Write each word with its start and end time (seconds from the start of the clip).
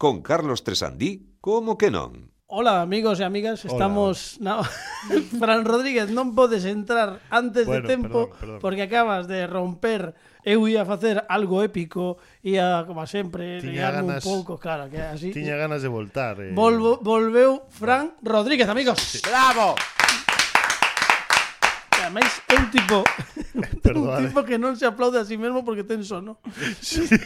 con 0.00 0.22
Carlos 0.22 0.64
Tresandí, 0.64 1.36
como 1.44 1.76
que 1.76 1.92
non? 1.92 2.32
Hola 2.48 2.80
amigos 2.80 3.20
e 3.20 3.24
amigas, 3.28 3.68
estamos 3.68 4.40
Hola. 4.40 4.64
na... 4.64 5.20
Fran 5.36 5.68
Rodríguez, 5.68 6.08
non 6.08 6.32
podes 6.32 6.64
entrar 6.64 7.20
antes 7.28 7.68
bueno, 7.68 7.84
de 7.84 7.88
tempo 7.92 8.18
perdón, 8.32 8.40
perdón. 8.40 8.58
porque 8.64 8.88
acabas 8.88 9.28
de 9.28 9.44
romper 9.44 10.16
eu 10.40 10.64
ia 10.64 10.88
facer 10.88 11.20
algo 11.28 11.60
épico 11.60 12.16
e 12.40 12.56
a 12.56 12.88
como 12.88 13.04
sempre 13.04 13.60
tiña 13.60 13.92
ganas, 13.92 14.24
un 14.24 14.40
pouco, 14.40 14.56
claro, 14.56 14.88
que 14.88 15.04
así. 15.04 15.36
Tiña 15.36 15.60
ganas 15.60 15.84
de 15.84 15.92
voltar. 15.92 16.40
Eh. 16.40 16.56
Volvo, 16.56 16.96
volveu 17.04 17.68
Fran 17.68 18.16
Rodríguez, 18.24 18.72
amigos. 18.72 18.96
Sí. 18.96 19.20
Bravo. 19.20 19.76
Ademais, 22.00 22.40
é 22.48 22.56
un 22.56 22.72
tipo 22.72 23.04
Perdón, 23.84 24.16
un 24.16 24.32
tipo 24.32 24.48
que 24.48 24.56
non 24.56 24.80
se 24.80 24.88
aplaude 24.88 25.20
a 25.20 25.28
sí 25.28 25.36
mesmo 25.36 25.60
porque 25.60 25.84
ten 25.84 26.00
sono. 26.08 26.40
Sí. 26.80 27.04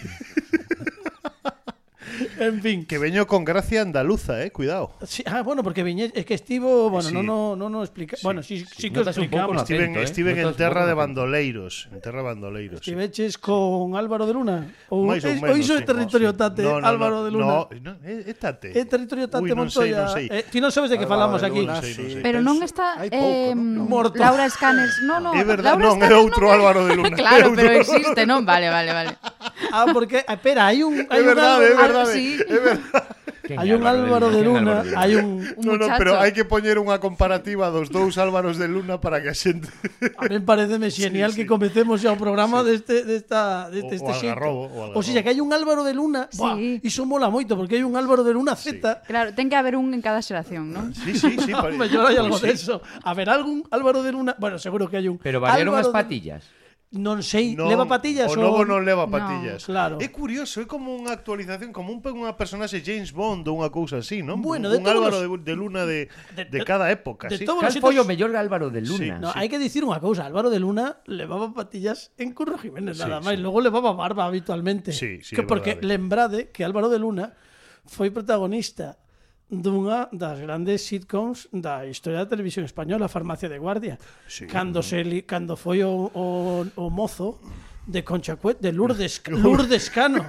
en 2.39 2.63
fin. 2.63 2.87
Que 2.87 2.99
veño 2.99 3.27
con 3.27 3.45
gracia 3.45 3.83
andaluza, 3.83 4.43
eh, 4.45 4.51
cuidado. 4.51 4.93
Sí, 5.07 5.23
ah, 5.27 5.43
bueno, 5.43 5.63
porque 5.63 5.83
viñe, 5.83 6.13
es 6.15 6.25
que 6.27 6.35
estivo, 6.35 6.91
bueno, 6.91 7.09
sí. 7.09 7.15
no 7.15 7.23
no 7.23 7.57
no 7.57 7.69
no 7.69 7.83
explica, 7.83 8.17
sí, 8.17 8.23
bueno, 8.23 8.43
sí, 8.43 8.61
sí, 8.61 8.67
sí 8.77 8.91
que 8.91 9.01
os 9.01 9.07
explicamos. 9.07 9.63
Estiven, 9.63 9.97
eh? 9.97 10.03
Estiven 10.03 10.39
en 10.39 10.55
terra 10.55 10.87
de 10.87 10.95
bandoleiros, 10.95 11.89
en 11.93 12.01
terra 12.01 12.23
bandoleiros. 12.23 12.81
Sí. 12.83 12.91
Estiveches 12.91 13.39
con 13.39 13.97
Álvaro 13.97 14.27
de 14.27 14.33
Luna 14.33 14.69
ou 14.89 15.07
Mais 15.07 15.25
ou 15.25 15.35
menos, 15.35 15.59
iso 15.59 15.75
é 15.77 15.83
territorio 15.83 16.31
sí. 16.31 16.37
tate 16.37 16.63
no, 16.63 16.81
no, 16.81 16.87
Álvaro 16.87 17.17
no, 17.17 17.25
de 17.25 17.31
Luna. 17.31 17.47
No, 17.47 17.69
no, 17.81 17.93
é, 18.05 18.31
é 18.31 18.35
tate. 18.35 18.73
É 18.75 18.85
territorio 18.85 19.29
tate 19.29 19.45
Ui, 19.45 19.51
non 19.51 19.67
Montoya. 19.67 20.09
Sei, 20.09 20.29
non 20.29 20.31
sei. 20.31 20.39
Eh, 20.39 20.45
ti 20.51 20.59
non 20.61 20.71
sabes 20.71 20.91
de 20.91 20.99
que 20.99 21.07
falamos 21.07 21.43
aquí. 21.43 21.65
Non 21.65 21.81
sei, 21.81 21.95
non 21.95 22.11
sei. 22.11 22.23
Pero 22.23 22.39
non 22.43 22.57
está 22.63 23.01
eh, 23.07 23.55
morto. 23.55 24.19
Laura 24.19 24.47
Escanes, 24.47 25.01
no, 25.07 25.21
no. 25.21 25.33
É 25.41 25.45
verdade, 25.45 25.81
non 25.83 25.99
é 26.03 26.13
outro 26.15 26.51
Álvaro 26.51 26.87
de 26.87 26.95
Luna. 26.97 27.17
Claro, 27.25 27.55
pero 27.55 27.73
existe, 27.81 28.27
non? 28.27 28.45
Vale, 28.45 28.69
vale, 28.69 28.91
vale. 28.93 29.13
Ah, 29.73 29.87
porque 29.91 30.25
espera, 30.27 30.69
hai 30.69 30.83
un 30.83 30.95
hai 31.11 31.21
un 31.21 31.27
verdade, 31.27 31.65
é 31.71 31.75
verdade 31.75 32.13
aquí. 32.25 32.43
É 32.49 32.59
verdade. 32.61 33.25
Hai 33.45 33.77
un 33.77 33.85
Álvaro 33.85 34.33
de 34.33 34.41
Luna, 34.41 34.81
Álvaro 34.81 34.81
de 34.81 34.89
Luna. 34.89 35.01
hai 35.05 35.13
un, 35.21 35.45
un 35.45 35.65
no, 35.69 35.77
no, 35.77 35.85
muchacho. 35.85 36.01
pero 36.01 36.13
hai 36.17 36.33
que 36.33 36.49
poñer 36.49 36.81
unha 36.81 36.97
comparativa 36.97 37.69
dos 37.69 37.93
dous 37.93 38.17
Álvaros 38.17 38.57
de 38.57 38.73
Luna 38.73 39.05
para 39.05 39.21
que 39.21 39.29
a 39.29 39.37
xente 39.37 39.69
A 40.17 40.25
min 40.33 40.49
pareceme 40.49 40.89
xenial 40.89 41.29
sí, 41.37 41.37
sí. 41.37 41.39
que 41.45 41.47
comecemos 41.47 42.01
xa 42.01 42.17
o 42.17 42.19
programa 42.19 42.65
sí. 42.65 42.73
deste 42.73 43.05
desta 43.05 43.69
deste 43.69 44.01
o, 44.01 44.09
este 44.09 44.13
xeito. 44.17 44.49
O, 44.49 44.97
o 44.97 45.01
sea, 45.05 45.21
que 45.21 45.29
hai 45.29 45.45
un 45.45 45.53
Álvaro 45.53 45.85
de 45.85 45.93
Luna, 45.93 46.33
sí. 46.33 46.41
buah, 46.41 46.57
iso 46.81 47.05
mola 47.05 47.29
moito 47.29 47.53
porque 47.53 47.77
hai 47.77 47.85
un 47.85 48.01
Álvaro 48.01 48.25
de 48.25 48.33
Luna 48.33 48.57
Z. 48.57 48.81
Sí. 48.81 48.81
Claro, 49.05 49.37
ten 49.37 49.53
que 49.53 49.61
haber 49.61 49.77
un 49.77 49.93
en 49.93 50.01
cada 50.01 50.25
xeración, 50.25 50.73
non? 50.73 50.97
Sí, 50.97 51.13
sí, 51.13 51.37
sí, 51.37 51.53
mellor 51.77 52.09
hai 52.09 52.17
algo 52.17 52.41
sí. 52.41 52.49
de 52.49 52.57
eso. 52.57 52.81
A 53.05 53.13
ver, 53.13 53.29
algún 53.29 53.69
Álvaro 53.69 54.01
de 54.01 54.17
Luna, 54.17 54.33
bueno, 54.41 54.57
seguro 54.57 54.89
que 54.89 54.97
hai 54.97 55.05
un. 55.05 55.21
Pero 55.21 55.45
valieron 55.45 55.77
as 55.77 55.93
patillas. 55.93 56.41
De 56.49 56.64
non 56.95 57.27
sei, 57.27 57.59
non, 57.59 57.67
leva 57.67 57.91
patillas 57.91 58.31
o 58.31 58.39
novo 58.39 58.63
non 58.63 58.87
leva 58.87 59.11
patillas. 59.11 59.67
No, 59.67 59.75
claro. 59.75 59.95
É 59.99 60.09
curioso, 60.15 60.63
é 60.63 60.67
como 60.67 60.95
unha 60.95 61.11
actualización, 61.11 61.75
como 61.75 61.91
un 61.91 61.99
unha 61.99 62.39
personaxe 62.39 62.79
James 62.87 63.11
Bond 63.11 63.51
ou 63.51 63.59
unha 63.59 63.71
cousa 63.75 63.99
así, 63.99 64.23
non? 64.23 64.39
Bueno, 64.39 64.71
un, 64.71 64.79
un 64.79 64.87
Álvaro 64.87 65.19
los... 65.27 65.43
de, 65.43 65.51
de 65.51 65.55
Luna 65.59 65.83
de, 65.85 66.07
de, 66.39 66.47
de 66.47 66.61
cada 66.63 66.91
época, 66.95 67.27
de, 67.27 67.43
sí. 67.43 67.45
Cal 67.45 67.75
foi 67.83 67.99
o 67.99 68.07
mellor 68.07 68.31
Álvaro 68.39 68.71
de 68.71 68.81
Luna? 68.81 68.99
Sí, 68.99 69.09
no, 69.11 69.31
sí. 69.35 69.39
hai 69.39 69.51
que 69.51 69.59
dicir 69.59 69.83
unha 69.83 69.99
cousa, 69.99 70.23
Álvaro 70.23 70.49
de 70.49 70.63
Luna 70.63 71.03
levaba 71.11 71.51
patillas 71.51 72.15
en 72.17 72.31
Curro 72.31 72.57
Jiménez 72.57 72.97
sí, 72.97 73.03
nada 73.03 73.19
máis, 73.19 73.39
sí. 73.39 73.43
logo 73.43 73.59
levaba 73.59 73.93
barba 73.93 74.31
habitualmente. 74.31 74.95
Sí, 74.95 75.19
sí, 75.21 75.35
que 75.35 75.43
porque 75.43 75.77
verdade. 75.77 75.91
lembrade 75.91 76.39
que 76.55 76.63
Álvaro 76.63 76.87
de 76.87 77.03
Luna 77.03 77.35
foi 77.85 78.09
protagonista 78.15 79.03
dunha 79.51 80.09
das 80.13 80.41
grandes 80.41 80.83
sitcoms 80.83 81.49
da 81.53 81.87
historia 81.87 82.25
da 82.25 82.31
televisión 82.31 82.65
española, 82.65 83.09
Farmacia 83.09 83.49
de 83.49 83.59
Guardia. 83.59 83.99
Sí, 84.27 84.47
cando 84.47 84.83
se 84.83 85.05
li, 85.05 85.23
cando 85.23 85.57
foi 85.57 85.85
o, 85.85 86.11
o, 86.13 86.67
o 86.77 86.87
mozo 86.91 87.39
de 87.87 88.03
Concha 88.03 88.37
Cuet, 88.37 88.59
de 88.61 88.73
Lourdes, 88.73 89.23
Lourdes 89.29 89.91
Cano. 89.91 90.25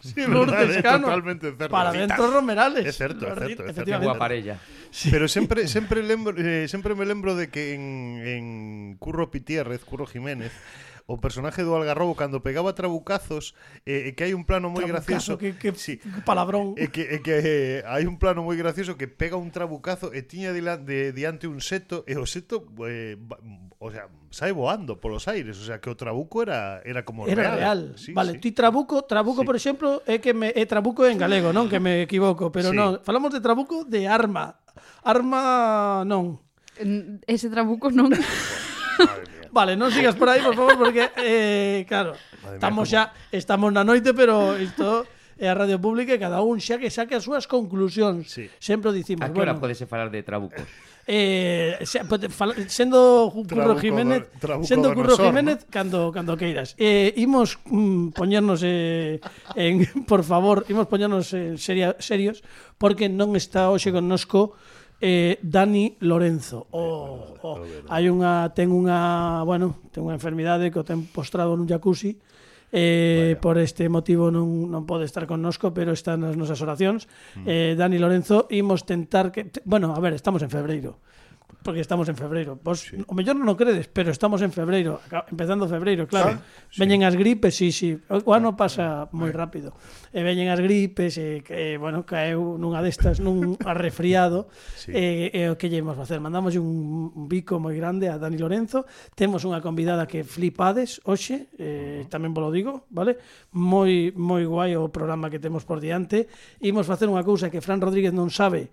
sí, 0.00 0.26
Lourdes 0.26 0.76
eh, 0.76 0.82
Cano. 0.82 1.08
Totalmente 1.08 1.52
certo. 1.52 1.68
Para 1.68 1.92
dentro 1.92 2.30
Romerales. 2.30 2.86
É 2.86 2.92
certo, 2.92 3.26
é 3.26 3.34
certo. 3.34 3.62
Efectivamente. 3.68 4.18
parella. 4.18 4.58
Sí. 4.90 5.10
Pero 5.10 5.28
sempre 5.28 5.68
sempre 5.68 6.02
lembro 6.02 6.32
eh, 6.36 6.68
sempre 6.68 6.94
me 6.94 7.04
lembro 7.04 7.36
de 7.36 7.48
que 7.52 7.74
en 7.74 7.84
en 8.24 8.96
Curro 8.98 9.30
Pitierrez, 9.30 9.84
Curro 9.84 10.06
Jiménez 10.06 10.52
o 11.06 11.18
personaje 11.22 11.62
do 11.62 11.74
Algarrobo 11.78 12.18
cando 12.18 12.42
pegaba 12.42 12.74
trabucazos 12.74 13.54
e 13.86 14.10
eh, 14.10 14.12
que 14.18 14.26
hai 14.26 14.34
un 14.34 14.42
plano 14.42 14.74
moi 14.74 14.82
gracioso 14.82 15.38
que, 15.38 15.54
que, 15.54 15.70
sí, 15.78 16.02
que 16.02 16.22
palabrón 16.26 16.74
e 16.74 16.90
que, 16.90 17.06
e 17.06 17.22
que 17.22 17.34
eh, 17.38 17.78
hai 17.86 18.10
un 18.10 18.18
plano 18.18 18.42
moi 18.42 18.58
gracioso 18.58 18.98
que 18.98 19.06
pega 19.06 19.38
un 19.38 19.54
trabucazo 19.54 20.10
e 20.10 20.26
tiña 20.26 20.50
de, 20.50 20.66
de, 20.82 21.14
diante 21.14 21.46
un 21.46 21.62
seto 21.62 22.02
e 22.10 22.18
o 22.18 22.26
seto 22.26 22.66
eh, 22.90 23.14
va, 23.22 23.38
o 23.78 23.94
sea, 23.94 24.10
sai 24.34 24.50
voando 24.50 24.98
polos 24.98 25.30
aires 25.30 25.54
o 25.62 25.64
sea 25.64 25.78
que 25.78 25.86
o 25.86 25.94
trabuco 25.94 26.42
era 26.42 26.82
era 26.82 27.06
como 27.06 27.30
era 27.30 27.54
real, 27.54 27.58
real. 27.58 27.80
Sí, 27.94 28.10
vale, 28.10 28.42
sí. 28.42 28.50
ti 28.50 28.50
trabuco 28.50 29.06
trabuco 29.06 29.42
sí. 29.42 29.46
por 29.46 29.54
exemplo 29.54 30.02
é 30.10 30.18
que 30.18 30.34
me 30.34 30.50
é 30.58 30.66
trabuco 30.66 31.06
en 31.06 31.22
galego 31.22 31.54
non 31.54 31.70
que 31.70 31.78
me 31.78 32.02
equivoco 32.02 32.50
pero 32.50 32.74
sí. 32.74 32.76
non 32.76 32.98
falamos 33.06 33.30
de 33.30 33.38
trabuco 33.38 33.86
de 33.86 34.10
arma 34.10 34.58
arma 35.06 36.02
non 36.02 36.42
ese 37.30 37.46
trabuco 37.46 37.94
non 37.94 38.10
Vale, 39.56 39.72
non 39.72 39.88
sigas 39.88 40.12
por 40.20 40.28
aí, 40.28 40.44
por 40.44 40.52
favor, 40.52 40.76
porque 40.76 41.08
eh, 41.16 41.88
claro, 41.88 42.12
Madre 42.44 42.60
estamos 42.60 42.84
como... 42.84 42.92
xa 42.92 43.02
estamos 43.32 43.72
na 43.72 43.88
noite, 43.88 44.12
pero 44.12 44.52
isto 44.60 45.08
é 45.40 45.48
a 45.48 45.56
radio 45.56 45.80
pública 45.80 46.12
e 46.12 46.20
cada 46.20 46.44
un 46.44 46.60
xa 46.60 46.76
que 46.76 46.92
saque 46.92 47.16
as 47.16 47.24
súas 47.24 47.48
conclusións. 47.48 48.28
Sí. 48.28 48.52
Sempre 48.60 48.92
o 48.92 48.92
dicimos, 48.92 49.24
a 49.24 49.32
que 49.32 49.40
hora 49.40 49.56
bueno, 49.56 49.64
podese 49.64 49.88
falar 49.88 50.12
de 50.12 50.20
trabucos? 50.20 50.68
Eh, 51.08 51.80
se, 51.88 52.04
pode, 52.04 52.28
fala, 52.28 52.52
sendo 52.68 53.32
Curro 53.32 53.80
Jiménez, 53.80 54.28
sendo 54.60 54.92
Curro 54.92 55.16
Jiménez 55.16 55.64
¿no? 55.64 55.72
cando 55.72 56.12
cando 56.12 56.36
queiras. 56.36 56.76
Eh, 56.76 57.16
imos 57.16 57.56
mm, 57.64 58.12
poñernos 58.12 58.60
eh, 58.60 59.24
en 59.56 59.88
por 60.10 60.20
favor, 60.20 60.68
imos 60.68 60.84
poñernos 60.84 61.32
en 61.32 61.56
seria, 61.56 61.96
serios 61.96 62.44
porque 62.76 63.08
non 63.08 63.32
está 63.32 63.72
hoxe 63.72 63.88
connosco 63.88 64.52
eh, 65.00 65.38
Dani 65.42 65.96
Lorenzo. 66.00 66.66
Eh, 66.72 66.76
oh, 66.76 67.36
oh. 67.42 67.56
Hai 67.88 68.08
unha 68.08 68.50
ten 68.56 68.72
unha, 68.72 69.42
bueno, 69.44 69.84
ten 69.92 70.04
unha 70.04 70.16
enfermidade 70.16 70.72
que 70.72 70.80
o 70.80 70.86
ten 70.86 71.04
postrado 71.08 71.52
nun 71.56 71.68
jacuzzi. 71.68 72.16
Eh, 72.74 73.38
Vaya. 73.38 73.40
por 73.40 73.56
este 73.62 73.86
motivo 73.86 74.34
non, 74.34 74.68
non 74.68 74.82
pode 74.90 75.06
estar 75.06 75.22
connosco, 75.24 75.70
pero 75.70 75.94
está 75.94 76.18
nas 76.18 76.34
nosas 76.34 76.58
oracións. 76.58 77.06
Mm. 77.38 77.46
Eh, 77.46 77.72
Dani 77.78 77.96
Lorenzo, 77.96 78.50
imos 78.50 78.82
tentar 78.82 79.30
que... 79.30 79.54
Bueno, 79.62 79.94
a 79.94 80.00
ver, 80.02 80.18
estamos 80.18 80.42
en 80.42 80.50
febreiro 80.50 80.98
porque 81.66 81.80
estamos 81.80 82.08
en 82.08 82.14
febreiro. 82.14 82.60
Vos, 82.62 82.86
sí. 82.86 82.96
o 83.02 83.12
mellor 83.18 83.34
non 83.34 83.50
o 83.50 83.58
credes, 83.58 83.90
pero 83.90 84.14
estamos 84.14 84.38
en 84.38 84.54
febreiro, 84.54 85.02
empezando 85.26 85.66
febreiro, 85.66 86.06
claro. 86.06 86.38
Sí, 86.70 86.78
veñen 86.78 87.02
as 87.02 87.18
gripes, 87.18 87.58
sí, 87.58 87.74
sí. 87.74 87.98
O 88.06 88.30
ano 88.30 88.54
pasa 88.54 89.10
moi 89.10 89.34
rápido. 89.34 89.74
E 90.14 90.22
veñen 90.22 90.46
as 90.46 90.62
gripes, 90.62 91.18
e, 91.18 91.42
e 91.42 91.74
bueno, 91.74 92.06
caeu 92.06 92.54
nunha 92.54 92.86
destas, 92.86 93.18
nun 93.18 93.58
arrefriado, 93.66 94.46
sí. 94.78 94.94
e, 94.94 95.34
e 95.34 95.50
o 95.50 95.58
que 95.58 95.66
llevamos 95.66 95.98
facer? 95.98 96.22
Mandamos 96.22 96.54
un, 96.54 97.10
un 97.10 97.26
bico 97.26 97.58
moi 97.58 97.74
grande 97.74 98.06
a 98.06 98.14
Dani 98.14 98.38
Lorenzo, 98.38 98.86
temos 99.18 99.42
unha 99.42 99.58
convidada 99.58 100.06
que 100.06 100.22
flipades 100.22 101.02
hoxe, 101.02 101.50
eh, 101.58 102.06
tamén 102.06 102.30
vos 102.30 102.46
lo 102.46 102.54
digo, 102.54 102.86
vale? 102.94 103.18
Moi 103.50 104.14
moi 104.14 104.46
guai 104.46 104.78
o 104.78 104.86
programa 104.94 105.26
que 105.26 105.42
temos 105.42 105.66
por 105.66 105.82
diante. 105.82 106.30
Imos 106.62 106.86
facer 106.86 107.10
unha 107.10 107.26
cousa 107.26 107.50
que 107.50 107.58
Fran 107.58 107.82
Rodríguez 107.82 108.14
non 108.14 108.30
sabe, 108.30 108.70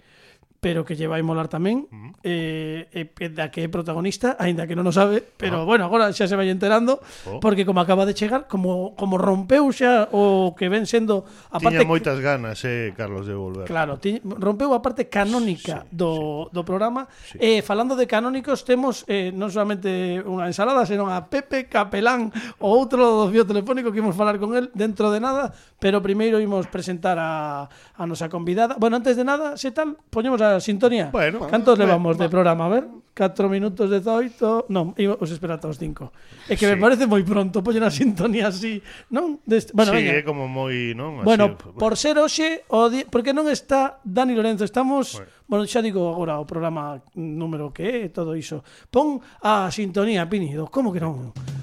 pero 0.64 0.88
que 0.88 0.96
lle 0.96 1.12
vai 1.12 1.20
molar 1.20 1.52
tamén 1.52 1.92
eh, 2.24 2.88
eh, 2.96 3.28
da 3.36 3.52
que 3.52 3.60
é 3.60 3.68
protagonista 3.68 4.40
aínda 4.40 4.64
que 4.64 4.80
non 4.80 4.88
o 4.88 4.96
sabe 4.96 5.20
pero 5.20 5.62
ah. 5.62 5.68
bueno 5.68 5.84
agora 5.84 6.08
xa 6.16 6.24
se 6.24 6.40
vai 6.40 6.48
enterando 6.48 7.04
oh. 7.28 7.44
porque 7.44 7.68
como 7.68 7.84
acaba 7.84 8.08
de 8.08 8.16
chegar 8.16 8.48
como 8.48 8.96
como 8.96 9.20
rompeu 9.20 9.68
xa 9.76 10.08
o 10.16 10.56
que 10.56 10.72
ven 10.72 10.88
sendo 10.88 11.28
a 11.52 11.60
parte 11.60 11.84
tiña 11.84 11.92
moitas 11.92 12.16
ganas 12.24 12.64
eh 12.64 12.96
Carlos 12.96 13.28
de 13.28 13.36
volver 13.36 13.68
claro 13.68 14.00
tiña, 14.00 14.24
rompeu 14.24 14.72
a 14.72 14.80
parte 14.80 15.12
canónica 15.12 15.84
sí, 15.84 15.92
do, 15.92 16.48
sí. 16.48 16.56
do 16.56 16.62
programa 16.64 17.12
sí. 17.28 17.36
eh, 17.44 17.60
falando 17.60 18.00
de 18.00 18.08
canónicos 18.08 18.64
temos 18.64 19.04
eh, 19.12 19.36
non 19.36 19.52
solamente 19.52 20.24
unha 20.24 20.48
ensalada 20.48 20.88
senón 20.88 21.12
a 21.12 21.28
Pepe 21.28 21.68
Capelán 21.68 22.32
o 22.64 22.72
outro 22.72 23.04
do 23.04 23.28
fío 23.28 23.44
telefónico 23.44 23.92
que 23.92 24.00
imos 24.00 24.16
falar 24.16 24.40
con 24.40 24.56
el 24.56 24.72
dentro 24.72 25.12
de 25.12 25.20
nada 25.20 25.52
pero 25.76 26.00
primeiro 26.00 26.40
imos 26.40 26.72
presentar 26.72 27.20
a, 27.20 27.68
a 27.68 28.04
nosa 28.08 28.32
convidada 28.32 28.80
bueno 28.80 28.96
antes 28.96 29.20
de 29.20 29.28
nada 29.28 29.60
se 29.60 29.76
tal 29.76 30.00
poñemos 30.08 30.40
a 30.40 30.53
sintonía? 30.60 31.10
Bueno, 31.14 31.48
Cantos 31.48 31.78
bueno, 31.78 31.86
levamos 31.86 32.18
bueno, 32.18 32.24
de 32.24 32.30
programa? 32.30 32.66
A 32.66 32.70
ver, 32.70 32.86
4 33.14 33.50
minutos 33.50 33.90
18 33.90 34.66
Non, 34.74 34.98
os 34.98 35.30
esperate 35.30 35.70
aos 35.70 35.78
5 35.78 36.50
É 36.50 36.58
que 36.58 36.66
sí. 36.66 36.72
me 36.74 36.82
parece 36.82 37.06
moi 37.06 37.22
pronto 37.22 37.62
poñer 37.62 37.86
a 37.86 37.94
sintonía 37.94 38.50
así 38.50 38.82
non? 39.14 39.38
Deste, 39.46 39.72
bueno, 39.78 39.94
sí, 39.94 40.02
veña. 40.02 40.18
é 40.18 40.26
como 40.26 40.50
moi 40.50 40.98
non? 40.98 41.22
Así, 41.22 41.30
bueno, 41.30 41.54
por 41.56 41.94
ser 41.94 42.18
hoxe 42.18 42.66
o 42.74 42.90
di... 42.90 43.06
Porque 43.06 43.32
non 43.32 43.46
está 43.48 44.02
Dani 44.02 44.34
Lorenzo 44.34 44.66
Estamos, 44.66 45.22
bueno. 45.22 45.30
bueno, 45.46 45.64
xa 45.70 45.86
digo 45.86 46.10
agora 46.10 46.42
O 46.42 46.50
programa 46.50 47.06
número 47.14 47.70
que 47.70 48.10
é, 48.10 48.10
todo 48.10 48.34
iso 48.34 48.66
Pon 48.90 49.22
a 49.46 49.70
sintonía, 49.70 50.26
Pini 50.26 50.58
Como 50.74 50.90
que 50.90 51.00
non? 51.00 51.63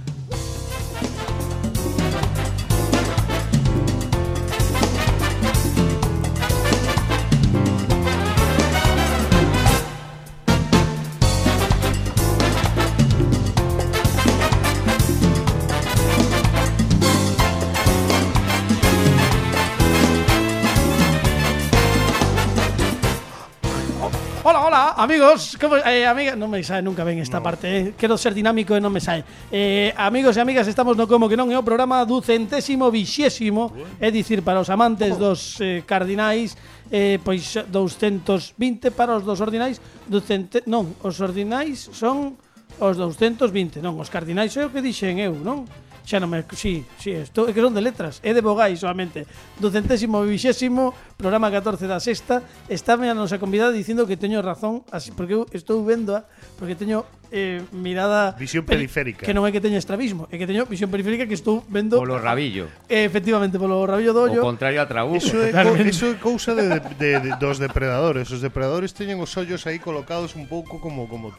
Amigos, 25.00 25.56
como, 25.58 25.76
eh, 25.80 26.04
amiga, 26.04 26.36
non 26.36 26.52
me 26.52 26.60
sae 26.60 26.84
nunca 26.84 27.08
ben 27.08 27.16
esta 27.24 27.40
no. 27.40 27.48
parte 27.48 27.72
eh. 27.72 27.84
Quero 27.96 28.20
ser 28.20 28.36
dinámico 28.36 28.76
e 28.76 28.84
non 28.84 28.92
me 28.92 29.00
sae 29.00 29.24
eh, 29.48 29.96
Amigos 29.96 30.36
e 30.36 30.44
amigas, 30.44 30.68
estamos 30.68 30.92
no 30.92 31.08
como 31.08 31.24
que 31.24 31.40
non 31.40 31.48
é 31.48 31.56
o 31.56 31.64
programa 31.64 32.04
do 32.04 32.20
centésimo 32.20 32.92
vixésimo 32.92 33.72
É 33.96 34.12
dicir, 34.12 34.44
para 34.44 34.60
os 34.60 34.68
amantes 34.68 35.16
dos 35.16 35.56
eh, 35.64 35.88
cardinais 35.88 36.52
eh, 36.92 37.16
Pois 37.24 37.40
220 37.72 38.92
para 38.92 39.16
os 39.16 39.24
dos 39.24 39.40
ordinais 39.40 39.80
do 40.04 40.20
cente, 40.20 40.60
Non, 40.68 40.92
os 41.00 41.16
ordinais 41.24 41.88
son 41.96 42.36
os 42.76 43.00
220 43.00 43.80
Non, 43.80 43.96
os 43.96 44.12
cardinais 44.12 44.52
é 44.52 44.68
o 44.68 44.68
que 44.68 44.84
dixen 44.84 45.16
eu, 45.16 45.32
non? 45.32 45.64
xa 46.04 46.18
non 46.18 46.30
me... 46.32 46.44
Sí, 46.56 46.84
sí, 46.98 47.12
esto, 47.12 47.46
é 47.46 47.52
que 47.52 47.60
son 47.60 47.76
de 47.76 47.84
letras, 47.84 48.18
é 48.24 48.32
de 48.32 48.42
Bogai 48.42 48.74
solamente. 48.76 49.28
Do 49.60 49.68
centésimo 49.68 50.24
vixésimo, 50.24 50.92
programa 51.16 51.52
14 51.52 51.86
da 51.86 52.00
sexta, 52.00 52.42
está 52.68 52.96
a 52.96 53.14
nosa 53.14 53.38
convidada 53.38 53.74
dicindo 53.74 54.08
que 54.08 54.16
teño 54.16 54.40
razón, 54.40 54.82
así 54.90 55.12
porque 55.12 55.36
eu 55.36 55.46
estou 55.52 55.84
vendo 55.84 56.16
porque 56.56 56.74
teño 56.74 57.04
eh, 57.32 57.62
mirada 57.72 58.36
visión 58.36 58.66
periférica. 58.66 59.24
Que 59.24 59.34
non 59.34 59.46
é 59.46 59.50
que 59.54 59.62
teña 59.62 59.78
estrabismo, 59.78 60.26
é 60.30 60.36
que 60.36 60.46
teño 60.46 60.66
visión 60.66 60.90
periférica 60.90 61.24
que 61.24 61.34
estou 61.34 61.62
vendo 61.70 61.96
polo 61.96 62.18
rabillo. 62.18 62.68
Eh, 62.90 63.06
efectivamente 63.06 63.56
polo 63.56 63.86
rabillo 63.86 64.12
do 64.12 64.20
ollo. 64.26 64.40
O 64.42 64.50
contrario 64.50 64.82
a 64.82 64.86
trabuco. 64.86 65.18
Eso 65.18 65.38
é, 65.38 65.50
co 65.54 65.74
eso 65.78 66.06
é 66.10 66.14
cousa 66.18 66.54
de, 66.54 66.82
de, 66.98 67.10
de, 67.20 67.30
dos 67.38 67.58
depredadores. 67.62 68.28
Os 68.30 68.42
depredadores 68.42 68.92
teñen 68.92 69.22
os 69.22 69.30
ollos 69.38 69.66
aí 69.66 69.78
colocados 69.78 70.34
un 70.34 70.50
pouco 70.50 70.82
como 70.82 71.06
como 71.06 71.32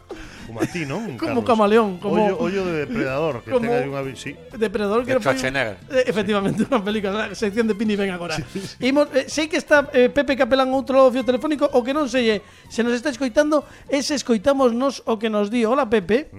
como 0.48 0.60
a 0.60 0.68
ti, 0.68 0.84
non? 0.84 1.16
Como 1.16 1.42
Carlos. 1.42 1.46
camaleón, 1.48 2.00
como 2.00 2.20
ollo, 2.20 2.36
ollo 2.40 2.62
de 2.68 2.86
depredador, 2.86 3.44
que 3.44 3.52
como... 3.52 3.64
ten 3.64 3.72
aí 3.72 3.88
unha 3.88 4.04
sí. 4.18 4.36
Depredador 4.58 5.08
que 5.08 5.16
de 5.16 5.48
era 5.48 5.78
eh, 5.90 6.04
efectivamente 6.08 6.68
unha 6.68 6.82
película, 6.84 7.32
a 7.32 7.38
sección 7.38 7.70
de 7.70 7.76
Pini 7.78 7.96
ven 7.96 8.12
agora. 8.12 8.36
Sí, 8.36 8.44
sí. 8.60 8.76
Imos, 8.84 9.08
eh, 9.16 9.32
sei 9.32 9.48
que 9.48 9.56
está 9.56 9.88
eh, 9.96 10.12
Pepe 10.12 10.36
Capelán 10.36 10.70
outro 10.76 11.08
fio 11.14 11.24
telefónico, 11.24 11.70
o 11.72 11.80
que 11.86 11.96
non 11.96 12.12
sei 12.12 12.42
é, 12.42 12.46
se 12.68 12.84
nos 12.84 12.92
está 12.92 13.10
escoitando, 13.14 13.64
é 13.88 14.00
se 14.04 14.18
escoitamos 14.18 14.76
nos 14.76 15.00
o 15.08 15.16
que 15.16 15.32
nos 15.32 15.48
di. 15.48 15.64
Hola, 15.64 15.81
Pepe. 15.90 16.30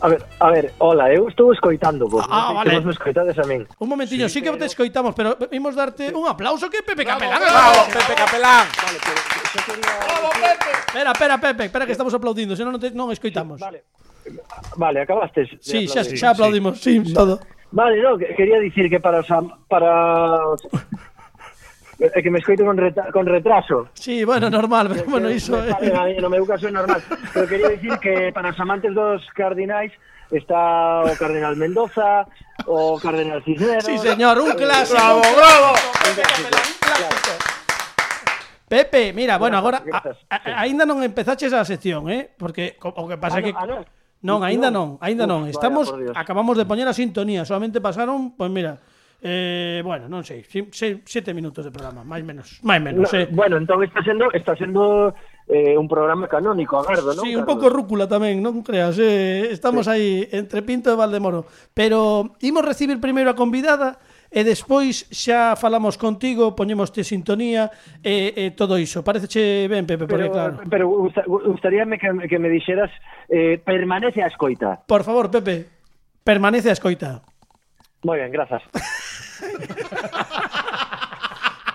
A 0.00 0.08
ver, 0.08 0.22
a 0.38 0.48
ver, 0.50 0.72
hola, 0.78 1.12
eu 1.12 1.28
estou 1.28 1.52
escoitando 1.52 2.08
vos. 2.08 2.24
Ah, 2.30 2.46
sei 2.48 2.54
vale. 2.56 2.70
Se 2.70 2.76
vos 2.76 2.84
me 2.86 2.92
escoitades 2.92 3.36
a 3.38 3.44
min. 3.44 3.66
Un 3.78 3.88
momentiño, 3.88 4.28
sí, 4.28 4.40
que 4.40 4.50
te 4.56 4.66
escoitamos, 4.66 5.14
pero 5.14 5.36
imos 5.52 5.74
darte 5.74 6.14
un 6.14 6.26
aplauso 6.28 6.70
que 6.70 6.82
Pepe 6.82 7.04
Capelán. 7.04 7.40
¡Bravo, 7.40 7.84
Pepe 7.92 8.14
Capelán! 8.14 8.66
Espera, 10.86 11.12
espera, 11.12 11.38
Pepe, 11.38 11.64
espera 11.66 11.86
que 11.86 11.92
estamos 11.92 12.14
aplaudindo, 12.14 12.56
senón 12.56 12.74
non 12.74 12.80
te 12.82 12.90
non 12.94 13.10
escoitamos. 13.14 13.58
Vale. 13.60 13.84
Vale, 14.76 15.00
acabastes. 15.02 15.48
Sí, 15.60 15.86
xa, 15.88 16.30
aplaudimos, 16.34 16.78
sí, 16.80 17.00
todo. 17.12 17.40
Vale, 17.72 18.02
no, 18.02 18.18
que- 18.18 18.34
quería 18.34 18.58
dicir 18.58 18.90
que 18.90 18.98
para 18.98 19.22
os 19.22 19.28
para 19.70 20.42
os- 20.50 20.66
É 22.00 22.22
que 22.24 22.32
me 22.32 22.40
escoito 22.40 22.64
con, 22.64 22.80
reta, 22.80 23.12
con 23.12 23.28
retraso. 23.28 23.92
Sí, 23.92 24.24
bueno, 24.24 24.48
normal, 24.48 24.88
pero 24.88 25.04
bueno, 25.04 25.28
iso 25.28 25.52
me 25.52 26.16
no 26.16 26.32
meu 26.32 26.48
caso 26.48 26.68
é 26.68 26.72
normal. 26.72 27.04
Pero 27.04 27.44
quería 27.44 27.68
dicir 27.68 27.92
que 28.00 28.32
para 28.32 28.56
os 28.56 28.58
amantes 28.58 28.96
dos 28.96 29.20
cardinais 29.36 29.92
está 30.32 31.04
o 31.04 31.12
Cardenal 31.20 31.60
Mendoza, 31.60 32.24
o 32.64 32.96
Cardenal 32.96 33.44
Cisneros. 33.44 33.84
Sí, 33.84 34.00
señor, 34.00 34.40
un 34.40 34.56
clásico. 34.56 34.96
¡Bravo, 34.96 35.20
bravo! 35.20 35.70
Pepe, 38.64 39.12
mira, 39.12 39.36
bueno, 39.36 39.58
agora 39.58 39.84
a, 39.90 40.62
aínda 40.64 40.88
non 40.88 41.04
empezaches 41.04 41.52
a 41.52 41.68
sección, 41.68 42.08
eh? 42.08 42.32
Porque 42.32 42.80
o 42.80 43.04
que 43.04 43.20
pasa 43.20 43.38
Ah, 43.38 43.44
que 43.44 43.52
no, 43.52 43.60
ah, 43.60 43.68
no. 43.68 43.78
Non, 44.20 44.40
aínda 44.40 44.72
non, 44.72 44.96
aínda 45.04 45.28
Estamos 45.52 45.92
acabamos 46.16 46.56
de 46.56 46.64
poñer 46.64 46.88
a 46.88 46.96
sintonía, 46.96 47.44
solamente 47.44 47.80
pasaron, 47.84 48.32
pois 48.38 48.48
mira, 48.48 48.80
Eh, 49.22 49.82
bueno, 49.84 50.08
non 50.08 50.24
sei, 50.24 50.40
se, 50.48 51.04
sete 51.04 51.36
minutos 51.36 51.60
de 51.60 51.68
programa, 51.68 52.00
máis 52.00 52.24
menos, 52.24 52.56
máis 52.64 52.80
menos. 52.80 53.04
No, 53.04 53.20
eh. 53.20 53.28
Bueno, 53.28 53.60
entón 53.60 53.84
está 53.84 54.00
sendo 54.00 54.32
está 54.32 54.56
sendo 54.56 55.12
eh, 55.44 55.76
un 55.76 55.84
programa 55.92 56.24
canónico, 56.24 56.80
agardo, 56.80 57.12
non? 57.12 57.28
Sí, 57.28 57.36
un 57.36 57.44
pouco 57.44 57.68
rúcula 57.68 58.08
tamén, 58.08 58.40
non 58.40 58.64
creas, 58.64 58.96
eh, 58.96 59.52
estamos 59.52 59.84
sí. 59.84 59.92
aí 59.92 60.08
entre 60.32 60.64
Pinto 60.64 60.88
e 60.88 60.96
Valdemoro, 60.96 61.44
pero 61.76 62.32
imos 62.40 62.64
recibir 62.64 62.96
primeiro 62.96 63.28
a 63.28 63.36
convidada 63.36 64.00
e 64.32 64.40
despois 64.40 65.04
xa 65.12 65.52
falamos 65.52 66.00
contigo, 66.00 66.56
poñemoste 66.56 67.04
sintonía 67.04 67.68
e, 68.00 68.32
e 68.32 68.44
todo 68.56 68.80
iso. 68.80 69.04
Pareceche 69.04 69.68
ben, 69.68 69.84
Pepe, 69.84 70.08
pero, 70.08 70.16
porque 70.16 70.32
claro. 70.32 70.54
Pero 70.64 70.84
gustaríame 71.44 72.00
que, 72.00 72.08
que 72.24 72.38
me 72.40 72.48
dixeras 72.48 72.88
eh, 73.28 73.60
permanece 73.60 74.24
a 74.24 74.32
escoita. 74.32 74.80
Por 74.88 75.04
favor, 75.04 75.28
Pepe, 75.28 75.68
permanece 76.24 76.70
a 76.70 76.78
escoita. 76.78 77.20
Moi 78.02 78.16
ben, 78.18 78.32
grazas. 78.32 78.62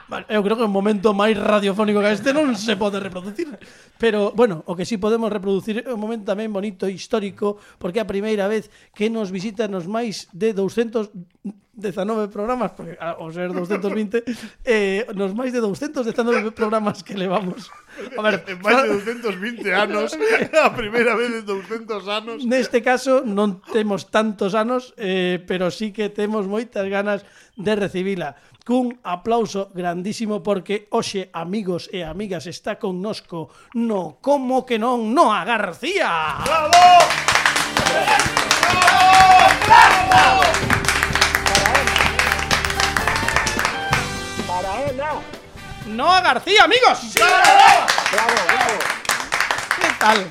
Vale, 0.07 0.25
eu 0.29 0.43
creo 0.45 0.55
que 0.57 0.63
un 0.63 0.71
momento 0.71 1.13
máis 1.17 1.33
radiofónico 1.33 1.97
que 2.01 2.13
este 2.13 2.29
non 2.29 2.53
se 2.53 2.77
pode 2.77 3.01
reproducir. 3.01 3.49
Pero, 3.97 4.31
bueno, 4.37 4.61
o 4.69 4.77
que 4.77 4.85
sí 4.85 5.01
podemos 5.01 5.33
reproducir 5.33 5.81
é 5.81 5.89
un 5.89 6.01
momento 6.01 6.29
tamén 6.29 6.53
bonito, 6.53 6.85
histórico, 6.85 7.57
porque 7.81 7.97
é 7.97 8.05
a 8.05 8.09
primeira 8.09 8.45
vez 8.45 8.69
que 8.93 9.09
nos 9.09 9.33
visitan 9.33 9.73
os 9.73 9.89
máis 9.89 10.29
de 10.29 10.53
200 10.53 11.09
19 11.75 12.31
programas, 12.31 12.71
porque 12.71 12.95
ah, 12.99 13.19
ao 13.19 13.27
ser 13.31 13.51
220, 13.51 14.23
eh, 14.63 15.03
nos 15.11 15.35
máis 15.35 15.51
de 15.51 15.59
219 15.59 16.55
programas 16.55 17.03
que 17.03 17.19
levamos. 17.19 17.67
A 18.15 18.21
ver, 18.23 18.47
en 18.47 18.57
máis 18.63 18.87
de 18.87 18.95
220 18.95 19.67
anos, 19.75 20.15
a 20.55 20.71
primeira 20.71 21.19
vez 21.19 21.31
en 21.35 21.45
200 21.45 22.07
anos. 22.07 22.37
Neste 22.47 22.79
caso 22.79 23.27
non 23.27 23.59
temos 23.75 24.07
tantos 24.07 24.55
anos, 24.55 24.95
eh, 24.95 25.43
pero 25.43 25.67
sí 25.67 25.91
que 25.91 26.07
temos 26.07 26.47
moitas 26.47 26.87
ganas 26.87 27.27
de 27.59 27.75
recibila. 27.75 28.39
Cun 28.65 28.97
aplauso 29.05 29.69
grandísimo 29.77 30.41
porque 30.41 30.89
hoxe, 30.89 31.29
amigos 31.37 31.85
e 31.93 32.01
amigas, 32.01 32.49
está 32.49 32.81
connosco 32.81 33.53
no 33.77 34.17
Como 34.25 34.65
que 34.65 34.81
non, 34.81 35.13
Noa 35.13 35.45
García. 35.45 36.41
¡Bravo! 36.41 36.81
¡Bravo! 37.85 38.25
¡Bravo! 39.69 40.05
¡Bravo! 40.09 40.74
Noa 45.95 46.21
García, 46.21 46.63
amigos. 46.63 47.15
Bravo, 47.15 48.35
bravo. 48.51 48.79
Que 49.79 49.89
tal? 49.99 50.27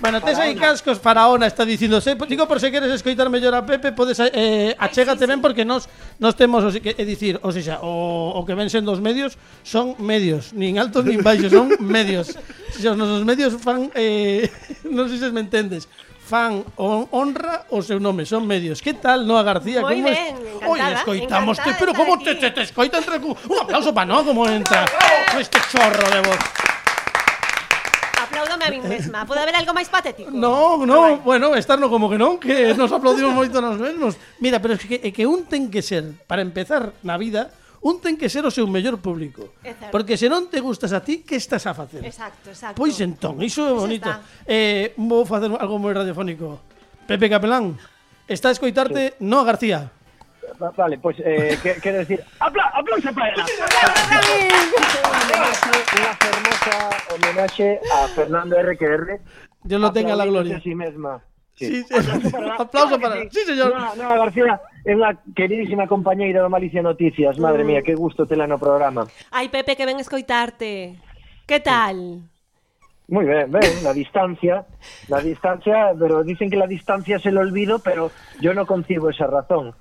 Bueno, 0.00 0.20
tes 0.22 0.38
aí 0.38 0.54
cascos 0.54 1.00
Faraona 1.00 1.46
está 1.46 1.64
dicindo, 1.64 2.00
se, 2.00 2.14
digo 2.14 2.46
por 2.46 2.60
se 2.60 2.70
queres 2.70 2.90
escoitar 2.92 3.28
mellor 3.30 3.54
a 3.54 3.66
Pepe, 3.66 3.90
podes 3.90 4.20
eh, 4.20 4.76
achégate 4.78 5.26
ben 5.26 5.42
porque 5.42 5.64
nos 5.64 5.88
nos 6.20 6.36
temos 6.36 6.62
o, 6.62 6.70
que, 6.80 6.94
é 6.96 7.04
dicir, 7.04 7.40
o 7.42 7.50
sea, 7.50 7.80
o, 7.82 8.30
o 8.38 8.46
que 8.46 8.54
ven 8.54 8.70
sendo 8.70 8.94
os 8.94 9.02
medios 9.02 9.34
son 9.66 9.98
medios, 9.98 10.54
nin 10.54 10.78
altos 10.78 11.02
nin 11.02 11.18
baixos, 11.18 11.50
son 11.50 11.74
medios. 11.82 12.38
Se 12.70 12.86
os 12.86 12.94
nosos 12.94 13.26
medios 13.26 13.58
fan 13.58 13.90
eh, 13.98 14.46
non 14.86 15.10
sei 15.10 15.18
se 15.18 15.34
me 15.34 15.42
entendes. 15.42 15.90
fan 16.28 16.60
honra 16.76 17.64
o 17.72 17.80
seu 17.80 17.96
nome, 17.96 18.28
son 18.28 18.44
medios. 18.44 18.84
Que 18.84 18.92
tal, 18.92 19.24
Noa 19.24 19.40
García? 19.40 19.80
Moi 19.80 19.96
como 19.96 20.12
ben, 20.12 20.36
encantada. 20.36 20.68
Oi, 20.68 20.80
escoitamoste, 21.00 21.70
pero 21.80 21.96
como 21.96 22.20
te, 22.20 22.36
te, 22.36 22.52
te 22.52 22.68
escoita 22.68 23.00
entre 23.00 23.16
cu... 23.16 23.32
Un 23.48 23.58
aplauso 23.64 23.96
para 23.96 24.04
Noa 24.04 24.20
como 24.20 24.44
entra 24.44 24.84
este 25.40 25.56
chorro 25.72 26.04
de 26.12 26.20
voz. 26.20 26.42
Aplaudome 28.20 28.64
a 28.68 28.70
mí 28.70 28.80
mesma. 28.84 29.24
Pode 29.24 29.40
haber 29.40 29.56
algo 29.56 29.72
máis 29.72 29.88
patético? 29.88 30.28
No, 30.28 30.84
ah, 30.84 30.86
no, 30.86 31.00
ah, 31.00 31.20
bueno, 31.24 31.56
estarno 31.56 31.88
como 31.88 32.12
que 32.12 32.20
non, 32.20 32.36
que 32.36 32.76
nos 32.76 32.92
aplaudimos 32.92 33.32
moito 33.32 33.64
nos 33.64 33.80
mesmos. 33.80 34.20
Mira, 34.36 34.60
pero 34.60 34.76
é 34.76 34.78
que, 34.78 35.00
é 35.00 35.10
que 35.10 35.24
un 35.24 35.48
ten 35.48 35.72
que 35.72 35.80
ser, 35.80 36.12
para 36.28 36.44
empezar 36.44 36.92
na 37.00 37.16
vida, 37.16 37.48
un 37.82 38.00
ten 38.02 38.18
que 38.18 38.26
ser 38.28 38.42
o 38.46 38.50
seu 38.50 38.66
mellor 38.66 38.98
público. 38.98 39.54
Porque 39.90 40.16
se 40.18 40.26
non 40.28 40.50
te 40.50 40.58
gustas 40.58 40.90
a 40.92 41.00
ti, 41.04 41.22
que 41.22 41.36
estás 41.38 41.62
a 41.66 41.74
facer? 41.74 42.02
Exacto, 42.04 42.50
exacto. 42.50 42.74
Pois 42.78 42.98
entón, 43.00 43.38
iso 43.42 43.62
é 43.66 43.74
bonito. 43.74 44.10
Eh, 44.46 44.92
vou 44.98 45.22
facer 45.28 45.48
algo 45.54 45.78
moi 45.78 45.94
radiofónico. 45.94 46.58
Pepe 47.06 47.30
Capelán, 47.30 47.78
está 48.26 48.50
a 48.50 48.56
escoitarte 48.56 49.14
no 49.24 49.44
García. 49.46 49.88
Va- 50.60 50.72
Vale, 50.72 50.96
pues 50.98 51.16
eh, 51.20 51.56
que- 51.62 51.76
quero 51.80 51.98
decir, 52.02 52.18
apla 52.40 52.72
aplauso 52.74 53.12
para 53.12 53.28
ela. 53.36 53.44
Unha 55.98 56.12
fermosa 56.20 56.74
homenaxe 57.14 57.68
a 57.92 57.98
Fernando 58.14 58.54
RQR. 58.56 59.20
Dios 59.64 59.80
lo 59.80 59.92
tenga 59.92 60.14
la 60.16 60.26
gloria. 60.26 60.56
a 60.56 60.60
sí 60.60 60.74
mesma. 60.74 61.20
Sí, 61.58 61.82
sí. 61.82 61.94
Aplauso 62.58 63.00
para. 63.00 63.28
Sí, 63.30 63.40
señor. 63.44 63.74
No, 63.74 63.94
no, 63.96 64.08
García 64.14 64.60
é 64.86 64.94
unha 64.94 65.10
queridísima 65.34 65.90
compañeira 65.90 66.38
do 66.38 66.48
Malicia 66.48 66.80
Noticias. 66.80 67.34
Madre 67.42 67.66
mía, 67.66 67.82
que 67.82 67.98
gusto 67.98 68.30
tela 68.30 68.46
no 68.46 68.62
programa. 68.62 69.10
Ai, 69.34 69.50
Pepe, 69.50 69.74
que 69.74 69.82
ven 69.82 69.98
escoitarte. 69.98 70.94
Que 71.44 71.58
tal? 71.58 72.22
Muy 73.08 73.24
ben, 73.24 73.50
ben, 73.50 73.82
la 73.82 73.92
distancia, 73.92 74.66
la 75.08 75.20
distancia, 75.20 75.96
pero 75.98 76.22
dicen 76.22 76.50
que 76.50 76.60
la 76.60 76.66
distancia 76.66 77.16
es 77.16 77.24
el 77.24 77.38
olvido, 77.38 77.78
pero 77.78 78.12
yo 78.38 78.52
no 78.52 78.66
concibo 78.66 79.08
esa 79.08 79.26
razón. 79.26 79.74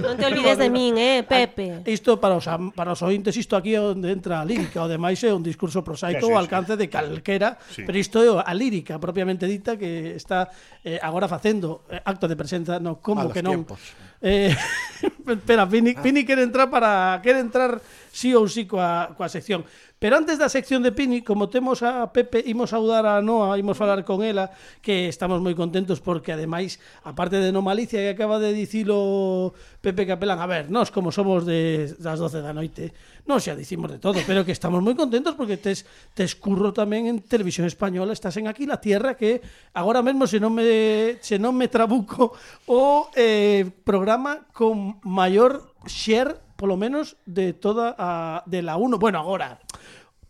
Non 0.00 0.16
te 0.16 0.24
olvides 0.24 0.56
de 0.56 0.68
min, 0.72 0.96
eh, 0.96 1.20
Pepe. 1.26 1.84
Isto 1.84 2.16
para 2.16 2.38
os 2.38 2.46
para 2.72 2.96
os 2.96 3.00
ointes 3.04 3.36
isto 3.36 3.58
aquí 3.58 3.76
é 3.76 3.80
onde 3.82 4.08
entra 4.08 4.40
a 4.40 4.44
lírica, 4.46 4.80
o 4.80 4.88
demais 4.88 5.20
é 5.20 5.34
un 5.34 5.44
discurso 5.44 5.84
prosaico 5.84 6.24
ao 6.24 6.32
sí, 6.32 6.40
alcance 6.40 6.74
de 6.80 6.88
calquera, 6.88 7.60
sí. 7.68 7.84
pero 7.84 7.96
isto 8.00 8.22
é 8.24 8.30
a 8.40 8.52
lírica 8.56 8.96
propiamente 8.96 9.44
dita 9.44 9.76
que 9.76 10.16
está 10.16 10.48
eh, 10.80 10.96
agora 11.02 11.28
facendo 11.28 11.84
eh, 11.92 12.00
acto 12.00 12.24
de 12.24 12.36
presenza 12.38 12.80
no 12.80 13.04
como 13.04 13.26
Malos 13.26 13.36
que 13.36 13.42
non. 13.44 13.68
Tiempos. 13.68 13.80
Eh, 14.22 14.54
espera, 15.36 15.68
Pini, 15.68 15.98
Pini 15.98 16.22
quere 16.24 16.46
entrar 16.46 16.70
para 16.70 17.20
quere 17.20 17.42
entrar 17.42 17.82
sí 18.12 18.36
ou 18.36 18.44
sí 18.44 18.68
coa, 18.68 19.16
coa 19.16 19.32
sección. 19.32 19.64
Pero 20.02 20.18
antes 20.18 20.34
da 20.36 20.50
sección 20.50 20.82
de 20.82 20.90
Pini, 20.90 21.22
como 21.22 21.46
temos 21.46 21.80
a 21.86 22.10
Pepe, 22.10 22.42
imos 22.50 22.74
saudar 22.74 23.06
a 23.06 23.22
Noa, 23.22 23.54
imos 23.54 23.78
falar 23.78 24.02
con 24.04 24.26
ela, 24.26 24.50
que 24.82 25.06
estamos 25.06 25.38
moi 25.38 25.56
contentos 25.56 26.02
porque 26.02 26.34
ademais, 26.34 26.76
aparte 27.06 27.38
de 27.38 27.54
no 27.54 27.62
malicia 27.62 28.02
que 28.02 28.10
acaba 28.10 28.42
de 28.42 28.50
dicilo 28.50 29.54
Pepe 29.78 30.04
Capelán, 30.04 30.42
a 30.42 30.50
ver, 30.50 30.74
nós 30.74 30.90
como 30.90 31.14
somos 31.14 31.46
de 31.46 31.86
das 32.02 32.18
12 32.18 32.42
da 32.42 32.50
noite, 32.50 32.90
non 33.30 33.38
xa 33.38 33.54
dicimos 33.54 33.94
de 33.94 34.02
todo, 34.02 34.18
pero 34.26 34.42
que 34.42 34.50
estamos 34.50 34.82
moi 34.82 34.98
contentos 34.98 35.38
porque 35.38 35.54
tes, 35.54 35.86
tes 36.18 36.34
curro 36.34 36.74
tamén 36.74 37.06
en 37.06 37.22
Televisión 37.22 37.70
Española, 37.70 38.10
estás 38.10 38.34
en 38.42 38.50
aquí 38.50 38.66
la 38.66 38.82
tierra 38.82 39.14
que 39.14 39.38
agora 39.70 40.02
mesmo 40.02 40.26
se 40.26 40.42
non 40.42 40.50
me, 40.50 41.22
se 41.22 41.38
non 41.38 41.54
me 41.54 41.70
trabuco 41.70 42.34
o 42.66 43.06
eh, 43.14 43.70
programa 43.86 44.50
con 44.50 44.98
maior 45.06 45.72
share 45.86 46.51
polo 46.62 46.78
menos 46.78 47.18
de 47.26 47.58
toda 47.58 47.98
a 47.98 48.46
de 48.46 48.62
la 48.62 48.78
1, 48.78 49.02
bueno, 49.02 49.18
agora 49.18 49.58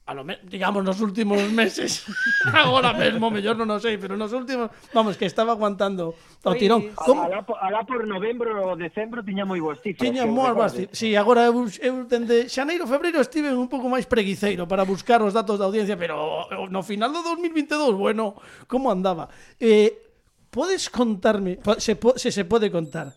a 0.06 0.14
lo 0.14 0.24
digamos 0.44 0.82
nos 0.82 1.00
últimos 1.00 1.40
meses. 1.52 2.04
Agora 2.52 2.92
mesmo, 2.92 3.30
mellor 3.30 3.54
non 3.54 3.70
o 3.70 3.78
sei 3.78 4.00
pero 4.00 4.16
nos 4.16 4.32
últimos, 4.32 4.72
vamos, 4.90 5.14
que 5.14 5.28
estaba 5.28 5.52
aguantando 5.54 6.16
o 6.16 6.52
tirón. 6.58 6.90
Como... 6.96 7.22
alá, 7.22 7.44
alá 7.60 7.80
por 7.86 8.02
novembro 8.02 8.50
ou 8.66 8.74
decembro 8.74 9.22
tiña 9.22 9.46
moi 9.46 9.60
boas 9.62 9.78
cifras 9.78 10.02
tiña 10.02 10.26
moi 10.26 10.50
boas 10.56 10.74
cifras, 10.74 10.96
si, 10.96 11.12
sí, 11.12 11.20
agora 11.20 11.46
eu, 11.46 11.68
eu 11.78 12.08
dende 12.08 12.50
xaneiro, 12.50 12.88
febreiro 12.88 13.22
estive 13.22 13.54
un 13.54 13.70
pouco 13.70 13.86
máis 13.86 14.08
preguiceiro 14.08 14.66
para 14.66 14.82
buscar 14.82 15.22
os 15.22 15.36
datos 15.36 15.60
da 15.60 15.68
audiencia 15.68 15.94
pero 15.94 16.48
no 16.66 16.82
final 16.82 17.14
do 17.14 17.22
2022 17.22 17.94
bueno, 17.94 18.40
como 18.66 18.90
andaba? 18.90 19.30
Eh, 19.62 20.02
podes 20.50 20.90
contarme 20.90 21.62
se, 21.78 21.94
se 21.94 22.28
se 22.34 22.42
pode 22.42 22.74
contar 22.74 23.14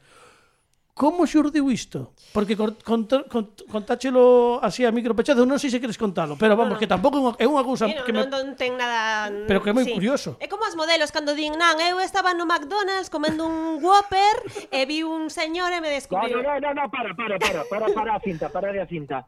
Como 0.95 1.27
xurdiu 1.27 1.67
isto? 1.67 2.15
Porque 2.31 2.55
contáchelo 2.55 3.27
cont, 3.27 3.51
cont, 3.67 4.63
así 4.63 4.87
a 4.87 4.95
micropechado, 4.95 5.43
non 5.43 5.59
sei 5.59 5.67
se 5.67 5.83
queres 5.83 5.99
contalo, 5.99 6.39
pero 6.39 6.55
vamos, 6.55 6.71
no, 6.71 6.75
no. 6.75 6.79
que 6.79 6.87
tampouco 6.87 7.35
é 7.35 7.43
unha 7.43 7.67
cousa 7.67 7.83
no, 7.83 7.99
que 8.07 8.15
non, 8.15 8.23
me... 8.23 8.31
non 8.31 8.55
ten 8.55 8.79
nada... 8.79 9.27
Pero 9.43 9.59
que 9.59 9.69
é 9.71 9.75
moi 9.75 9.83
sí. 9.83 9.91
curioso. 9.91 10.39
É 10.39 10.47
como 10.47 10.63
as 10.63 10.71
modelos, 10.79 11.11
cando 11.11 11.35
din, 11.35 11.51
nan, 11.59 11.75
eu 11.83 11.99
estaba 11.99 12.31
no 12.31 12.47
McDonald's 12.47 13.11
comendo 13.11 13.43
un 13.43 13.83
Whopper 13.83 14.71
e 14.71 14.87
vi 14.87 15.03
un 15.03 15.27
señor 15.27 15.75
e 15.75 15.83
me 15.83 15.91
descubriu. 15.91 16.39
No, 16.39 16.47
no, 16.47 16.63
no, 16.63 16.71
no, 16.71 16.83
para, 16.87 17.11
para, 17.11 17.35
para, 17.43 17.67
para, 17.67 17.85
para 17.91 18.11
a 18.15 18.19
cinta, 18.23 18.47
para 18.47 18.71
a 18.71 18.87
cinta. 18.87 19.27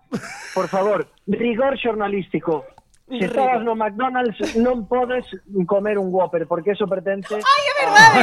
Por 0.56 0.72
favor, 0.72 1.04
rigor 1.28 1.76
xornalístico. 1.76 2.64
Se 3.08 3.24
estabas 3.24 3.64
no 3.64 3.72
McDonald's 3.72 4.36
non 4.60 4.84
podes 4.84 5.24
comer 5.64 5.96
un 5.96 6.12
Whopper 6.12 6.44
porque 6.44 6.76
eso 6.76 6.92
pertence 6.92 7.40
Ai, 7.40 7.64
é 7.64 7.74
verdade. 7.80 8.20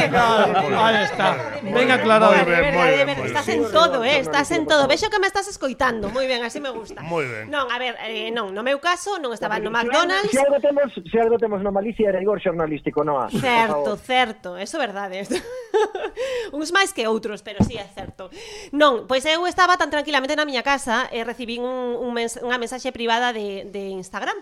Aí 0.76 0.96
está. 1.08 1.28
Ben 1.64 1.88
aclarado. 1.88 2.36
Moi 2.36 2.44
ben, 2.44 2.62
moi 2.76 2.90
ben, 2.92 3.16
moi 3.16 3.24
Estás 3.24 3.48
ben. 3.48 3.64
en 3.64 3.72
todo, 3.72 4.04
eh, 4.04 4.20
estás 4.20 4.52
en 4.52 4.68
todo. 4.68 4.84
Vexo 4.84 5.08
que 5.08 5.16
me 5.16 5.24
estás 5.24 5.48
escoitando. 5.48 6.12
Moi 6.12 6.28
ben, 6.28 6.44
así 6.44 6.60
me 6.60 6.68
gusta. 6.68 7.00
Moi 7.00 7.24
ben. 7.24 7.48
Non, 7.48 7.64
a 7.72 7.80
ver, 7.80 7.96
eh, 8.04 8.28
non, 8.28 8.52
no 8.52 8.60
meu 8.60 8.76
caso 8.76 9.16
non 9.16 9.32
estaba 9.32 9.56
no 9.56 9.72
McDonald's. 9.72 10.28
Se 10.28 10.44
algo 10.44 10.60
temos, 10.60 10.92
se 10.92 11.16
algo 11.16 11.40
temos 11.40 11.64
no 11.64 11.72
malicia 11.72 12.12
era 12.12 12.20
rigor 12.20 12.44
xornalístico, 12.44 13.08
non? 13.08 13.32
Certo, 13.32 13.96
certo, 13.96 14.60
eso 14.60 14.76
é 14.76 14.84
verdade. 14.84 15.24
Uns 16.52 16.76
máis 16.76 16.92
que 16.92 17.08
outros, 17.08 17.40
pero 17.40 17.64
sí 17.64 17.80
é 17.80 17.88
certo. 17.88 18.28
Non, 18.76 19.08
pois 19.08 19.24
eu 19.24 19.48
estaba 19.48 19.80
tan 19.80 19.88
tranquilamente 19.88 20.36
na 20.36 20.44
miña 20.44 20.60
casa 20.60 21.08
e 21.08 21.20
eh, 21.20 21.24
recibín 21.24 21.64
un, 21.64 21.96
un 21.96 22.12
mens 22.12 22.36
unha 22.36 22.60
mensaxe 22.60 22.92
privada 22.92 23.32
de, 23.32 23.64
de 23.64 23.88
Instagram 23.96 24.36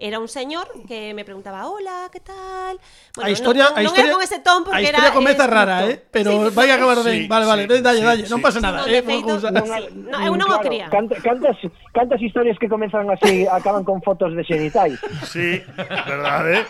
Era 0.00 0.20
un 0.20 0.28
señor 0.28 0.70
que 0.86 1.12
me 1.12 1.24
preguntaba, 1.24 1.66
hola, 1.66 2.06
que 2.12 2.20
tal? 2.20 2.78
a 3.18 3.30
historia, 3.34 3.74
non, 3.74 3.78
a 3.78 3.82
non 3.82 3.90
historia, 3.90 4.06
era 4.06 4.14
con 4.14 4.22
ese 4.22 4.38
ton 4.38 4.62
porque 4.62 4.78
a 4.78 4.82
historia 4.86 5.10
era 5.10 5.10
comeza 5.10 5.42
escrito. 5.42 5.54
rara, 5.58 5.76
eh, 5.90 5.98
pero 6.06 6.30
Sí, 6.30 6.54
vai 6.54 6.70
a 6.70 6.74
acabar. 6.78 6.98
Sí, 7.02 7.26
vale, 7.26 7.46
vale, 7.50 7.62
sí, 7.66 7.82
dalle, 7.82 8.02
dalle, 8.06 8.22
sí. 8.22 8.30
non 8.30 8.38
pasa 8.38 8.62
nada, 8.62 8.86
eh, 8.86 9.02
feito, 9.02 9.34
unha. 9.42 9.50
No, 9.90 10.16
eu 10.22 10.38
non 10.38 10.46
o 10.54 10.62
quería. 10.62 10.86
Cant, 10.86 11.10
cantas, 11.18 11.58
cantas 11.90 12.20
historias 12.22 12.54
que 12.62 12.70
comenzan 12.70 13.10
así 13.10 13.42
acaban 13.50 13.82
con 13.82 13.98
fotos 13.98 14.38
de 14.38 14.46
xenitais. 14.46 15.02
Sí, 15.26 15.66
verdade. 16.06 16.62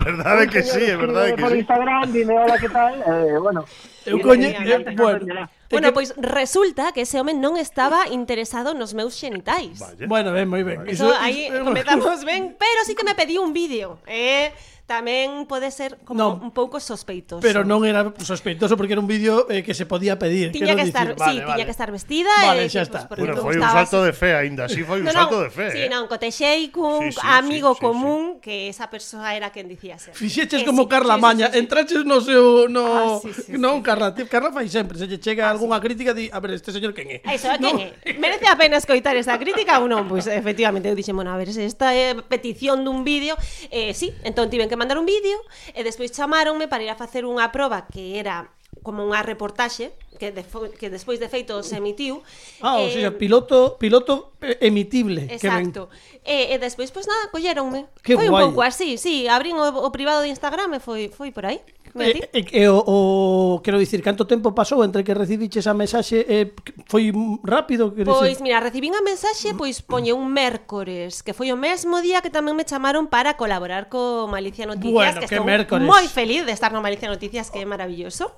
Verdade 0.00 0.48
que 0.48 0.64
sí, 0.64 0.80
é 0.80 0.96
verdade 0.96 1.36
que 1.36 1.42
por 1.44 1.52
sí. 1.52 1.60
Instagram, 1.60 2.08
dime 2.16 2.32
hola, 2.32 2.56
que 2.56 2.72
tal? 2.72 2.96
Eh, 2.96 3.36
bueno. 3.36 3.68
Eu 4.08 4.16
eh, 4.16 4.24
bueno, 4.24 4.48
é 4.48 5.59
Bueno, 5.70 5.88
que... 5.88 5.92
pois 5.92 6.14
resulta 6.18 6.92
que 6.92 7.02
ese 7.06 7.20
home 7.20 7.34
non 7.34 7.54
estaba 7.54 8.10
interesado 8.10 8.74
nos 8.74 8.92
meus 8.92 9.14
xenitais. 9.14 9.78
Vaya. 9.78 10.06
Bueno, 10.10 10.34
ben, 10.34 10.50
moi 10.50 10.66
ben. 10.66 10.82
Vaya. 10.82 10.90
Eso, 10.90 11.14
aí 11.14 11.46
es... 11.46 11.62
comezamos 11.62 12.26
ben, 12.26 12.58
pero 12.58 12.82
sí 12.82 12.98
que 12.98 13.06
me 13.06 13.14
pediu 13.14 13.40
un 13.40 13.54
vídeo. 13.54 14.02
Eh, 14.10 14.50
tamén 14.90 15.46
pode 15.46 15.70
ser 15.70 16.02
como 16.02 16.18
no, 16.18 16.28
un 16.42 16.50
pouco 16.50 16.82
sospeitoso. 16.82 17.38
Pero 17.38 17.62
non 17.62 17.86
era 17.86 18.10
sospeitoso 18.18 18.74
porque 18.74 18.98
era 18.98 19.02
un 19.02 19.06
vídeo 19.06 19.46
eh, 19.46 19.62
que 19.62 19.70
se 19.70 19.86
podía 19.86 20.18
pedir. 20.18 20.50
Tiña 20.50 20.74
que 20.74 20.90
estar, 20.90 21.14
dicir? 21.14 21.14
sí, 21.14 21.22
vale, 21.22 21.38
tiña 21.46 21.54
vale. 21.54 21.62
que 21.62 21.70
estar 21.70 21.90
vestida 21.94 22.32
vale, 22.42 22.66
e 22.66 22.72
xa 22.74 22.82
está. 22.82 23.06
Pues, 23.06 23.22
bueno, 23.22 23.38
foi 23.38 23.54
un 23.54 23.70
salto 23.70 24.02
así. 24.02 24.10
de 24.10 24.12
fe 24.18 24.30
aínda, 24.34 24.66
así 24.66 24.82
foi 24.82 24.98
un 24.98 25.06
no, 25.06 25.14
salto 25.14 25.38
no, 25.38 25.46
de 25.46 25.50
fe. 25.54 25.68
Sí, 25.70 25.82
eh. 25.86 25.92
non, 25.94 26.10
cotexei 26.10 26.74
cun 26.74 27.06
sí, 27.06 27.14
sí, 27.14 27.22
amigo 27.22 27.78
sí, 27.78 27.86
común 27.86 28.22
sí, 28.26 28.34
sí. 28.34 28.42
que 28.42 28.54
esa 28.66 28.90
persoa 28.90 29.38
era 29.38 29.54
quen 29.54 29.70
dicía 29.70 29.94
ser. 29.94 30.10
Fixeches 30.18 30.62
eh, 30.62 30.66
como 30.66 30.90
sí, 30.90 30.90
Carla 30.90 31.14
sí, 31.14 31.22
Maña, 31.22 31.46
sí, 31.46 31.52
sí, 31.54 31.58
entraches 31.62 32.02
no 32.02 32.18
seu 32.18 32.66
no 32.66 32.82
ah, 32.90 33.22
sí, 33.22 33.30
sí, 33.30 33.54
non 33.54 33.78
sí, 33.78 33.86
Carla, 33.86 34.10
sí. 34.10 34.26
Carla 34.26 34.50
fai 34.50 34.66
sempre, 34.66 34.98
se 34.98 35.06
lle 35.06 35.22
chega 35.22 35.46
ah, 35.46 35.54
algunha 35.54 35.78
sí. 35.78 35.86
crítica 35.86 36.10
di, 36.10 36.26
a 36.34 36.42
ver, 36.42 36.58
este 36.58 36.74
señor 36.74 36.98
quen 36.98 37.14
é? 37.14 37.22
Eso, 37.30 37.46
quen 37.62 37.78
é? 37.78 37.94
Merece 38.18 38.50
a 38.50 38.58
pena 38.58 38.74
escoitar 38.74 39.14
esta 39.14 39.38
crítica 39.38 39.78
ou 39.78 39.86
non? 39.86 40.10
Pois 40.10 40.26
efectivamente 40.26 40.90
eu 40.90 40.98
dixen, 40.98 41.14
bueno, 41.14 41.30
a 41.30 41.38
ver, 41.38 41.46
esta 41.46 41.94
é 41.94 42.18
petición 42.26 42.82
dun 42.82 43.06
vídeo, 43.06 43.38
eh, 43.70 43.94
sí, 43.94 44.10
entón 44.26 44.50
tiven 44.50 44.66
que 44.66 44.79
mandar 44.80 44.96
un 44.96 45.04
vídeo 45.04 45.36
e 45.76 45.84
despois 45.84 46.08
chamáronme 46.08 46.64
para 46.64 46.80
ir 46.80 46.88
a 46.88 46.96
facer 46.96 47.28
unha 47.28 47.52
proba 47.52 47.84
que 47.84 48.16
era 48.16 48.48
como 48.80 49.04
unha 49.04 49.20
reportaxe 49.20 49.92
que 50.16 50.32
de, 50.32 50.44
que 50.76 50.88
despois 50.88 51.20
de 51.20 51.28
feito 51.28 51.60
se 51.64 51.76
emitiu. 51.76 52.20
Ah, 52.60 52.80
eh, 52.80 52.84
ou 52.84 52.88
sea, 52.92 53.10
piloto 53.16 53.76
piloto 53.80 54.36
eh, 54.40 54.56
emitible. 54.60 55.28
Exacto. 55.28 55.88
Que 55.88 56.52
ven... 56.52 56.52
e, 56.52 56.54
e 56.54 56.56
despois, 56.60 56.92
pois 56.92 57.04
pues, 57.04 57.06
nada, 57.08 57.32
colléronme. 57.32 57.88
Que 58.04 58.16
foi 58.16 58.28
guai. 58.28 58.44
un 58.44 58.52
pouco 58.52 58.60
así, 58.64 58.96
sí, 58.96 59.28
abrín 59.28 59.56
o, 59.56 59.64
o 59.64 59.88
privado 59.92 60.20
de 60.24 60.32
Instagram 60.32 60.76
e 60.76 60.80
foi, 60.80 61.08
foi 61.08 61.32
por 61.32 61.48
aí. 61.48 61.60
E, 61.98 62.30
e, 62.30 62.40
e 62.62 62.68
o, 62.70 62.78
o 62.86 63.60
quero 63.66 63.78
dicir, 63.78 63.98
canto 63.98 64.22
tempo 64.22 64.54
pasou 64.54 64.86
entre 64.86 65.02
que 65.02 65.10
recibiches 65.10 65.66
a 65.66 65.74
mensaxe 65.74 66.22
eh, 66.22 66.54
foi 66.86 67.10
rápido 67.42 67.90
que 67.90 68.06
Pois 68.06 68.38
dicir? 68.38 68.46
mira, 68.46 68.62
recibín 68.62 68.94
a 68.94 69.02
mensaxe 69.02 69.50
mm. 69.52 69.58
pois 69.58 69.82
poñe 69.82 70.14
un 70.14 70.30
mércores, 70.30 71.26
que 71.26 71.34
foi 71.34 71.50
o 71.50 71.58
mesmo 71.58 71.98
día 71.98 72.22
que 72.22 72.30
tamén 72.30 72.54
me 72.54 72.62
chamaron 72.62 73.10
para 73.10 73.34
colaborar 73.34 73.90
co 73.90 74.30
Malicia 74.30 74.70
Noticias, 74.70 74.94
bueno, 74.94 75.18
que, 75.18 75.26
que 75.26 75.34
estou 75.34 75.42
mércores. 75.42 75.82
moi 75.82 76.06
feliz 76.06 76.46
de 76.46 76.54
estar 76.54 76.70
no 76.70 76.78
Malicia 76.78 77.10
Noticias, 77.10 77.50
que 77.50 77.58
é 77.58 77.66
maravilloso. 77.66 78.30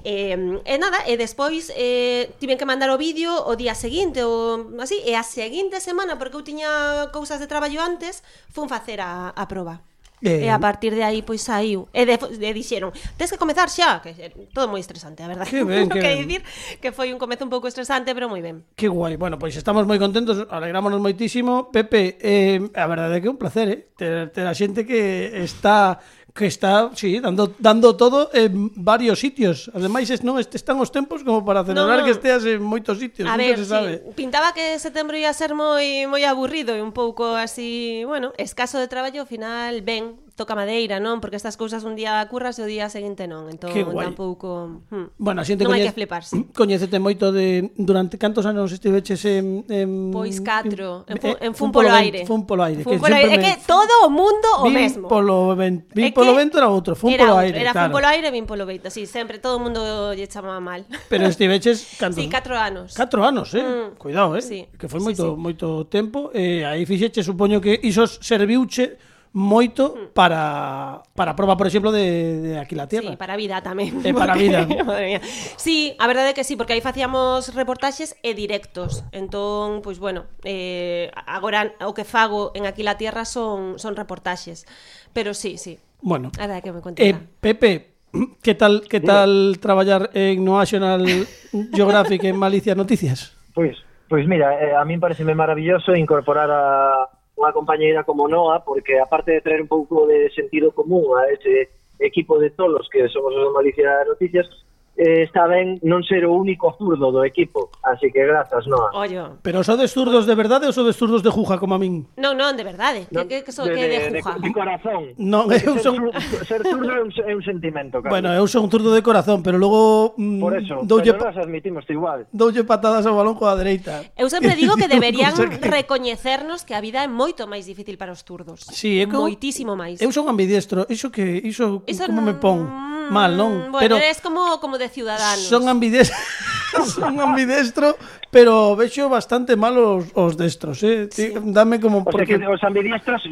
Eh, 0.00 0.32
e 0.64 0.74
nada, 0.80 1.04
e 1.04 1.20
despois 1.20 1.68
eh 1.76 2.32
tiven 2.40 2.56
que 2.56 2.64
mandar 2.64 2.88
o 2.88 2.96
vídeo 2.96 3.28
o 3.28 3.52
día 3.60 3.76
seguinte 3.76 4.24
ou 4.24 4.72
así, 4.80 5.04
e 5.04 5.12
a 5.12 5.20
seguinte 5.20 5.84
semana 5.84 6.16
porque 6.16 6.40
eu 6.40 6.44
tiña 6.46 7.12
cousas 7.12 7.36
de 7.36 7.46
traballo 7.50 7.84
antes, 7.84 8.24
fun 8.48 8.72
facer 8.72 9.04
a, 9.04 9.36
a 9.36 9.44
proba. 9.44 9.84
Eh, 10.24 10.44
e 10.44 10.48
a 10.48 10.56
partir 10.56 10.96
de 10.96 11.04
aí 11.04 11.20
pois 11.20 11.44
saiu. 11.44 11.92
E, 11.92 12.08
de, 12.08 12.16
e 12.16 12.50
dixeron, 12.56 12.92
tes 13.20 13.28
que 13.28 13.36
comezar 13.36 13.68
xa 13.68 14.00
que 14.00 14.16
todo 14.56 14.68
moi 14.72 14.80
estresante, 14.80 15.20
a 15.20 15.28
verdade. 15.28 15.52
Que, 15.52 15.60
ben, 15.60 15.88
que, 15.92 16.00
que 16.00 16.10
dicir 16.24 16.40
que 16.80 16.90
foi 16.92 17.12
un 17.12 17.20
comezo 17.20 17.44
un 17.44 17.52
pouco 17.52 17.68
estresante 17.68 18.16
pero 18.16 18.32
moi 18.32 18.40
ben. 18.40 18.64
Que 18.72 18.88
guai, 18.88 19.20
bueno, 19.20 19.36
pois 19.36 19.52
estamos 19.52 19.84
moi 19.84 20.00
contentos 20.00 20.48
alegrámonos 20.48 21.04
moitísimo. 21.04 21.68
Pepe, 21.68 22.16
eh, 22.24 22.64
a 22.72 22.86
verdade 22.88 23.18
é 23.18 23.20
que 23.20 23.28
é 23.28 23.32
un 23.32 23.40
placer 23.40 23.68
eh, 23.68 23.80
ter, 23.92 24.32
ter 24.32 24.46
a 24.48 24.56
xente 24.56 24.88
que 24.88 25.36
está 25.44 26.00
que 26.36 26.46
está, 26.46 26.90
sí, 26.94 27.18
dando 27.18 27.56
dando 27.58 27.96
todo 27.96 28.30
en 28.32 28.70
varios 28.76 29.18
sitios. 29.18 29.70
Ademais, 29.72 30.12
es, 30.12 30.20
non 30.20 30.36
están 30.36 30.76
os 30.76 30.92
tempos 30.92 31.24
como 31.24 31.40
para 31.40 31.64
celebrar 31.64 31.98
no, 31.98 32.04
no. 32.04 32.06
que 32.06 32.12
esteas 32.12 32.44
en 32.44 32.60
moitos 32.60 33.00
sitios, 33.00 33.24
a 33.24 33.40
ver, 33.40 33.56
se 33.56 33.64
sabe. 33.64 34.04
Sí. 34.04 34.12
Pintaba 34.12 34.52
que 34.52 34.76
setembro 34.76 35.16
ia 35.16 35.32
ser 35.32 35.56
moi 35.56 36.04
moi 36.04 36.22
aburrido 36.28 36.76
e 36.76 36.84
un 36.84 36.92
pouco 36.92 37.34
así, 37.34 38.04
bueno, 38.04 38.36
escaso 38.36 38.76
de 38.76 38.86
traballo, 38.86 39.24
ao 39.24 39.28
final 39.28 39.80
ben, 39.80 40.20
toca 40.36 40.54
madeira, 40.54 41.00
non? 41.00 41.24
Porque 41.24 41.40
estas 41.40 41.56
cousas 41.56 41.82
un 41.88 41.96
día 41.96 42.20
curras 42.28 42.60
e 42.60 42.62
o 42.62 42.68
día 42.68 42.92
seguinte 42.92 43.24
non. 43.24 43.48
Entón, 43.48 43.72
tampouco... 43.72 44.84
Hm. 44.92 45.16
Bueno, 45.16 45.40
a 45.40 45.48
xente 45.48 45.64
non 45.64 45.72
coñece... 45.72 45.88
hai 45.88 45.90
que 45.90 45.96
fliparse. 45.96 46.32
Coñecete 46.60 47.00
moito 47.00 47.32
de... 47.32 47.72
Durante 47.80 48.20
cantos 48.20 48.44
anos 48.44 48.68
estiveches 48.68 49.24
en... 49.24 49.64
en... 49.72 50.12
Pois 50.12 50.44
catro. 50.44 51.08
En, 51.08 51.16
fu, 51.16 51.32
eh, 51.32 51.48
en 51.48 51.52
fun, 51.56 51.72
polo 51.72 51.88
aire. 51.88 52.28
Fun 52.28 52.44
polo 52.44 52.68
aire. 52.68 52.84
Fun 52.84 52.92
que 52.92 53.00
polo 53.00 53.16
aire. 53.16 53.32
É 53.32 53.40
que 53.40 53.52
todo 53.64 53.88
o 54.04 54.12
mundo 54.12 54.48
o 54.60 54.68
mesmo. 54.68 55.08
Polo 55.08 55.56
ven... 55.56 55.88
Vin 55.96 56.12
polo 56.12 56.36
vento 56.36 56.60
era 56.60 56.68
outro. 56.68 56.92
Fun 56.92 57.16
era 57.16 57.32
polo 57.32 57.40
aire, 57.40 57.56
Era 57.56 57.72
claro. 57.72 57.88
fun 57.88 57.96
polo 57.96 58.06
aire, 58.12 58.28
vin 58.28 58.44
polo 58.44 58.68
vento. 58.68 58.92
Sí, 58.92 59.08
sempre 59.08 59.40
todo 59.40 59.56
o 59.56 59.60
mundo 59.64 60.12
lle 60.12 60.28
chamaba 60.28 60.60
mal. 60.60 60.84
Pero 61.08 61.24
estiveches 61.32 61.96
cantos? 61.96 62.20
Sí, 62.20 62.28
catro 62.28 62.60
anos. 62.60 62.92
Catro 62.92 63.24
anos, 63.24 63.56
eh? 63.56 63.64
Mm. 63.64 63.96
Cuidado, 63.96 64.36
eh? 64.36 64.44
Sí. 64.44 64.68
Que 64.76 64.84
foi 64.84 65.00
moito, 65.00 65.24
sí, 65.24 65.32
sí. 65.32 65.40
moito 65.40 65.88
tempo. 65.88 66.28
Eh, 66.36 66.60
aí 66.60 66.84
fixeche, 66.84 67.24
supoño 67.24 67.56
que 67.56 67.80
iso 67.80 68.04
serviuche 68.04 69.15
moito 69.36 69.92
mm. 69.92 70.16
para 70.16 71.04
para 71.12 71.32
a 71.32 71.36
proba, 71.36 71.60
por 71.60 71.68
exemplo, 71.68 71.92
de, 71.92 72.40
de 72.40 72.58
aquí 72.58 72.74
la 72.74 72.88
Tierra. 72.88 73.12
Sí, 73.12 73.16
para 73.20 73.34
a 73.34 73.36
vida 73.36 73.60
tamén. 73.60 74.00
E 74.00 74.16
para 74.16 74.32
a 74.32 74.40
vida. 74.40 74.64
Madre 74.88 75.12
mía. 75.12 75.20
Sí, 75.60 75.92
a 76.00 76.08
verdade 76.08 76.32
é 76.32 76.34
que 76.34 76.40
sí, 76.40 76.56
porque 76.56 76.72
aí 76.72 76.80
facíamos 76.80 77.52
reportaxes 77.52 78.16
e 78.24 78.32
directos. 78.32 79.04
Entón, 79.12 79.84
pois 79.84 80.00
pues, 80.00 80.08
bueno, 80.08 80.24
eh, 80.40 81.12
agora 81.28 81.76
o 81.84 81.92
que 81.92 82.08
fago 82.08 82.56
en 82.56 82.64
aquí 82.64 82.80
la 82.80 82.96
Tierra 82.96 83.28
son 83.28 83.76
son 83.76 83.92
reportaxes. 83.92 84.64
Pero 85.12 85.36
sí, 85.36 85.60
sí. 85.60 85.76
Bueno. 86.00 86.32
A 86.40 86.48
verdade 86.48 86.64
que 86.64 86.72
me 86.72 86.80
contenta. 86.80 87.04
Eh, 87.04 87.20
Pepe, 87.20 88.00
que 88.40 88.56
tal 88.56 88.88
que 88.88 89.04
tal 89.04 89.52
mira. 89.52 89.60
traballar 89.60 90.02
en 90.16 90.40
National 90.48 91.04
Geographic 91.76 92.24
en 92.24 92.40
Malicia 92.40 92.72
Noticias? 92.72 93.36
Pois, 93.52 93.76
pues, 93.76 93.84
pois 94.08 94.24
pues 94.24 94.28
mira, 94.32 94.56
eh, 94.64 94.72
a 94.72 94.80
min 94.88 94.96
pareceme 94.96 95.36
maravilloso 95.36 95.92
incorporar 95.92 96.48
a 96.48 97.15
unha 97.36 97.52
compañeira 97.52 98.02
como 98.02 98.28
Noa, 98.28 98.64
porque 98.64 98.96
aparte 98.98 99.32
de 99.36 99.44
traer 99.44 99.60
un 99.60 99.68
pouco 99.68 100.08
de 100.08 100.32
sentido 100.32 100.72
común 100.72 101.04
a 101.20 101.28
ese 101.28 101.68
equipo 102.00 102.40
de 102.40 102.50
tolos 102.50 102.88
que 102.88 103.08
somos 103.12 103.36
os 103.36 103.52
Malicia 103.52 104.04
Noticias, 104.08 104.48
eh, 104.96 105.22
está 105.22 105.46
ben 105.46 105.76
non 105.84 106.00
ser 106.02 106.24
o 106.24 106.32
único 106.32 106.72
zurdo 106.80 107.12
do 107.12 107.22
equipo. 107.22 107.68
Así 107.84 108.08
que 108.08 108.24
grazas, 108.24 108.64
Noa. 108.66 108.90
Ollo. 108.96 109.38
Pero 109.44 109.60
sodes 109.60 109.92
zurdos 109.92 110.24
de 110.24 110.34
verdade 110.34 110.64
ou 110.66 110.72
sodes 110.72 110.96
zurdos 110.96 111.20
de 111.20 111.30
juja 111.30 111.60
como 111.60 111.76
a 111.76 111.78
min? 111.78 112.08
Non, 112.16 112.32
non, 112.34 112.56
de 112.56 112.64
verdade. 112.64 113.04
No, 113.12 113.28
que, 113.28 113.44
que, 113.44 113.52
so, 113.52 113.68
de, 113.68 113.76
que 113.76 113.84
de, 113.86 113.98
de 114.10 114.20
juja? 114.24 114.40
De, 114.40 114.48
de 114.48 114.50
corazón. 114.52 115.02
Non, 115.20 115.52
eu 115.52 115.76
son... 115.78 116.08
Ser 116.48 116.64
zurdo 116.64 116.90
é 116.90 117.00
un, 117.04 117.10
é 117.12 117.32
un 117.36 117.44
sentimento, 117.44 118.00
Carlos. 118.00 118.12
Bueno, 118.12 118.32
eu 118.32 118.48
son 118.48 118.66
un 118.66 118.70
zurdo 118.72 118.90
de 118.96 119.04
corazón, 119.04 119.44
pero 119.44 119.60
logo... 119.60 120.16
Mm, 120.16 120.40
Por 120.40 120.56
eso, 120.56 120.80
doulle, 120.82 121.12
pero 121.12 121.32
pa... 121.32 121.44
admitimos 121.44 121.84
igual. 121.92 122.24
Doulle 122.32 122.64
patadas 122.64 123.04
ao 123.04 123.14
balón 123.20 123.36
coa 123.36 123.52
dereita. 123.54 124.00
Eu 124.16 124.32
sempre 124.32 124.56
digo 124.56 124.80
que 124.80 124.88
deberían 124.96 125.36
recoñecernos 125.60 126.64
que 126.64 126.72
a 126.72 126.80
vida 126.80 127.04
é 127.04 127.08
moito 127.08 127.44
máis 127.44 127.68
difícil 127.68 128.00
para 128.00 128.16
os 128.16 128.24
zurdos. 128.24 128.64
Sí, 128.72 128.98
é 128.98 129.04
que... 129.04 129.12
Moitísimo 129.12 129.76
máis. 129.76 130.00
Eu 130.00 130.08
son 130.08 130.26
ambidiestro. 130.32 130.88
Iso 130.88 131.12
que... 131.12 131.44
Iso, 131.44 131.84
iso 131.84 132.08
como 132.08 132.24
non... 132.24 132.28
me 132.32 132.34
pon? 132.40 132.86
Mal, 133.06 133.38
non? 133.38 133.70
Mm, 133.70 133.70
bueno, 133.70 133.78
pero... 133.78 133.96
eres 134.02 134.18
como, 134.18 134.58
como 134.58 134.78
de 134.78 134.85
de 134.86 134.94
Ciudadanos. 134.94 135.44
Son 135.50 135.66
ambidestro, 135.68 136.16
son 136.86 137.20
ambidestro 137.20 137.98
pero 138.36 138.76
vexo 138.76 139.08
bastante 139.08 139.56
mal 139.56 139.78
os, 139.78 140.12
os 140.12 140.36
destros, 140.36 140.82
eh? 140.82 141.08
Sí. 141.10 141.32
Dame 141.40 141.80
como 141.80 142.04
porque... 142.04 142.36
O 142.36 142.38
sea 142.38 142.46
que 142.46 142.52
os 142.52 142.62
ambidiestros 142.62 143.22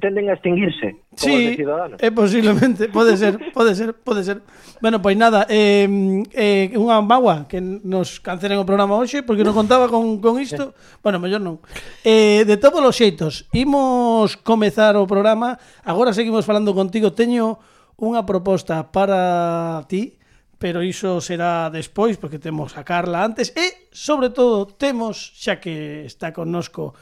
tenden 0.00 0.30
a 0.30 0.40
extinguirse, 0.40 0.96
como 1.12 1.20
sí, 1.20 1.32
os 1.36 1.50
de 1.50 1.56
Ciudadanos. 1.56 2.02
eh, 2.02 2.10
posiblemente, 2.10 2.88
pode 2.88 3.16
ser, 3.16 3.36
pode 3.52 3.74
ser, 3.74 3.92
pode 3.92 4.24
ser. 4.24 4.40
Bueno, 4.80 5.02
pois 5.02 5.20
nada, 5.20 5.44
eh, 5.50 5.84
eh, 6.32 6.72
unha 6.78 6.96
magua 7.04 7.44
que 7.44 7.60
nos 7.60 8.24
cancelen 8.24 8.56
o 8.56 8.64
programa 8.64 8.96
hoxe, 8.96 9.20
porque 9.20 9.44
non 9.44 9.52
contaba 9.52 9.90
con, 9.92 10.16
con 10.22 10.40
isto. 10.40 10.72
Bueno, 11.04 11.20
mellor 11.20 11.44
non. 11.44 11.60
Eh, 12.00 12.48
de 12.48 12.56
todos 12.56 12.80
os 12.80 12.96
xeitos, 12.96 13.50
imos 13.52 14.38
comezar 14.40 14.96
o 14.96 15.04
programa. 15.04 15.60
Agora 15.84 16.16
seguimos 16.16 16.48
falando 16.48 16.72
contigo. 16.72 17.12
Teño 17.12 17.60
unha 18.00 18.24
proposta 18.24 18.94
para 18.94 19.82
ti 19.90 20.17
pero 20.58 20.82
iso 20.82 21.22
será 21.22 21.70
despois 21.70 22.18
porque 22.18 22.42
temos 22.42 22.74
a 22.76 22.82
Carla 22.82 23.22
antes 23.22 23.54
e 23.54 23.88
sobre 23.94 24.34
todo 24.34 24.66
temos 24.66 25.16
xa 25.38 25.62
que 25.62 26.04
está 26.04 26.34
connosco 26.34 26.92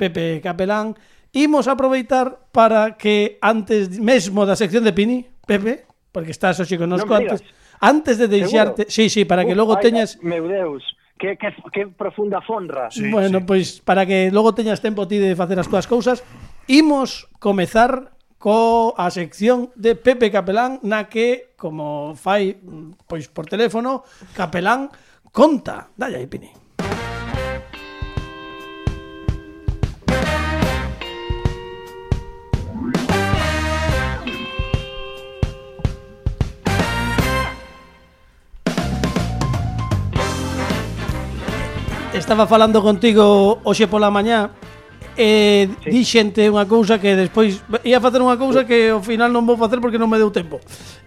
Pepe 0.00 0.40
Capelán 0.40 0.96
imos 1.32 1.68
aproveitar 1.68 2.48
para 2.52 2.96
que 2.96 3.36
antes 3.40 4.00
mesmo 4.00 4.48
da 4.48 4.56
sección 4.56 4.84
de 4.84 4.96
Pini 4.96 5.28
Pepe, 5.44 5.84
porque 6.12 6.32
estás 6.32 6.56
hoxe 6.60 6.80
connosco 6.80 7.12
no 7.12 7.20
antes 7.20 7.44
antes 7.82 8.14
de 8.16 8.28
deixarte, 8.28 8.86
sí, 8.88 9.10
sí, 9.10 9.24
para 9.24 9.44
que 9.44 9.52
uh, 9.52 9.58
logo 9.58 9.76
ay, 9.76 9.82
teñas 9.82 10.16
Meu 10.22 10.46
Deus, 10.48 10.86
que, 11.18 11.36
que, 11.36 11.50
que 11.72 11.86
profunda 11.86 12.40
fonra. 12.40 12.90
Sí, 12.90 13.10
bueno, 13.10 13.40
sí. 13.40 13.44
pois 13.44 13.66
para 13.82 14.06
que 14.06 14.30
logo 14.30 14.54
teñas 14.54 14.80
tempo 14.80 15.04
ti 15.06 15.18
de 15.18 15.36
facer 15.36 15.58
as 15.58 15.68
túas 15.68 15.90
cousas, 15.90 16.22
imos 16.70 17.28
comezar 17.42 18.14
co 18.42 18.90
a 18.98 19.06
sección 19.14 19.70
de 19.78 19.94
Pepe 19.94 20.34
Capelán 20.34 20.82
na 20.82 21.06
que, 21.06 21.54
como 21.54 22.18
fai 22.18 22.58
mm, 22.58 23.06
pois 23.06 23.30
por 23.30 23.46
teléfono, 23.46 24.02
Capelán 24.34 24.90
conta. 25.30 25.94
Dalle 25.94 26.18
aí, 26.18 26.26
Pini. 26.26 26.50
Estaba 42.10 42.50
falando 42.50 42.82
contigo 42.82 43.62
hoxe 43.62 43.86
pola 43.86 44.10
mañá 44.10 44.50
e 45.16 45.68
sí. 45.84 45.90
dixente 45.90 46.48
unha 46.48 46.64
cousa 46.64 46.96
que 46.96 47.12
despois 47.12 47.60
ia 47.84 48.00
facer 48.00 48.24
unha 48.24 48.40
cousa 48.40 48.64
que 48.64 48.92
ao 48.92 49.04
final 49.04 49.28
non 49.28 49.44
vou 49.44 49.60
facer 49.60 49.78
porque 49.78 50.00
non 50.00 50.08
me 50.08 50.16
deu 50.16 50.32
tempo. 50.32 50.60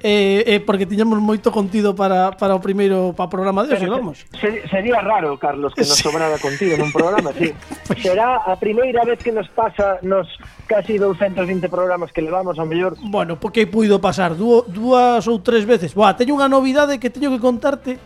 Eh, 0.05 0.45
eh 0.45 0.59
porque 0.61 0.85
tiñamos 0.85 1.17
moito 1.17 1.49
contido 1.49 1.97
para, 1.97 2.37
para 2.37 2.53
o 2.53 2.61
primeiro 2.61 3.17
para 3.17 3.25
o 3.25 3.31
programa 3.31 3.65
de 3.65 3.73
hoxe, 3.73 3.89
vamos. 3.89 4.21
Se, 4.37 4.61
sería 4.69 5.01
raro, 5.01 5.37
Carlos, 5.41 5.73
que 5.73 5.81
nos 5.81 5.97
sobrara 5.97 6.37
contido 6.37 6.77
nun 6.77 6.93
programa, 6.93 7.33
sí. 7.33 7.49
Pois. 7.89 8.01
Será 8.01 8.41
a 8.45 8.57
primeira 8.57 9.05
vez 9.05 9.21
que 9.21 9.33
nos 9.33 9.49
pasa 9.53 10.01
nos 10.01 10.25
casi 10.65 10.97
220 10.97 11.69
programas 11.69 12.09
que 12.13 12.21
levamos 12.21 12.57
ao 12.57 12.65
mellor. 12.65 12.97
Bueno, 13.01 13.37
porque 13.37 13.65
puido 13.65 13.97
pasar 14.01 14.37
dúas 14.37 15.23
ou 15.25 15.37
tres 15.41 15.65
veces. 15.65 15.93
Boa, 15.93 16.13
teño 16.13 16.37
unha 16.37 16.49
novidade 16.49 16.97
que 17.01 17.09
teño 17.09 17.33
que 17.33 17.41
contarte 17.41 17.97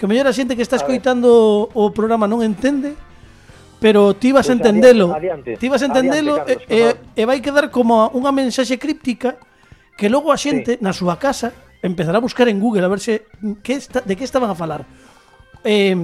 que 0.00 0.08
mellor 0.08 0.26
a 0.26 0.34
xente 0.34 0.56
que 0.56 0.64
está 0.64 0.80
escoitando 0.80 1.68
o 1.70 1.84
programa 1.94 2.26
non 2.26 2.42
entende 2.42 2.96
pero 3.82 4.14
ti 4.14 4.30
vas 4.30 4.48
a 4.48 4.54
entendelo. 4.54 5.10
Ti 5.58 5.68
vas 5.68 5.82
a 5.82 5.86
entendelo 5.90 6.38
adiante, 6.38 6.62
Carlos, 6.62 6.70
eh, 6.70 6.86
eh, 6.86 6.94
e, 7.16 7.20
e, 7.20 7.22
e 7.22 7.26
vai 7.26 7.42
quedar 7.42 7.66
como 7.74 8.06
unha 8.14 8.30
mensaxe 8.30 8.78
críptica 8.78 9.42
que 9.98 10.06
logo 10.06 10.30
a 10.30 10.38
xente 10.38 10.78
sí. 10.78 10.80
na 10.80 10.94
súa 10.94 11.18
casa 11.18 11.50
empezará 11.82 12.22
a 12.22 12.24
buscar 12.24 12.46
en 12.46 12.62
Google 12.62 12.86
a 12.86 12.90
ver 12.94 13.02
se 13.02 13.26
que 13.66 13.74
está, 13.74 13.98
de 13.98 14.14
que 14.14 14.22
estaban 14.22 14.46
a 14.46 14.54
falar. 14.54 14.86
Eh, 15.66 15.98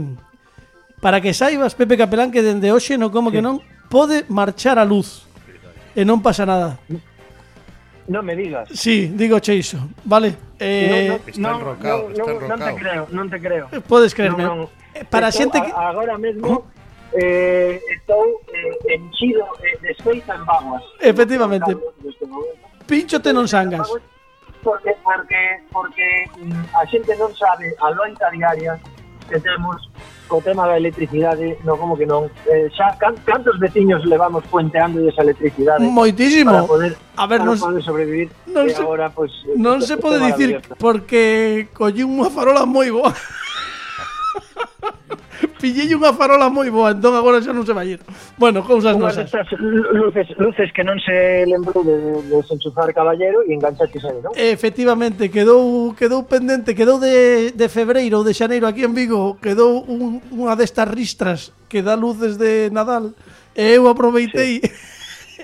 para 0.98 1.22
que 1.22 1.30
saibas, 1.30 1.78
Pepe 1.78 1.94
Capelán, 1.94 2.34
que 2.34 2.42
dende 2.42 2.74
hoxe, 2.74 2.98
no 2.98 3.14
como 3.14 3.30
sí. 3.30 3.38
que 3.38 3.42
non, 3.46 3.62
pode 3.86 4.26
marchar 4.26 4.82
a 4.82 4.84
luz 4.84 5.30
e 5.94 6.02
non 6.02 6.18
pasa 6.18 6.42
nada. 6.42 6.82
Non 8.10 8.26
me 8.26 8.34
digas. 8.34 8.66
Sí, 8.74 9.14
digo 9.14 9.38
che 9.38 9.54
iso. 9.54 9.78
Vale. 10.02 10.34
Eh, 10.58 11.14
no, 11.38 11.54
no, 11.54 11.70
está 11.70 11.78
enrocado, 11.78 12.02
no, 12.10 12.26
está 12.26 12.30
enrocado. 12.34 12.58
Non 12.58 12.58
te 12.58 12.72
creo, 12.74 13.02
non 13.14 13.26
te 13.30 13.38
creo. 13.38 13.64
Podes 13.86 14.10
creerme. 14.18 14.42
No, 14.42 14.66
no. 14.66 14.66
Para 15.06 15.30
xente 15.30 15.62
que... 15.62 15.70
Agora 15.70 16.18
mesmo... 16.18 16.66
¿Oh? 16.66 16.77
eh, 17.14 17.80
estou 17.94 18.40
eh, 18.52 18.94
enchido 18.94 19.44
eh, 19.62 19.78
de 19.80 19.88
desfeita 19.88 20.34
en 20.34 20.44
vaguas. 20.44 20.82
Efectivamente. 21.00 21.76
Pinchote 22.86 23.32
non 23.32 23.48
sangas. 23.48 23.88
Porque, 24.60 24.92
porque, 25.04 25.42
porque 25.70 26.06
mm, 26.36 26.74
a 26.74 26.82
xente 26.90 27.14
non 27.16 27.32
sabe 27.32 27.72
a 27.78 27.88
loita 27.94 28.28
diaria 28.34 28.76
que 29.28 29.38
temos 29.40 29.76
co 30.28 30.42
tema 30.42 30.68
da 30.68 30.76
electricidade, 30.76 31.56
no 31.64 31.76
como 31.80 31.96
que 31.96 32.04
non. 32.04 32.28
Eh, 32.44 32.68
xa 32.76 32.92
can, 33.00 33.16
cantos 33.24 33.56
veciños 33.56 34.04
levamos 34.04 34.44
puenteando 34.52 35.00
esa 35.08 35.24
electricidade? 35.24 35.80
Moitísimo. 35.80 36.52
Para 36.52 36.68
poder, 36.68 36.92
a 37.16 37.24
ver, 37.24 37.40
para 37.40 37.48
non, 37.48 37.56
poder 37.56 37.82
sobrevivir. 37.82 38.28
Non 38.44 38.68
se, 38.68 38.82
agora, 38.84 39.08
pues, 39.08 39.32
non 39.56 39.80
se 39.80 39.96
pode 39.96 40.20
dicir 40.20 40.60
porque 40.76 41.68
collí 41.72 42.04
unha 42.04 42.28
farola 42.28 42.68
moi 42.68 42.92
boa. 42.92 43.08
pillei 45.58 45.90
unha 45.92 46.14
farola 46.14 46.48
moi 46.48 46.70
boa, 46.70 46.94
entón 46.94 47.12
agora 47.18 47.42
xa 47.42 47.52
non 47.52 47.66
se 47.66 47.74
vai 47.74 47.98
ir. 47.98 48.00
Bueno, 48.38 48.62
cousas 48.62 48.94
Unha 48.94 49.10
nosas. 49.10 49.26
destas 49.28 49.50
luces, 49.58 50.30
luces 50.38 50.70
que 50.70 50.86
non 50.86 50.96
se 51.02 51.44
lembrou 51.44 51.82
de, 51.82 52.22
de 52.24 52.38
desenchufar 52.38 52.94
caballero 52.94 53.42
e 53.44 53.52
enganchaste 53.52 53.98
aí, 54.00 54.22
non? 54.22 54.32
Efectivamente, 54.38 55.28
quedou 55.28 55.92
quedou 55.98 56.24
pendente, 56.24 56.72
quedou 56.78 57.02
de, 57.02 57.50
de 57.52 57.66
febreiro 57.68 58.22
ou 58.22 58.24
de 58.24 58.32
xaneiro 58.32 58.64
aquí 58.70 58.86
en 58.86 58.94
Vigo, 58.94 59.36
quedou 59.42 59.82
un, 59.84 60.22
unha 60.32 60.54
destas 60.54 60.86
ristras 60.88 61.50
que 61.66 61.82
dá 61.82 61.98
luces 61.98 62.38
de 62.38 62.70
Nadal 62.70 63.12
e 63.58 63.76
eu 63.76 63.90
aproveitei 63.90 64.62
sí. 64.62 64.70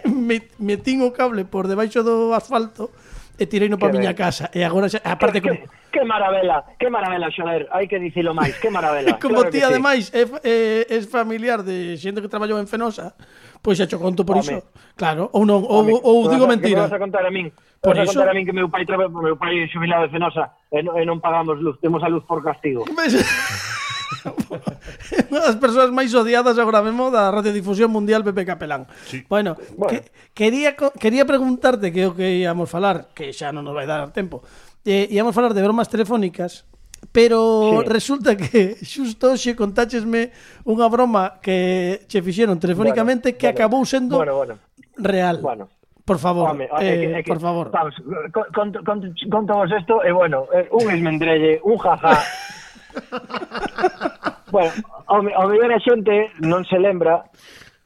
metín 0.59 1.03
o 1.03 1.11
cable 1.11 1.45
por 1.45 1.67
debaixo 1.67 2.07
do 2.07 2.33
asfalto 2.33 2.89
e 3.39 3.45
tirei 3.47 3.69
no 3.69 3.79
para 3.79 3.91
miña 3.91 4.15
casa 4.15 4.51
e 4.55 4.63
agora 4.63 4.87
xa, 4.87 5.03
aparte 5.03 5.43
que, 5.43 5.49
como... 5.51 5.61
que, 5.91 6.01
que 6.01 6.03
maravela, 6.07 6.65
que 6.79 6.89
maravela, 6.91 7.31
xoler, 7.35 7.67
hai 7.75 7.91
que 7.91 7.99
dicilo 7.99 8.31
máis, 8.31 8.55
que 8.63 8.71
maravela. 8.71 9.19
como 9.23 9.43
claro 9.43 9.51
ti 9.51 9.61
ademais 9.63 10.11
sí. 10.11 10.23
é, 10.23 10.23
é, 10.47 10.57
é 10.87 10.99
familiar 11.03 11.67
de 11.67 11.99
xente 11.99 12.23
que 12.23 12.31
traballou 12.31 12.63
en 12.63 12.71
Fenosa, 12.71 13.19
pois 13.59 13.75
xa 13.75 13.91
cho 13.91 13.99
conto 13.99 14.23
por 14.23 14.39
Home. 14.39 14.47
iso. 14.47 14.59
Claro, 14.95 15.35
ou 15.35 15.43
non, 15.43 15.67
ou, 15.67 15.83
Home. 15.83 15.99
ou 15.99 16.31
digo 16.31 16.47
mentira. 16.47 16.87
Que 16.87 16.87
me 16.87 16.95
vas 16.95 16.99
a 16.99 17.03
contar 17.03 17.25
a 17.27 17.33
min? 17.35 17.51
Por 17.83 17.99
vas 17.99 18.07
iso? 18.07 18.15
a 18.15 18.23
contar 18.23 18.31
a 18.31 18.35
min 18.39 18.47
que 18.47 18.55
meu 18.55 18.71
pai 18.71 18.87
traballou, 18.87 19.19
meu 19.19 19.37
pai 19.37 19.67
xubilado 19.67 20.07
de 20.07 20.15
Fenosa 20.15 20.55
e, 20.71 20.79
non, 20.83 20.95
e 20.95 21.03
non 21.03 21.19
pagamos 21.19 21.59
luz, 21.59 21.77
temos 21.83 22.03
a 22.07 22.09
luz 22.09 22.23
por 22.23 22.39
castigo. 22.39 22.87
unha 25.31 25.43
das 25.43 25.57
persoas 25.59 25.91
máis 25.91 26.13
odiadas 26.15 26.57
agora 26.59 26.81
mesmo 26.81 27.11
da 27.11 27.31
radiodifusión 27.31 27.91
mundial 27.91 28.25
Pepe 28.25 28.45
Capelán. 28.45 28.87
Sí. 29.07 29.25
Bueno, 29.29 29.57
bueno. 29.77 29.91
Que, 29.91 30.11
quería 30.33 30.77
quería 30.77 31.25
preguntarte 31.25 31.93
que 31.93 32.07
o 32.09 32.13
que 32.15 32.45
íamos 32.45 32.71
falar, 32.71 33.13
que 33.13 33.33
xa 33.33 33.51
non 33.51 33.65
nos 33.67 33.77
vai 33.77 33.89
dar 33.89 34.05
tempo. 34.13 34.45
Eh, 34.85 35.09
íamos 35.11 35.33
falar 35.33 35.57
de 35.57 35.65
bromas 35.65 35.89
telefónicas, 35.89 36.69
pero 37.13 37.83
sí. 37.83 37.89
resulta 37.89 38.37
que 38.37 38.77
xusto 38.85 39.33
hoxe 39.33 39.57
contáchesme 39.57 40.33
unha 40.65 40.87
broma 40.89 41.41
que 41.41 42.05
che 42.09 42.25
fixeron 42.25 42.61
telefónicamente 42.61 43.35
bueno, 43.35 43.39
que 43.41 43.49
bueno. 43.49 43.59
acabou 43.59 43.83
sendo 43.85 44.17
bueno, 44.21 44.35
bueno. 44.37 44.55
real. 44.97 45.39
Bueno. 45.41 45.69
Por 46.05 46.19
favor, 46.19 46.51
Home, 46.51 46.69
eh, 46.81 47.17
que, 47.17 47.23
que, 47.25 47.29
por 47.33 47.41
favor. 47.41 47.71
Vamos, 47.71 47.95
conto, 48.29 48.45
conto, 48.53 48.85
conto 48.85 49.09
contamos 49.33 49.73
isto, 49.73 50.05
e 50.05 50.09
eh, 50.09 50.13
bueno, 50.13 50.45
eh, 50.53 50.69
un 50.71 50.91
esmendrelle, 50.93 51.61
un 51.65 51.79
jaja, 51.79 52.21
bueno, 54.55 54.73
ao, 55.07 55.21
ao 55.21 55.49
mellor 55.49 55.73
a 55.73 55.81
xente 55.81 56.31
non 56.41 56.63
se 56.65 56.79
lembra, 56.79 57.23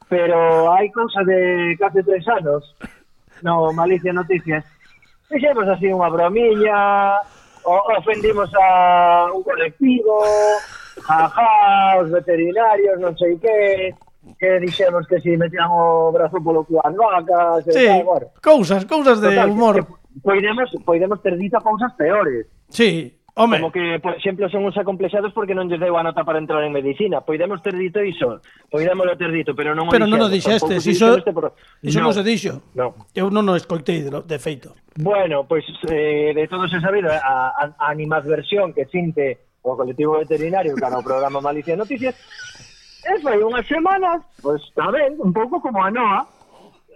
pero 0.08 0.72
hai 0.72 0.88
cousa 0.92 1.24
de 1.24 1.76
case 1.76 2.02
tres 2.04 2.24
anos, 2.28 2.64
no 3.42 3.72
Malicia 3.72 4.12
Noticias, 4.12 4.64
fixemos 5.28 5.68
así 5.68 5.92
unha 5.92 6.08
bromiña, 6.08 7.20
o, 7.64 7.74
ofendimos 7.96 8.48
a 8.56 9.28
un 9.32 9.42
colectivo, 9.44 10.24
jaja, 11.04 12.00
os 12.00 12.08
veterinarios, 12.10 12.96
non 13.00 13.12
sei 13.16 13.36
que, 13.36 13.92
que 14.40 14.60
dixemos 14.60 15.04
que 15.06 15.20
si 15.20 15.36
metían 15.36 15.68
o 15.70 16.12
brazo 16.12 16.40
polo 16.40 16.64
cu 16.64 16.80
as 16.80 16.94
vacas, 16.96 17.64
sí, 17.68 17.86
tal, 17.86 18.04
bueno. 18.04 18.26
cousas, 18.40 18.84
cousas 18.84 19.20
de 19.20 19.30
Total, 19.36 19.50
humor. 19.50 19.74
Que, 19.76 19.84
que, 19.84 20.20
poidemos, 20.24 20.68
poidemos 20.84 21.20
ter 21.22 21.36
dito 21.36 21.60
cousas 21.60 21.92
peores. 21.94 22.46
Sí, 22.68 23.17
Home. 23.38 23.60
Como 23.62 23.70
que, 23.70 24.00
por 24.02 24.18
exemplo, 24.18 24.50
son 24.50 24.66
uns 24.66 24.74
acomplexados 24.74 25.30
porque 25.30 25.54
non 25.54 25.70
lles 25.70 25.78
deu 25.78 25.94
a 25.94 26.02
nota 26.02 26.26
para 26.26 26.42
entrar 26.42 26.58
en 26.66 26.74
medicina. 26.74 27.22
Poidemos 27.22 27.62
ter 27.62 27.78
dito 27.78 28.02
iso, 28.02 28.42
poidémoslo 28.66 29.14
ter 29.14 29.30
dito, 29.30 29.54
pero 29.54 29.78
non 29.78 29.86
o 29.86 29.94
Pero 29.94 30.10
non 30.10 30.18
o 30.18 30.26
dixeste, 30.26 30.82
iso, 30.82 31.22
por... 31.30 31.54
iso 31.78 32.02
non 32.02 32.10
se 32.10 32.26
dixo. 32.26 32.66
No. 32.74 33.06
Eu 33.14 33.30
non 33.30 33.46
o 33.46 33.54
escoitei, 33.54 34.02
de 34.10 34.38
feito. 34.42 34.74
Bueno, 34.98 35.46
pois 35.46 35.62
pues, 35.62 35.94
eh, 35.94 36.34
de 36.34 36.50
todo 36.50 36.66
se 36.66 36.82
sabido, 36.82 37.14
a, 37.14 37.54
a, 37.54 37.64
a 37.78 37.86
animadversión 37.94 38.74
que 38.74 38.90
sinte 38.90 39.54
o 39.62 39.78
colectivo 39.78 40.18
veterinario 40.18 40.74
cara 40.74 40.98
ao 40.98 41.06
programa 41.06 41.38
Malicia 41.38 41.78
Noticias, 41.78 42.18
e 43.06 43.22
foi 43.22 43.38
unhas 43.38 43.62
semanas, 43.70 44.18
pois, 44.42 44.58
pues, 44.74 44.82
a 44.82 44.90
un 45.22 45.30
pouco 45.30 45.62
como 45.62 45.78
a 45.78 45.94
Noa, 45.94 46.26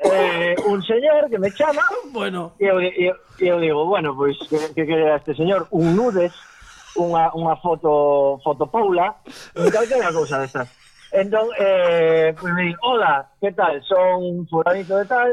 eh, 0.00 0.56
un 0.66 0.82
señor 0.82 1.28
que 1.28 1.38
me 1.38 1.52
chama 1.52 1.82
Bueno, 2.12 2.52
e 2.58 2.66
eu, 2.66 2.80
e 2.80 3.12
e 3.38 3.60
digo, 3.60 3.86
bueno, 3.86 4.14
pois 4.14 4.36
que, 4.48 4.58
que 4.74 4.86
quería 4.86 5.16
este 5.16 5.34
señor 5.34 5.66
un 5.70 5.96
nudes 5.96 6.32
unha, 6.96 7.32
unha 7.32 7.56
foto 7.56 8.40
fotopoula 8.44 9.20
un 9.56 9.68
calquera 9.72 10.12
cousa 10.12 10.40
destas 10.40 10.68
entón, 11.12 11.48
eh, 11.60 12.32
pois 12.38 12.52
me 12.52 12.72
di, 12.72 12.74
hola, 12.82 13.32
que 13.40 13.52
tal? 13.52 13.82
son 13.84 14.46
fulanito 14.48 14.96
de 14.96 15.06
tal 15.06 15.30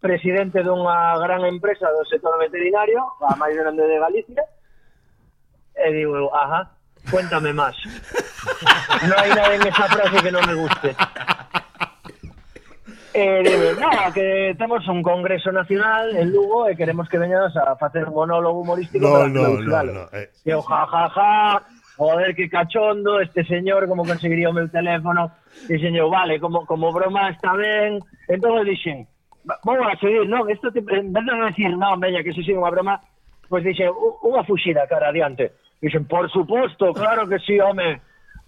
presidente 0.00 0.62
dunha 0.62 1.16
gran 1.20 1.44
empresa 1.46 1.88
do 1.88 2.04
sector 2.08 2.36
veterinario 2.40 3.00
a 3.22 3.36
máis 3.38 3.54
grande 3.54 3.86
de 3.86 4.02
Galicia. 4.02 4.42
E 5.78 5.88
digo, 5.94 6.28
ajá 6.34 6.82
cuéntame 7.10 7.50
máis 7.52 7.74
non 9.08 9.18
hai 9.18 9.30
nada 9.34 9.54
en 9.54 9.62
esa 9.66 9.86
frase 9.90 10.22
que 10.22 10.30
non 10.30 10.44
me 10.46 10.54
guste 10.54 10.94
Eh, 13.14 13.42
dime, 13.44 13.78
nada, 13.78 14.12
que 14.12 14.54
temos 14.56 14.86
un 14.88 15.02
congreso 15.02 15.52
nacional 15.52 16.16
en 16.16 16.32
Lugo 16.32 16.68
e 16.68 16.76
queremos 16.76 17.08
que 17.12 17.20
veñas 17.20 17.52
a 17.56 17.76
facer 17.76 18.08
un 18.08 18.16
monólogo 18.16 18.64
humorístico 18.64 19.04
no, 19.04 19.12
para 19.12 19.28
no, 19.28 19.48
no, 19.60 19.82
no, 19.84 20.04
eh, 20.16 20.32
que 20.42 20.54
o 20.54 20.62
ja, 20.64 20.86
ja, 20.86 21.08
ja, 21.10 21.62
joder, 21.96 22.34
que 22.34 22.48
cachondo, 22.48 23.20
este 23.20 23.44
señor 23.44 23.86
como 23.86 24.08
conseguiría 24.08 24.48
o 24.48 24.56
meu 24.56 24.64
teléfono? 24.72 25.28
E 25.68 25.76
señor, 25.76 26.08
vale, 26.08 26.40
como, 26.40 26.64
como 26.64 26.88
broma 26.88 27.28
está 27.28 27.52
ben. 27.52 28.00
Entón 28.32 28.64
dixen 28.64 29.04
vou 29.44 29.76
a 29.84 29.92
seguir, 30.00 30.24
non, 30.24 30.48
isto 30.48 30.72
te, 30.72 30.80
en 30.80 31.12
vez 31.12 31.24
de 31.28 31.34
decir 31.36 31.70
non, 31.76 32.00
veña, 32.00 32.24
que 32.24 32.32
se 32.32 32.40
sigue 32.40 32.56
unha 32.56 32.72
broma 32.72 32.96
pois 33.52 33.60
pues 33.60 33.76
dixen, 33.76 33.92
unha 34.24 34.40
fuxida 34.48 34.88
cara 34.88 35.12
adiante. 35.12 35.52
Dixen, 35.84 36.08
por 36.08 36.24
suposto, 36.32 36.96
claro 36.96 37.28
que 37.28 37.36
sí, 37.44 37.60
home 37.60 38.00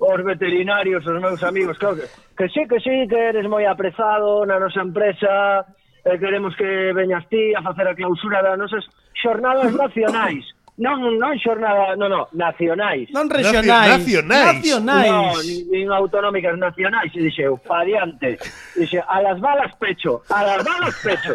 os 0.04 0.20
veterinarios, 0.24 1.06
os 1.06 1.20
meus 1.20 1.42
amigos, 1.42 1.78
claro 1.78 1.96
que, 1.96 2.06
que 2.36 2.48
sí, 2.48 2.68
que 2.68 2.80
sí, 2.80 3.08
que 3.08 3.16
eres 3.32 3.48
moi 3.48 3.64
apresado 3.64 4.44
na 4.44 4.60
nosa 4.60 4.84
empresa, 4.84 5.64
eh, 6.04 6.18
queremos 6.20 6.52
que 6.56 6.92
veñas 6.92 7.24
ti 7.32 7.56
a 7.56 7.64
facer 7.64 7.88
a 7.88 7.96
clausura 7.96 8.44
das 8.44 8.58
nosas 8.60 8.84
xornadas 9.16 9.72
nacionais. 9.84 10.44
Non, 10.74 10.98
non 11.22 11.38
xornada, 11.38 11.94
non, 11.94 12.10
non, 12.10 12.26
nacionais. 12.34 13.06
Non 13.14 13.30
regionais. 13.30 13.94
Nacionais. 13.94 14.58
Nacionais. 14.58 15.06
Non, 15.06 15.38
nin, 15.46 15.60
nin 15.70 15.86
autonómicas, 15.94 16.58
nacionais, 16.58 17.14
e 17.14 17.30
dixeu, 17.30 17.54
pa 17.62 17.86
diante. 17.86 18.34
Dixe, 18.74 18.98
a 18.98 19.22
las 19.22 19.38
balas 19.38 19.70
pecho, 19.78 20.26
a 20.34 20.42
las 20.42 20.66
balas 20.66 20.98
pecho. 20.98 21.30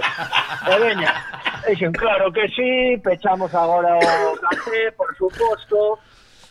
e 0.68 0.76
veña, 0.84 1.16
dixen, 1.64 1.96
claro 1.96 2.28
que 2.36 2.52
sí, 2.52 3.00
pechamos 3.00 3.56
agora 3.56 3.96
o 3.96 4.36
café, 4.44 4.92
por 5.00 5.08
suposto. 5.16 5.96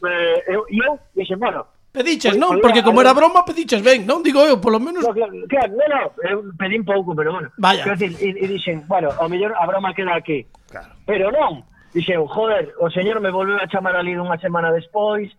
Eh, 0.09 0.57
eu, 0.57 0.65
eu 0.73 0.97
dixen, 1.13 1.37
bueno, 1.37 1.69
Pediches, 1.93 2.37
pois, 2.37 2.41
non? 2.41 2.61
Pues, 2.61 2.63
Porque 2.63 2.83
como 2.85 3.01
era 3.01 3.17
broma, 3.17 3.49
pediches 3.49 3.81
ben, 3.81 4.05
non? 4.05 4.21
Digo 4.21 4.45
eu, 4.45 4.61
polo 4.61 4.77
menos... 4.77 5.01
No, 5.01 5.17
claro, 5.17 5.33
claro, 5.49 5.73
no, 5.73 5.85
no, 5.89 6.01
eu 6.21 6.37
pedín 6.61 6.85
pouco, 6.85 7.17
pero 7.17 7.33
bueno. 7.33 7.49
Vaya. 7.57 7.83
Quero 7.83 7.97
dicir, 7.97 8.13
e, 8.21 8.45
e 8.45 8.47
dixen, 8.47 8.85
bueno, 8.85 9.09
ao 9.17 9.29
mellor 9.29 9.57
a 9.57 9.65
broma 9.65 9.97
queda 9.97 10.15
aquí. 10.15 10.45
Claro. 10.69 10.93
Pero 11.09 11.33
non, 11.33 11.65
dixen, 11.97 12.21
joder, 12.29 12.77
o 12.77 12.93
señor 12.93 13.25
me 13.25 13.33
volveu 13.33 13.57
a 13.57 13.67
chamar 13.73 13.97
ali 13.97 14.13
unha 14.13 14.37
semana 14.37 14.69
despois, 14.69 15.33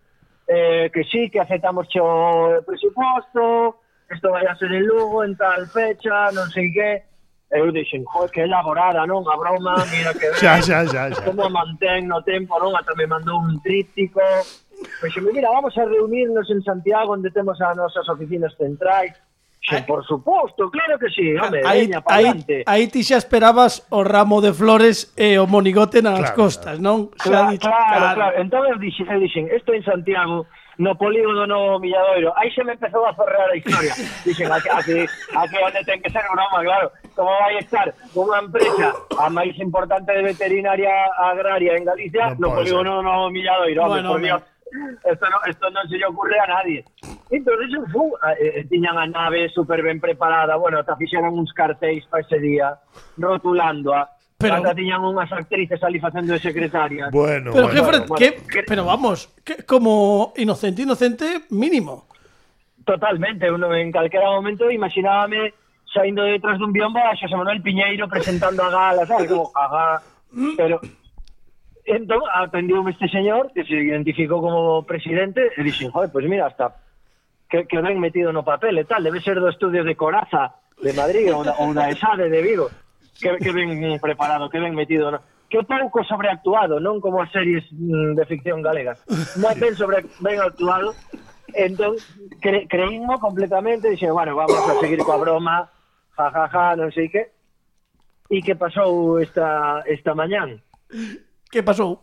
eh, 0.50 0.90
que 0.90 1.06
sí, 1.06 1.30
que 1.30 1.38
aceptamos 1.38 1.86
o 2.02 2.66
presuposto, 2.66 3.86
isto 4.10 4.34
vai 4.34 4.50
a 4.50 4.58
ser 4.58 4.74
en 4.74 4.90
Lugo, 4.90 5.22
en 5.22 5.38
tal 5.38 5.70
fecha, 5.70 6.34
non 6.34 6.50
sei 6.50 6.74
que... 6.74 7.06
Eu 7.50 7.74
dixen, 7.74 8.06
joder, 8.06 8.30
que 8.30 8.42
elaborada, 8.46 9.10
non? 9.10 9.26
A 9.26 9.34
broma, 9.34 9.74
mira 9.90 10.14
que... 10.14 10.34
xa, 10.38 10.62
xa, 10.62 10.86
xa, 10.86 11.10
xa. 11.10 11.22
Como 11.26 11.50
mantén 11.50 12.06
no 12.06 12.22
tempo, 12.22 12.58
non? 12.62 12.78
Ata 12.78 12.94
me 12.94 13.10
mandou 13.10 13.42
un 13.42 13.58
tríptico 13.66 14.22
Pois 15.00 15.14
pues, 15.14 15.34
mira, 15.34 15.50
vamos 15.50 15.78
a 15.78 15.86
reunirnos 15.86 16.50
en 16.50 16.62
Santiago 16.64 17.14
onde 17.14 17.32
temos 17.32 17.60
as 17.62 17.76
nosas 17.76 18.08
oficinas 18.08 18.56
centrais 18.58 19.14
Sí, 19.62 19.76
por 19.86 20.04
suposto, 20.06 20.72
claro 20.72 20.98
que 20.98 21.10
sí, 21.10 21.36
home, 21.36 21.62
aí, 21.66 21.86
veña, 21.86 22.02
aí, 22.08 22.64
aí 22.66 22.88
ti 22.88 23.04
xa 23.04 23.18
esperabas 23.22 23.86
o 23.92 24.02
ramo 24.02 24.42
de 24.42 24.56
flores 24.56 25.14
e 25.14 25.38
o 25.38 25.46
monigote 25.46 26.02
nas 26.02 26.32
claro, 26.32 26.36
costas, 26.36 26.80
non? 26.80 27.12
Claro, 27.14 27.54
dicho, 27.54 27.68
claro, 27.68 27.86
claro, 27.86 28.16
claro. 28.18 28.36
Entón, 28.40 28.66
dixen, 28.80 29.20
dixen, 29.20 29.46
esto 29.52 29.76
en 29.76 29.84
Santiago, 29.84 30.48
no 30.80 30.96
polígono 30.96 31.46
no 31.46 31.78
Milladoiro, 31.78 32.34
aí 32.40 32.50
xa 32.50 32.64
me 32.64 32.74
empezou 32.74 33.06
a 33.06 33.14
forrear 33.14 33.52
a 33.52 33.56
historia. 33.60 33.94
Dixen, 34.26 34.50
aquí, 34.50 34.70
aquí, 34.72 34.98
aquí 35.38 35.56
onde 35.60 35.84
ten 35.86 36.02
que 36.02 36.10
ser 36.10 36.24
broma, 36.32 36.64
claro. 36.64 36.88
Como 37.14 37.30
vai 37.30 37.60
estar 37.60 37.94
unha 38.16 38.40
empresa 38.40 38.96
a 39.20 39.28
máis 39.30 39.54
importante 39.60 40.10
de 40.16 40.24
veterinaria 40.24 41.14
agraria 41.20 41.76
en 41.76 41.84
Galicia, 41.84 42.34
no, 42.40 42.56
no 42.56 42.64
polígono 42.64 43.04
no 43.04 43.30
Milladoiro, 43.30 43.86
home, 43.86 44.02
bueno, 44.02 44.18
por 44.18 44.24
Dios 44.24 44.42
esto, 45.04 45.26
no, 45.30 45.38
esto 45.46 45.70
non 45.70 45.88
se 45.88 45.98
lle 45.98 46.06
ocurre 46.06 46.40
a 46.40 46.48
nadie. 46.48 46.86
Entón, 47.30 47.62
eso 47.64 47.86
fu, 47.92 48.14
eh, 48.26 48.60
eh, 48.60 48.66
tiñan 48.66 48.98
a 48.98 49.06
nave 49.06 49.50
super 49.50 49.82
ben 49.82 50.00
preparada, 50.00 50.56
bueno, 50.56 50.80
ata 50.80 50.96
fixeron 50.96 51.38
uns 51.38 51.54
cartéis 51.54 52.06
para 52.06 52.22
ese 52.24 52.40
día, 52.40 52.78
rotulándoa, 53.18 54.10
Pero... 54.40 54.56
Ata 54.56 54.72
tiñan 54.74 55.04
unhas 55.04 55.28
actrices 55.36 55.84
ali 55.84 56.00
facendo 56.00 56.32
de 56.32 56.40
secretaria. 56.40 57.12
Bueno, 57.12 57.52
pero, 57.52 57.68
bueno, 57.68 57.76
que, 57.76 57.82
bueno, 57.82 58.16
que, 58.16 58.30
bueno. 58.32 58.64
pero 58.66 58.86
vamos, 58.86 59.28
que, 59.44 59.68
como 59.68 60.32
inocente, 60.38 60.84
inocente 60.84 61.44
mínimo. 61.52 62.08
Totalmente, 62.86 63.52
uno 63.52 63.76
en 63.76 63.92
calquera 63.92 64.32
momento 64.32 64.72
imaginábame 64.72 65.54
saindo 65.92 66.24
detrás 66.24 66.58
dun 66.58 66.72
biombo 66.72 67.04
a 67.04 67.20
Xosé 67.20 67.36
Manuel 67.36 67.62
Piñeiro 67.62 68.08
presentando 68.08 68.64
a 68.64 68.70
gala, 68.70 69.06
sabes? 69.06 69.28
Como, 69.28 69.52
jaja, 69.52 70.02
mm. 70.32 70.56
pero 70.56 70.80
entón 71.90 72.22
atendiume 72.30 72.92
este 72.92 73.10
señor 73.10 73.52
que 73.54 73.66
se 73.66 73.74
identificou 73.74 74.42
como 74.42 74.86
presidente 74.86 75.50
e 75.58 75.62
dixen, 75.66 75.90
joder, 75.90 76.14
pois 76.14 76.24
pues 76.24 76.30
mira, 76.30 76.46
hasta 76.46 76.78
que, 77.50 77.66
que 77.66 77.82
ben 77.82 77.98
metido 77.98 78.30
no 78.30 78.46
papel 78.46 78.78
e 78.78 78.86
tal, 78.86 79.02
debe 79.02 79.20
ser 79.26 79.42
do 79.42 79.50
estudio 79.50 79.82
de 79.82 79.98
Coraza 79.98 80.54
de 80.78 80.94
Madrid 80.94 81.34
ou 81.34 81.44
da 81.74 81.90
ESADE 81.90 82.30
de 82.30 82.42
Vigo 82.46 82.70
que, 83.18 83.36
que 83.42 83.52
ben 83.52 83.98
preparado, 84.00 84.50
que 84.50 84.62
ben 84.62 84.78
metido 84.78 85.10
no... 85.10 85.20
que 85.50 85.66
pouco 85.66 86.06
sobreactuado, 86.06 86.78
non 86.78 87.02
como 87.02 87.26
as 87.26 87.34
series 87.34 87.66
mm, 87.74 88.14
de 88.14 88.24
ficción 88.30 88.62
galegas 88.62 89.02
moi 89.42 89.58
ben, 89.58 89.74
sobre, 89.74 90.06
ben 90.22 90.38
actuado. 90.38 90.94
Entón 91.58 91.98
cre, 92.38 92.70
creímos 92.70 93.18
completamente 93.18 93.90
dixen, 93.90 94.14
bueno, 94.14 94.38
vamos 94.38 94.62
a 94.62 94.78
seguir 94.78 95.02
coa 95.02 95.18
broma 95.18 95.66
jajaja, 96.14 96.54
ja, 96.54 96.78
ja, 96.78 96.78
non 96.78 96.94
sei 96.94 97.10
que 97.10 97.34
e 98.30 98.46
que 98.46 98.54
pasou 98.54 99.18
esta, 99.18 99.82
esta 99.90 100.14
mañán 100.14 100.62
Que 101.52 101.64
pasou? 101.64 102.00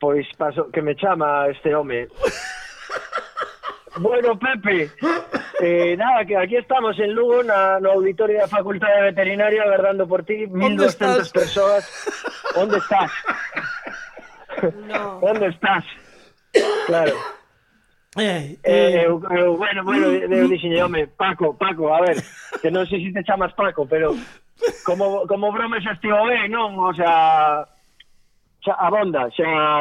Pois 0.00 0.26
paso 0.36 0.70
que 0.70 0.82
me 0.82 0.96
chama 0.96 1.46
este 1.48 1.74
home. 1.74 2.08
bueno, 4.00 4.38
Pepe, 4.38 4.90
eh, 5.60 5.96
nada, 5.96 6.24
que 6.24 6.36
aquí 6.36 6.56
estamos 6.56 6.98
en 6.98 7.14
Lugo, 7.14 7.42
na, 7.42 7.78
no 7.78 7.92
auditorio 7.92 8.40
da 8.40 8.48
Facultade 8.48 8.96
de 8.96 9.02
Veterinaria, 9.12 9.62
agardando 9.62 10.08
por 10.08 10.24
ti, 10.24 10.46
1200 10.46 11.30
persoas. 11.30 11.84
Onde 12.56 12.78
estás? 12.78 13.12
No. 14.88 15.18
Onde 15.22 15.46
estás? 15.48 15.84
Claro. 16.86 17.14
Eh, 18.16 18.58
eh, 18.58 18.58
eh, 18.64 19.04
eu, 19.06 19.22
eu, 19.30 19.56
bueno, 19.56 19.84
bueno, 19.84 20.10
eh, 20.10 20.26
eu 20.26 20.48
dixen, 20.48 20.74
home, 20.82 21.06
Paco, 21.06 21.54
Paco, 21.54 21.94
a 21.94 22.00
ver, 22.00 22.18
que 22.60 22.66
non 22.66 22.82
sei 22.90 23.06
se 23.06 23.14
te 23.14 23.22
chamas 23.22 23.54
Paco, 23.54 23.86
pero 23.86 24.10
como, 24.82 25.22
como 25.30 25.54
broma 25.54 25.78
xa 25.78 25.94
estivo 25.94 26.18
ben, 26.26 26.50
non? 26.50 26.74
O 26.74 26.90
sea, 26.90 27.62
xa 28.64 28.74
abonda, 28.78 29.28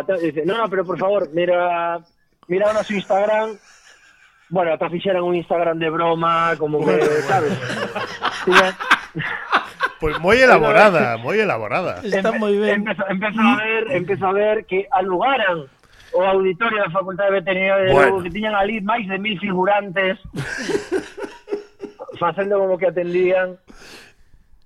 ta- 0.08 0.18
dice, 0.18 0.44
no, 0.46 0.58
no, 0.58 0.70
pero 0.70 0.86
por 0.86 0.98
favor, 0.98 1.30
mira, 1.34 2.00
mira 2.48 2.72
noso 2.74 2.94
Instagram, 2.94 3.58
bueno, 4.50 4.74
ata 4.74 4.90
fixeran 4.90 5.24
un 5.24 5.36
Instagram 5.36 5.78
de 5.78 5.90
broma, 5.90 6.56
como 6.58 6.80
que, 6.84 6.98
sabes? 7.28 7.54
Pois 10.00 10.16
moi 10.24 10.40
elaborada, 10.40 11.20
moi 11.20 11.36
elaborada. 11.36 12.00
está 12.08 12.32
ben. 12.32 12.80
Empezo, 12.80 13.04
empezo 13.12 13.42
a 13.44 13.56
ver, 13.60 13.84
empezo 13.92 14.26
a 14.28 14.34
ver 14.34 14.64
que 14.64 14.88
alugaran 14.96 15.68
o 16.16 16.24
auditorio 16.24 16.80
da 16.82 16.90
Facultade 16.90 17.36
de 17.36 17.40
Veterinaria 17.44 17.84
de 17.84 17.92
Bueno. 17.94 18.10
Lugo, 18.18 18.24
que 18.24 18.32
tiñan 18.32 18.56
ali 18.56 18.80
máis 18.80 19.04
de 19.12 19.20
mil 19.20 19.36
figurantes 19.44 20.18
facendo 22.18 22.58
como 22.60 22.78
que 22.80 22.88
atendían 22.88 23.60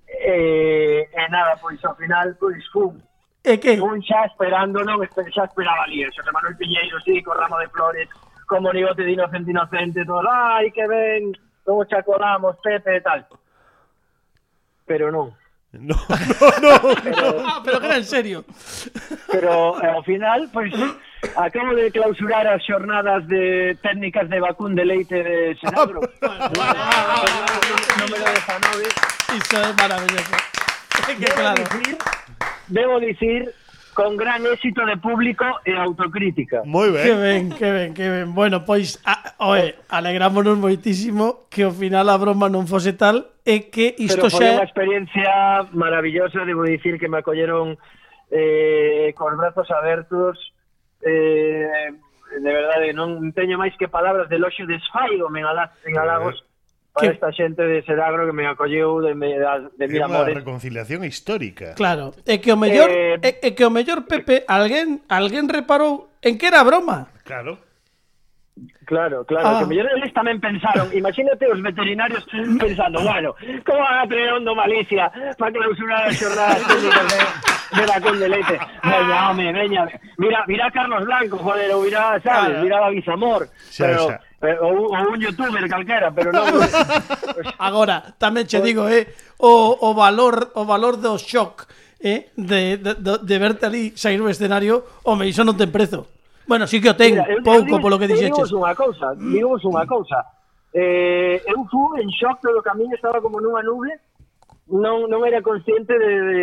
e, 0.06 1.02
e 1.10 1.22
nada, 1.34 1.58
pois 1.60 1.82
ao 1.84 1.98
final 1.98 2.38
pois 2.38 2.62
fun, 2.70 2.96
¿Eh, 3.46 3.60
qué? 3.60 3.78
Un 3.78 4.00
ya 4.00 4.24
esperándonos, 4.24 5.06
ya 5.36 5.44
esperaba 5.44 5.86
lienzo, 5.86 6.22
de 6.22 6.32
Manuel 6.32 6.56
Pilleiro, 6.56 6.98
sí, 7.00 7.22
con 7.22 7.36
Ramo 7.36 7.58
de 7.58 7.68
Flores, 7.68 8.08
con 8.46 8.62
Monigote 8.62 9.02
de 9.02 9.12
Inocente 9.12 9.50
Inocente, 9.50 10.04
todo, 10.06 10.22
ay, 10.32 10.70
que 10.72 10.86
ven, 10.86 11.36
todos 11.62 11.86
chacolamos, 11.88 12.56
Pepe, 12.62 13.02
tal. 13.02 13.26
Pero 14.86 15.12
no. 15.12 15.36
No, 15.74 15.96
no, 16.08 16.78
no. 16.78 16.94
pero, 17.02 17.42
ah, 17.44 17.60
pero 17.64 17.82
era 17.82 17.96
en 17.96 18.04
serio. 18.04 18.44
Pero 19.28 19.82
eh, 19.82 19.88
al 19.88 20.04
final, 20.04 20.48
pues 20.52 20.72
acabo 21.36 21.74
de 21.74 21.90
clausurar 21.90 22.44
las 22.46 22.64
jornadas 22.64 23.26
de 23.26 23.76
técnicas 23.82 24.30
de 24.30 24.38
vacún 24.38 24.76
de 24.76 24.84
leite 24.84 25.20
de 25.24 25.56
Senabro. 25.56 26.00
Número 27.98 28.24
de 28.24 28.86
Eso 29.36 29.62
es 29.62 29.76
maravilloso. 29.76 30.36
Es 31.08 31.16
que 31.16 31.24
claro. 31.24 31.64
Decir 31.64 31.98
debo 32.68 33.00
dicir, 33.00 33.52
con 33.94 34.16
gran 34.16 34.44
éxito 34.44 34.84
de 34.84 34.98
público 34.98 35.46
e 35.64 35.72
autocrítica. 35.78 36.66
Moi 36.66 36.90
ben. 36.90 37.06
Que 37.06 37.14
ben, 37.14 37.42
que 37.54 37.68
ben, 37.70 37.90
que 37.94 38.06
ben. 38.10 38.28
Bueno, 38.34 38.66
pois, 38.66 38.98
a, 39.06 39.38
oe, 39.38 39.78
alegrámonos 39.88 40.58
moitísimo 40.58 41.46
que 41.48 41.62
ao 41.62 41.72
final 41.72 42.10
a 42.10 42.18
broma 42.18 42.50
non 42.50 42.66
fose 42.66 42.92
tal 42.98 43.30
e 43.46 43.70
que 43.70 43.94
isto 43.96 44.26
Pero 44.26 44.34
xa... 44.34 44.38
Pero 44.38 44.50
foi 44.50 44.58
unha 44.58 44.66
experiencia 44.66 45.32
maravillosa, 45.72 46.42
debo 46.42 46.66
dicir 46.66 46.98
que 46.98 47.08
me 47.08 47.22
acolleron 47.22 47.78
eh, 48.34 49.14
cos 49.14 49.32
brazos 49.38 49.70
abertos, 49.70 50.36
eh, 51.06 51.94
de 52.34 52.50
verdade, 52.50 52.90
non 52.90 53.30
teño 53.30 53.56
máis 53.56 53.78
que 53.78 53.86
palabras 53.86 54.26
de 54.26 54.42
loxo 54.42 54.66
desfaigo, 54.66 55.30
me 55.30 55.46
en 55.46 55.94
halagos, 55.94 56.42
para 56.94 57.10
que... 57.10 57.14
esta 57.18 57.34
xente 57.34 57.66
de 57.66 57.82
Seragro 57.82 58.24
que 58.24 58.32
me 58.32 58.46
acolleu 58.46 59.02
de, 59.02 59.18
me, 59.18 59.34
de 59.34 59.86
mil 59.90 60.02
amores. 60.02 60.30
É 60.30 60.38
reconciliación 60.38 61.02
histórica. 61.02 61.74
Claro, 61.74 62.14
é 62.22 62.38
que 62.38 62.54
o 62.54 62.56
mellor 62.56 62.86
eh... 62.86 63.18
é, 63.18 63.30
é 63.42 63.50
que 63.50 63.66
o 63.66 63.74
mellor 63.74 64.06
Pepe 64.06 64.46
alguén 64.46 65.02
alguén 65.10 65.50
reparou 65.50 66.14
en 66.22 66.38
que 66.38 66.46
era 66.46 66.62
broma. 66.62 67.10
Claro. 67.26 67.58
Claro, 68.86 69.24
claro, 69.24 69.48
ah. 69.48 69.58
que 69.58 69.66
mellor 69.66 69.90
eles 69.98 70.14
tamén 70.14 70.38
pensaron 70.38 70.86
Imagínate 70.94 71.42
os 71.50 71.58
veterinarios 71.58 72.22
pensando 72.62 73.02
Bueno, 73.02 73.34
como 73.66 73.82
van 73.82 73.98
a 73.98 74.06
traer 74.06 74.30
ondo 74.30 74.54
Malicia 74.54 75.10
Para 75.34 75.50
clausurar 75.50 76.06
a 76.06 76.14
xornada 76.14 77.53
Mira, 77.74 78.00
con 78.00 78.18
deleite. 78.18 78.58
Veña, 78.82 79.30
home, 79.30 79.52
veña. 79.52 79.88
Mira, 80.18 80.44
mira 80.46 80.70
Carlos 80.70 81.04
Blanco, 81.04 81.38
joder, 81.38 81.74
ou 81.74 81.82
mira, 81.82 82.20
sabes, 82.22 82.62
mira 82.62 82.86
a 82.86 82.90
Bisamor. 82.90 83.48
Xa, 83.70 83.86
pero, 83.86 84.08
xa. 84.08 84.20
Ou, 84.60 84.92
ou 84.92 85.04
un 85.12 85.20
youtuber 85.20 85.64
calquera, 85.68 86.12
pero 86.12 86.30
non... 86.30 86.44
Agora, 87.58 88.14
tamén 88.20 88.44
che 88.44 88.60
digo, 88.60 88.86
eh, 88.86 89.08
o, 89.40 89.72
o 89.80 89.90
valor 89.96 90.52
o 90.54 90.68
valor 90.68 91.00
do 91.00 91.16
shock 91.16 91.64
eh, 92.04 92.28
de, 92.36 92.76
de, 92.76 92.92
de 92.94 93.36
verte 93.40 93.64
ali 93.64 93.96
sair 93.96 94.20
do 94.20 94.28
escenario, 94.28 95.00
home, 95.08 95.24
iso 95.24 95.42
non 95.42 95.56
ten 95.56 95.72
prezo. 95.72 96.12
Bueno, 96.44 96.68
sí 96.68 96.76
que 96.76 96.92
o 96.92 96.96
ten, 96.96 97.16
Mira, 97.16 97.24
eu, 97.32 97.40
pouco, 97.40 97.80
polo 97.80 97.96
que 97.96 98.04
dixeches. 98.04 98.36
Digamos 98.36 98.52
unha 98.52 98.76
cousa, 98.76 99.16
digamos 99.16 99.64
mm. 99.64 99.70
unha 99.72 99.84
cousa. 99.88 100.18
Eh, 100.76 101.40
eu 101.48 101.64
fui 101.72 102.04
en 102.04 102.12
shock 102.12 102.44
todo 102.44 102.60
o 102.60 102.66
camiño, 102.66 102.92
estaba 102.92 103.24
como 103.24 103.40
nunha 103.40 103.64
nube, 103.64 103.96
non, 104.68 105.08
non 105.08 105.24
era 105.24 105.40
consciente 105.40 105.96
de, 105.96 106.12
de, 106.20 106.42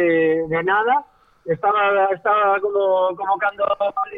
de 0.50 0.60
nada, 0.66 1.06
estaba 1.46 2.06
estaba 2.14 2.60
como 2.60 3.16
como 3.16 3.38
cando 3.38 3.66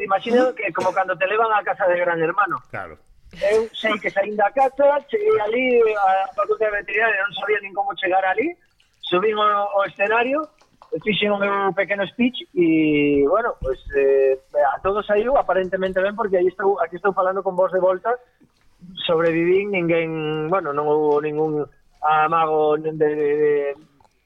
imagino 0.02 0.54
que 0.54 0.72
como 0.72 0.92
cando 0.92 1.16
te 1.16 1.26
levan 1.26 1.52
á 1.52 1.62
casa 1.64 1.86
de 1.86 1.98
gran 1.98 2.20
hermano. 2.20 2.56
Claro. 2.70 2.98
Eu 3.34 3.66
sei 3.74 3.98
que 3.98 4.10
saín 4.14 4.36
da 4.36 4.46
casa, 4.54 5.02
cheguei 5.10 5.34
ali 5.40 5.82
á 5.96 6.30
facultade 6.36 6.70
de 6.70 6.78
veterinaria, 6.78 7.24
non 7.26 7.34
sabía 7.34 7.58
nin 7.58 7.74
como 7.74 7.90
chegar 7.98 8.22
ali, 8.22 8.46
subín 9.02 9.34
ao, 9.34 9.66
ao 9.74 9.82
escenario, 9.90 10.38
fixen 11.02 11.34
o 11.34 11.38
meu 11.42 11.74
pequeno 11.74 12.06
speech 12.06 12.46
e, 12.54 13.26
bueno, 13.26 13.58
pues, 13.58 13.82
eh, 13.98 14.38
a 14.54 14.78
todo 14.78 15.02
saiu 15.02 15.34
aparentemente 15.34 15.98
ben 15.98 16.14
porque 16.14 16.38
aí 16.38 16.46
estou, 16.46 16.78
aquí 16.78 16.94
estou 16.96 17.10
falando 17.10 17.42
con 17.42 17.56
vos 17.58 17.72
de 17.72 17.82
volta 17.82 18.14
sobrevivín, 19.06 19.72
ninguén, 19.72 20.46
bueno, 20.46 20.70
non 20.70 20.86
houve 20.86 21.26
ningún 21.26 21.66
amago 22.04 22.76
de, 22.76 22.92
de, 22.92 23.10
de 23.16 23.74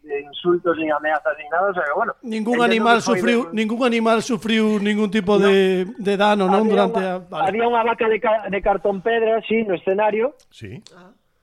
de 0.09 0.25
insultos 0.25 0.73
nin 0.81 0.89
ameazas 0.91 1.37
nin 1.37 1.47
nada, 1.53 1.69
o 1.69 1.75
sea, 1.77 1.85
bueno, 1.95 2.17
ningún 2.25 2.65
animal 2.65 3.05
sufriu 3.05 3.47
de... 3.47 3.55
ningún 3.55 3.85
animal 3.85 4.25
sufriu 4.25 4.81
ningún 4.81 5.13
tipo 5.13 5.37
no. 5.37 5.45
de, 5.45 5.85
de 5.85 6.15
dano, 6.17 6.49
había 6.49 6.65
durante 6.65 6.99
una, 6.99 7.15
a... 7.15 7.19
vale. 7.21 7.45
Había 7.53 7.65
unha 7.69 7.85
vaca 7.85 8.09
de, 8.09 8.19
ca... 8.19 8.49
de 8.49 8.61
cartón 8.65 9.05
pedra, 9.05 9.45
sí, 9.45 9.69
no 9.69 9.77
escenario. 9.77 10.33
Sí. 10.49 10.81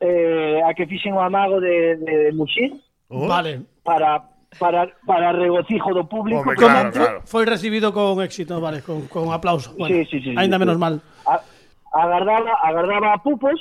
Eh, 0.01 0.59
a 0.65 0.73
que 0.73 0.89
fixen 0.89 1.13
o 1.13 1.21
amago 1.21 1.61
de, 1.61 1.95
de, 2.01 2.13
de 2.27 2.29
Muxir. 2.33 2.73
Oh. 3.07 3.29
Vale. 3.29 3.61
Para 3.85 4.33
para 4.59 4.89
para 5.05 5.31
regocijo 5.31 5.93
do 5.93 6.07
público. 6.09 6.41
Hombre, 6.41 6.57
claro, 6.57 6.91
Como 6.91 7.05
claro. 7.05 7.17
foi 7.23 7.45
recibido 7.45 7.93
con 7.93 8.23
éxito, 8.23 8.59
vale, 8.59 8.81
con, 8.81 9.07
con 9.07 9.31
aplauso. 9.31 9.75
Bueno, 9.77 9.93
sí, 9.93 10.05
sí, 10.09 10.17
sí, 10.19 10.35
ainda 10.35 10.57
sí, 10.57 10.59
menos 10.59 10.75
sí. 10.75 10.81
mal. 10.81 10.93
A, 11.27 11.39
agardaba, 11.93 12.59
agardaba 12.63 13.13
a 13.13 13.21
pupos. 13.21 13.55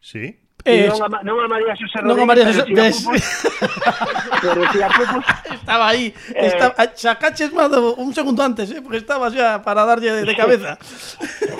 Sí. 0.00 0.38
Eh, 0.64 0.90
non, 0.90 1.00
a, 1.06 1.08
non 1.22 1.38
a 1.38 1.46
María 1.46 1.72
Xosé 1.78 2.02
Rodríguez, 2.02 2.10
non 2.10 2.18
a 2.18 2.26
María 2.26 2.44
Xosé, 2.50 2.62
pero, 2.66 2.90
Pupos, 2.90 3.22
pero 4.42 4.60
si 4.74 4.78
a 4.82 4.88
Pupos, 4.90 5.24
estaba 5.54 5.84
aí, 5.86 6.06
eh, 6.34 6.50
estaba, 6.50 6.74
ah, 6.74 6.90
sacaches 6.92 7.50
máis 7.54 7.70
un 7.72 8.10
segundo 8.10 8.42
antes, 8.42 8.66
eh, 8.74 8.82
porque 8.82 8.98
estaba 8.98 9.30
xa 9.30 9.62
para 9.62 9.86
darlle 9.86 10.10
de, 10.10 10.22
de 10.26 10.34
cabeza. 10.34 10.74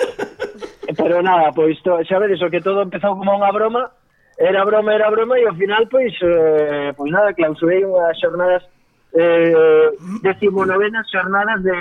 pero 0.99 1.23
nada, 1.23 1.55
pois 1.55 1.79
to, 1.79 1.95
xa 2.03 2.19
vedes, 2.19 2.43
o 2.43 2.51
que 2.51 2.59
todo 2.59 2.83
empezou 2.83 3.15
como 3.15 3.31
unha 3.31 3.55
broma, 3.55 3.87
era 4.35 4.67
broma, 4.67 4.91
era 4.91 5.07
broma, 5.07 5.39
e 5.39 5.47
ao 5.47 5.55
final, 5.55 5.87
pois, 5.87 6.11
eh, 6.19 6.91
pois 6.91 7.09
nada, 7.09 7.31
clausurei 7.31 7.87
unhas 7.87 8.19
xornadas 8.19 8.67
eh, 9.15 9.89
decimonovenas 10.21 11.07
xornadas 11.07 11.63
de 11.63 11.75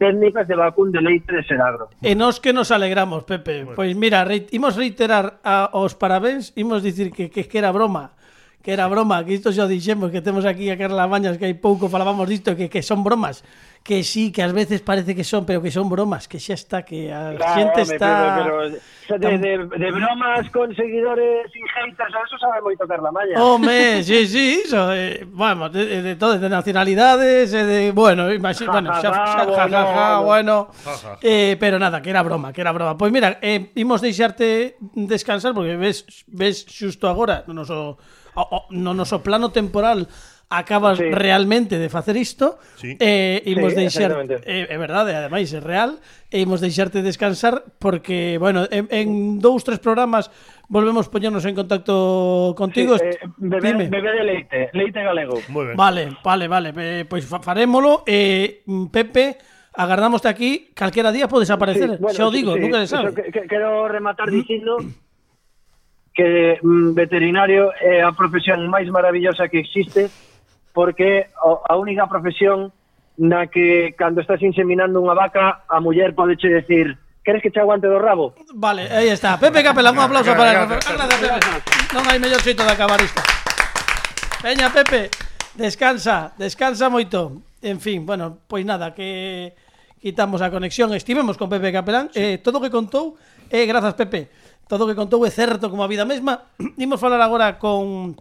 técnicas 0.00 0.48
de 0.48 0.56
vacún 0.56 0.88
de 0.90 1.04
leite 1.04 1.28
de 1.28 1.44
Seragro. 1.44 1.92
E 2.00 2.16
nos 2.16 2.40
que 2.40 2.56
nos 2.56 2.72
alegramos, 2.72 3.28
Pepe. 3.28 3.68
Bueno. 3.68 3.76
Pois 3.76 3.92
mira, 3.92 4.24
reit, 4.24 4.48
imos 4.56 4.80
reiterar 4.80 5.44
a, 5.44 5.68
os 5.76 5.92
parabéns, 5.92 6.56
imos 6.56 6.80
dicir 6.80 7.12
que, 7.12 7.28
que, 7.28 7.44
que 7.44 7.58
era 7.60 7.68
broma, 7.68 8.16
que 8.62 8.72
era 8.72 8.86
broma, 8.88 9.24
que 9.24 9.32
isto 9.32 9.52
xa 9.52 9.64
dixemos, 9.64 10.12
que 10.12 10.20
temos 10.20 10.44
aquí 10.44 10.68
a 10.68 10.76
Carla 10.76 11.08
Bañas, 11.08 11.40
que 11.40 11.48
hai 11.48 11.56
pouco 11.56 11.88
falábamos 11.88 12.28
disto, 12.28 12.52
que, 12.52 12.68
que 12.68 12.84
son 12.84 13.00
bromas, 13.00 13.40
que 13.80 14.04
sí, 14.04 14.28
que 14.28 14.44
ás 14.44 14.52
veces 14.52 14.84
parece 14.84 15.16
que 15.16 15.24
son, 15.24 15.48
pero 15.48 15.64
que 15.64 15.72
son 15.72 15.88
bromas, 15.88 16.28
que 16.28 16.36
xa 16.36 16.52
está, 16.52 16.84
que 16.84 17.08
a 17.08 17.32
xente 17.56 17.80
home, 17.80 17.94
está... 17.96 18.10
Pero, 18.44 18.76
pero, 19.08 19.18
de, 19.18 19.38
de, 19.38 19.56
de 19.66 19.88
bromas 19.90 20.44
con 20.52 20.76
seguidores 20.76 21.48
y 21.56 21.64
haters, 21.66 22.14
eso 22.14 22.36
sabe 22.38 22.60
moito 22.60 22.84
Carla 22.86 23.10
Maya. 23.10 23.40
Home, 23.40 24.04
sí, 24.04 24.28
sí, 24.28 24.62
iso, 24.62 24.92
eh, 24.92 25.24
bueno, 25.26 25.72
de, 25.72 26.02
de 26.04 26.14
todo, 26.14 26.38
de 26.38 26.48
nacionalidades, 26.48 27.50
eh, 27.56 27.64
de, 27.64 27.90
bueno, 27.90 28.28
bueno, 28.28 28.54
xa, 29.00 29.10
xa, 29.10 30.20
bueno. 30.20 30.68
eh, 31.24 31.56
pero 31.58 31.80
nada, 31.80 32.04
que 32.04 32.10
era 32.10 32.22
broma, 32.22 32.52
que 32.52 32.60
era 32.60 32.70
broma. 32.70 32.94
Pois 33.00 33.10
mira, 33.10 33.40
eh, 33.40 33.72
imos 33.74 34.04
deixarte 34.04 34.76
descansar, 34.94 35.56
porque 35.56 35.74
ves, 35.74 36.04
ves 36.28 36.68
xusto 36.68 37.08
agora, 37.08 37.42
no 37.48 37.64
noso, 37.64 37.98
o, 38.40 38.48
o, 38.48 38.58
no 38.72 38.96
noso 38.96 39.20
plano 39.20 39.52
temporal 39.52 40.08
acabas 40.50 40.98
sí. 40.98 41.04
realmente 41.12 41.78
de 41.78 41.88
facer 41.88 42.16
isto 42.16 42.58
sí. 42.74 42.96
eh, 42.98 43.40
imos 43.46 43.72
sí, 43.72 43.86
deixar 43.86 44.10
eh, 44.42 44.66
é 44.66 44.76
verdade, 44.80 45.14
ademais 45.14 45.46
é 45.54 45.62
real 45.62 46.02
e 46.26 46.42
imos 46.42 46.58
deixarte 46.58 47.06
descansar 47.06 47.62
porque, 47.78 48.34
bueno, 48.40 48.66
en, 48.66 48.90
en 48.90 49.38
dous, 49.38 49.62
tres 49.62 49.78
programas 49.78 50.26
volvemos 50.66 51.06
poñernos 51.06 51.46
en 51.46 51.54
contacto 51.54 52.58
contigo 52.58 52.98
sí, 52.98 53.06
eh, 53.06 53.18
bebé, 53.38 53.78
Dime. 53.78 53.84
bebé 53.94 54.10
de 54.10 54.24
leite, 54.26 54.60
leite 54.74 55.00
galego 55.06 55.38
Muy 55.54 55.70
ben. 55.70 55.76
vale, 55.78 56.18
vale, 56.24 56.48
vale, 56.50 56.74
eh, 56.74 57.04
pois 57.06 57.22
pues 57.30 57.44
farémolo 57.46 58.02
eh, 58.10 58.66
Pepe 58.90 59.38
agardamos 59.72 60.26
aquí, 60.26 60.74
calquera 60.74 61.12
día 61.12 61.28
podes 61.28 61.50
aparecer, 61.50 61.90
sí, 61.90 61.96
bueno, 62.02 62.16
xa 62.16 62.26
o 62.26 62.30
digo, 62.34 62.54
sí, 62.54 62.60
nunca 62.60 62.82
se 62.82 62.88
sabe. 62.90 63.14
Quero 63.30 63.86
rematar 63.86 64.28
mm. 64.28 64.34
dicindo 64.34 64.76
que 66.14 66.58
mm, 66.62 66.94
veterinario 66.94 67.70
é 67.78 68.02
a 68.02 68.12
profesión 68.12 68.66
máis 68.66 68.90
maravillosa 68.90 69.48
que 69.48 69.62
existe 69.62 70.10
porque 70.72 71.30
a 71.40 71.74
única 71.76 72.06
profesión 72.06 72.72
na 73.20 73.46
que 73.46 73.92
cando 73.98 74.22
estás 74.24 74.40
inseminando 74.40 75.02
unha 75.02 75.14
vaca 75.14 75.66
a 75.68 75.78
muller 75.78 76.16
podeche 76.16 76.48
decir 76.48 76.96
Queres 77.20 77.42
que 77.42 77.52
che 77.52 77.60
aguante 77.60 77.86
do 77.86 78.00
rabo? 78.00 78.32
Vale, 78.54 78.88
aí 78.88 79.12
está. 79.12 79.36
Pepe 79.36 79.62
Capela, 79.62 79.92
un 79.92 80.00
aplauso 80.00 80.32
para 80.32 80.64
gracias, 80.64 80.96
gracias, 80.96 81.20
Pepe. 81.20 81.92
Non 81.92 82.08
hai 82.08 82.16
mellor 82.16 82.40
xeito 82.40 82.64
de 82.64 82.72
acabar 82.72 82.96
isto. 82.96 83.20
Veña, 84.40 84.72
Pepe, 84.72 85.12
descansa, 85.52 86.32
descansa 86.40 86.88
moito. 86.88 87.44
En 87.60 87.76
fin, 87.76 88.08
bueno, 88.08 88.40
pois 88.48 88.64
nada, 88.64 88.96
que 88.96 89.52
quitamos 90.00 90.40
a 90.40 90.48
conexión. 90.48 90.96
Estivemos 90.96 91.36
con 91.36 91.52
Pepe 91.52 91.68
Capelán. 91.68 92.08
Sí. 92.08 92.24
Eh, 92.24 92.34
todo 92.40 92.56
o 92.56 92.64
que 92.64 92.72
contou, 92.72 93.20
eh, 93.52 93.68
grazas, 93.68 93.92
Pepe 93.92 94.39
todo 94.70 94.86
o 94.86 94.88
que 94.88 94.94
contou 94.94 95.26
é 95.26 95.34
certo 95.34 95.66
como 95.66 95.82
a 95.82 95.90
vida 95.90 96.06
mesma. 96.06 96.46
Imos 96.78 97.02
falar 97.02 97.18
agora 97.18 97.58
con 97.58 98.14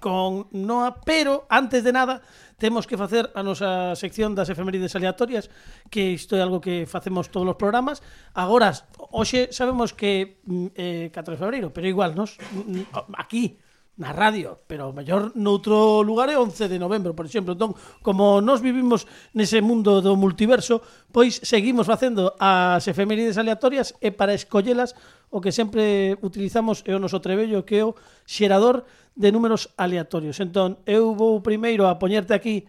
con 0.00 0.48
Noa, 0.50 0.96
pero 1.04 1.46
antes 1.46 1.84
de 1.84 1.92
nada 1.92 2.24
temos 2.58 2.88
que 2.88 2.96
facer 2.96 3.30
a 3.36 3.44
nosa 3.44 3.92
sección 3.94 4.32
das 4.32 4.48
efemérides 4.48 4.96
aleatorias, 4.96 5.52
que 5.92 6.16
isto 6.16 6.34
é 6.34 6.42
algo 6.42 6.58
que 6.58 6.88
facemos 6.88 7.28
todos 7.28 7.46
os 7.52 7.60
programas. 7.60 8.00
Agora, 8.32 8.72
hoxe 9.12 9.52
sabemos 9.52 9.92
que 9.92 10.40
mm, 10.48 10.72
eh, 10.74 11.06
4 11.12 11.36
de 11.36 11.38
febreiro, 11.38 11.68
pero 11.70 11.86
igual 11.86 12.16
nos 12.16 12.40
mm, 12.40 12.88
mm, 12.90 13.14
aquí 13.20 13.60
na 13.94 14.10
radio, 14.10 14.58
pero 14.66 14.90
mellor 14.90 15.30
noutro 15.38 16.02
lugar 16.02 16.26
é 16.26 16.34
11 16.34 16.66
de 16.66 16.82
novembro, 16.82 17.14
por 17.14 17.30
exemplo. 17.30 17.54
Entón, 17.54 17.78
como 18.02 18.42
nós 18.42 18.58
vivimos 18.58 19.06
nese 19.38 19.62
mundo 19.62 20.02
do 20.02 20.18
multiverso, 20.18 20.82
pois 21.14 21.38
seguimos 21.46 21.86
facendo 21.86 22.34
as 22.42 22.82
efemérides 22.90 23.38
aleatorias 23.38 23.94
e 24.02 24.10
para 24.10 24.34
escollelas 24.34 24.98
o 25.30 25.40
que 25.40 25.52
sempre 25.52 26.16
utilizamos 26.20 26.82
é 26.88 26.92
o 26.96 27.02
noso 27.02 27.20
trebello 27.20 27.64
que 27.64 27.80
é 27.80 27.84
o 27.84 27.96
xerador 28.24 28.84
de 29.14 29.30
números 29.30 29.70
aleatorios. 29.78 30.40
Entón, 30.42 30.82
eu 30.84 31.14
vou 31.14 31.38
primeiro 31.40 31.86
a 31.86 31.98
poñerte 32.00 32.34
aquí 32.34 32.66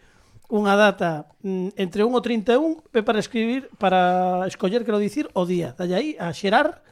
unha 0.49 0.77
data 0.77 1.25
mm, 1.41 1.73
entre 1.77 2.05
1 2.05 2.13
e 2.13 2.21
31 2.21 3.01
para 3.01 3.17
escribir, 3.17 3.69
para 3.81 4.45
escoller, 4.45 4.85
quero 4.85 5.01
dicir, 5.01 5.25
o 5.33 5.43
día. 5.45 5.73
Dalle 5.73 5.95
aí 5.97 6.09
a 6.21 6.29
xerar 6.31 6.85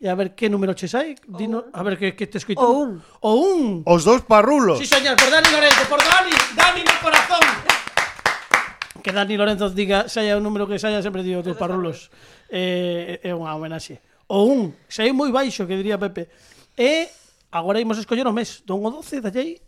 e 0.00 0.08
a 0.08 0.14
ver 0.14 0.34
que 0.34 0.48
número 0.48 0.74
che 0.74 0.88
sai. 0.88 1.16
Dino, 1.24 1.64
a 1.72 1.82
ver 1.82 1.96
que, 1.96 2.16
que 2.16 2.26
te 2.26 2.38
escoito. 2.38 2.60
O 2.60 2.84
un. 2.84 2.90
O 3.20 3.32
un. 3.40 3.82
Os 3.84 4.04
dous 4.04 4.20
parrulos. 4.24 4.76
Sí, 4.76 4.84
señor, 4.84 5.16
por 5.16 5.30
Dani 5.30 5.48
Lorenzo, 5.48 5.82
por 5.88 6.00
Dani, 6.00 6.34
Dani 6.56 6.82
no 6.84 6.94
corazón. 7.00 7.44
Que 9.00 9.12
Dani 9.12 9.36
Lorenzo 9.36 9.68
diga, 9.70 10.08
saia 10.08 10.36
un 10.36 10.44
número 10.44 10.68
que 10.68 10.80
saia, 10.80 11.00
sempre 11.00 11.22
digo, 11.22 11.44
dos 11.44 11.56
parrulos. 11.56 12.12
Eh, 12.48 13.20
é 13.20 13.32
unha 13.32 13.52
homenaxe. 13.56 14.00
O 14.28 14.48
un, 14.48 14.72
xa 14.88 15.04
moi 15.12 15.30
baixo, 15.30 15.68
que 15.68 15.76
diría 15.76 16.00
Pepe. 16.00 16.28
E 16.76 17.08
agora 17.52 17.80
imos 17.80 18.00
escoller 18.00 18.26
o 18.26 18.34
mes. 18.34 18.64
Don 18.64 18.80
o 18.82 18.90
12, 18.90 19.20
dallei... 19.20 19.60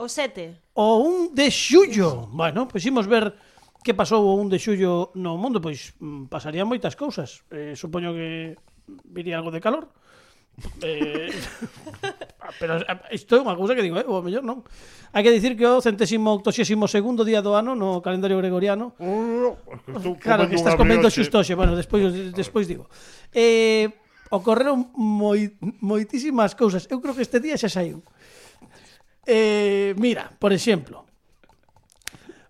O 0.00 0.08
7. 0.08 0.74
O 0.74 1.04
1 1.30 1.36
de 1.36 1.46
xullo. 1.52 2.28
Bueno, 2.32 2.66
pois 2.66 2.82
imos 2.88 3.04
ver 3.04 3.36
que 3.84 3.92
pasou 3.92 4.24
o 4.24 4.36
1 4.40 4.48
de 4.48 4.58
xullo 4.58 5.12
no 5.14 5.36
mundo. 5.36 5.60
Pois 5.60 5.92
mm, 6.00 6.32
pasarían 6.32 6.68
moitas 6.68 6.96
cousas. 6.96 7.44
Eh, 7.52 7.76
supoño 7.76 8.16
que 8.16 8.56
viría 9.04 9.38
algo 9.38 9.52
de 9.52 9.60
calor. 9.60 9.92
Eh... 10.82 11.30
Pero 12.58 12.80
eh, 12.80 13.14
isto 13.14 13.36
é 13.36 13.40
unha 13.44 13.54
cousa 13.54 13.76
que 13.76 13.84
digo, 13.84 14.00
eh, 14.00 14.06
o 14.08 14.24
mellor 14.24 14.42
non. 14.42 14.64
Hai 15.14 15.22
que 15.22 15.34
dicir 15.34 15.54
que 15.54 15.66
o 15.66 15.82
centésimo 15.82 16.34
octosésimo 16.34 16.88
segundo 16.90 17.22
día 17.22 17.42
do 17.44 17.54
ano 17.54 17.76
no 17.76 18.00
calendario 18.00 18.38
gregoriano. 18.38 18.94
Claro, 20.22 20.46
que 20.50 20.56
estás 20.58 20.74
comendo 20.74 21.10
xusto 21.12 21.42
hoxe, 21.42 21.54
bueno, 21.54 21.76
despois 21.76 22.10
despois 22.34 22.66
digo. 22.66 22.90
Eh, 23.30 23.90
ocorreron 24.30 24.94
moi, 24.94 25.54
moitísimas 25.82 26.54
cousas. 26.54 26.86
Eu 26.86 27.02
creo 27.02 27.14
que 27.14 27.26
este 27.26 27.42
día 27.42 27.58
xa 27.58 27.70
saiu. 27.70 28.02
Eh, 29.26 29.94
mira, 29.98 30.30
por 30.38 30.54
exemplo, 30.54 31.04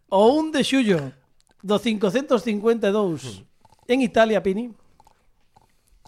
o 0.09 0.39
1 0.39 0.55
de 0.55 0.63
xullo 0.65 1.01
do 1.61 1.77
552 1.81 3.45
en 3.91 3.99
Italia, 4.01 4.43
Pini, 4.43 4.71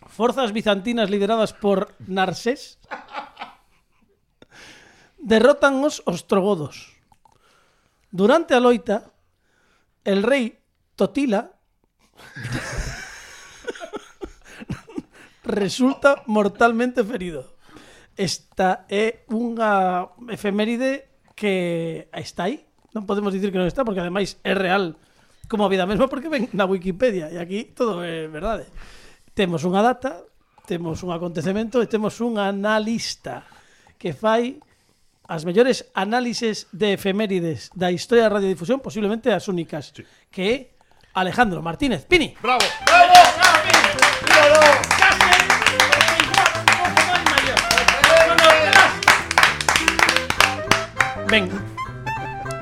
forzas 0.09 0.53
bizantinas 0.53 1.11
lideradas 1.11 1.53
por 1.53 1.95
Narsés 2.07 2.79
derrotan 5.23 5.79
os 5.87 6.03
ostrogodos. 6.05 6.99
Durante 8.11 8.53
a 8.53 8.61
loita, 8.61 9.15
el 10.05 10.27
rei 10.27 10.59
Totila 10.99 11.55
resulta 15.47 16.27
mortalmente 16.27 17.07
ferido. 17.07 17.55
Esta 18.19 18.85
é 18.91 19.25
unha 19.33 20.13
efeméride 20.29 21.09
que 21.33 22.11
está 22.13 22.51
aí. 22.51 22.61
Non 22.93 23.09
podemos 23.09 23.33
dicir 23.33 23.49
que 23.49 23.63
non 23.63 23.71
está, 23.71 23.87
porque 23.87 24.05
ademais 24.05 24.37
é 24.45 24.53
real 24.53 25.01
como 25.49 25.65
a 25.65 25.73
vida 25.73 25.89
mesma, 25.89 26.11
porque 26.11 26.29
ven 26.29 26.53
na 26.53 26.69
Wikipedia 26.69 27.33
e 27.33 27.41
aquí 27.41 27.73
todo 27.73 28.05
é 28.05 28.29
verdade. 28.29 28.69
Temos 29.33 29.65
unha 29.65 29.81
data, 29.81 30.29
temos 30.69 31.01
un 31.01 31.15
acontecemento 31.15 31.81
e 31.81 31.89
temos 31.89 32.21
un 32.21 32.37
analista 32.37 33.49
que 33.97 34.13
fai 34.13 34.61
as 35.33 35.49
mellores 35.49 35.89
análises 35.97 36.69
de 36.77 36.93
efemérides 36.93 37.73
da 37.73 37.89
historia 37.89 38.29
da 38.29 38.37
radiodifusión, 38.37 38.85
posiblemente 38.85 39.33
as 39.33 39.49
únicas, 39.49 39.89
sí. 39.97 40.05
que 40.29 40.45
é 40.45 40.57
Alejandro 41.17 41.65
Martínez 41.65 42.05
Pini. 42.05 42.37
Bravo. 42.37 42.61
Ben, 51.33 51.49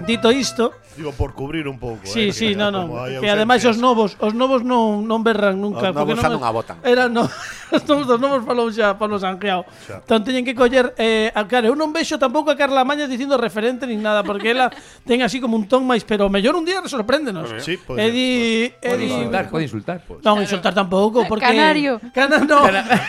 dito 0.07 0.31
isto, 0.31 0.71
digo 1.01 1.13
por 1.13 1.33
cubrir 1.33 1.67
un 1.67 1.79
pouco, 1.79 2.05
Sí, 2.05 2.29
eh, 2.29 2.33
sí, 2.33 2.55
no, 2.55 2.71
no, 2.71 2.93
que 3.21 3.31
ademais 3.31 3.65
os 3.65 3.81
novos, 3.81 4.21
os 4.21 4.37
novos 4.37 4.61
non 4.61 5.09
non 5.09 5.25
berran 5.25 5.57
nunca, 5.57 5.91
os 5.91 5.97
porque 5.97 6.13
novos 6.13 6.21
xa 6.21 6.29
non, 6.29 6.37
non 6.37 6.45
abotan. 6.45 6.77
Era 6.85 7.09
no, 7.09 7.25
os 7.77 7.83
novos, 7.89 8.05
os 8.05 8.21
novos 8.21 8.45
falou 8.45 8.69
xa 8.69 9.01
Pablo 9.01 9.17
Sanjeao. 9.17 9.65
Entón 9.89 10.21
teñen 10.21 10.45
que 10.45 10.53
coller 10.53 10.93
eh, 11.01 11.33
a, 11.33 11.49
claro, 11.49 11.73
eu 11.73 11.75
non 11.75 11.89
vexo 11.97 12.21
tampouco 12.21 12.53
a 12.53 12.57
Carla 12.61 12.85
Mañas 12.85 13.09
dicindo 13.09 13.41
referente 13.41 13.89
nin 13.89 14.05
nada, 14.05 14.21
porque 14.21 14.53
ela 14.53 14.69
ten 15.09 15.25
así 15.25 15.41
como 15.41 15.57
un 15.57 15.65
ton 15.65 15.89
máis, 15.89 16.05
pero 16.05 16.29
mellor 16.29 16.53
un 16.53 16.69
día 16.69 16.85
sorpréndenos. 16.85 17.49
Sí, 17.65 17.81
pois. 17.81 17.97
Edi, 17.97 18.69
Edi, 18.85 19.09
insultar, 19.09 19.49
pode 19.49 19.65
insultar. 19.65 19.99
Non 20.21 20.37
insultar 20.45 20.77
tampouco, 20.77 21.25
porque 21.25 21.49
Canario. 21.49 21.97
Cana, 22.13 22.45
no. 22.45 22.61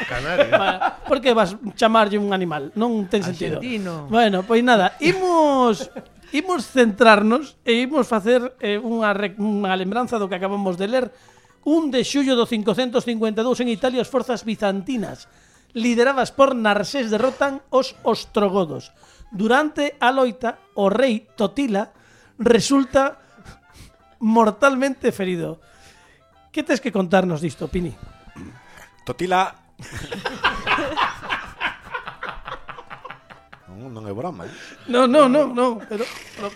Canario. 0.07 0.55
Porque 1.11 1.35
vas 1.35 1.59
chamarlle 1.75 2.15
un 2.15 2.31
animal, 2.31 2.71
non 2.79 3.11
ten 3.11 3.19
sentido. 3.19 3.59
Argentino. 3.59 4.07
Bueno, 4.07 4.47
pois 4.47 4.63
nada, 4.63 4.95
imos 5.03 5.91
imos 6.31 6.67
centrarnos 6.67 7.59
e 7.67 7.83
imos 7.83 8.07
facer 8.07 8.55
eh, 8.63 8.79
unha, 8.79 9.11
unha 9.39 9.75
lembranza 9.75 10.15
do 10.15 10.31
que 10.31 10.39
acabamos 10.39 10.79
de 10.79 10.87
ler. 10.87 11.05
Un 11.67 11.93
de 11.93 12.01
xullo 12.01 12.33
do 12.33 12.47
552 12.47 13.61
en 13.61 13.69
Italia 13.69 14.01
as 14.01 14.09
forzas 14.09 14.41
bizantinas, 14.41 15.29
lideradas 15.77 16.33
por 16.33 16.57
Narsés, 16.57 17.11
derrotan 17.11 17.61
os 17.69 17.93
ostrogodos. 18.01 18.89
Durante 19.29 19.95
a 20.01 20.09
loita, 20.09 20.57
o 20.75 20.89
rei 20.89 21.29
Totila 21.37 21.93
resulta 22.39 23.21
mortalmente 24.19 25.11
ferido. 25.11 25.61
Que 26.51 26.63
tes 26.63 26.81
que 26.81 26.91
contarnos 26.91 27.39
disto, 27.39 27.67
Pini? 27.67 27.93
Totila 29.05 29.55
non, 33.81 33.89
non 33.97 34.05
é 34.05 34.13
broma, 34.13 34.45
eh? 34.45 34.53
Non, 34.85 35.09
non, 35.09 35.33
non, 35.33 35.49
non, 35.57 35.81
pero... 35.89 36.05
pero... 36.37 36.53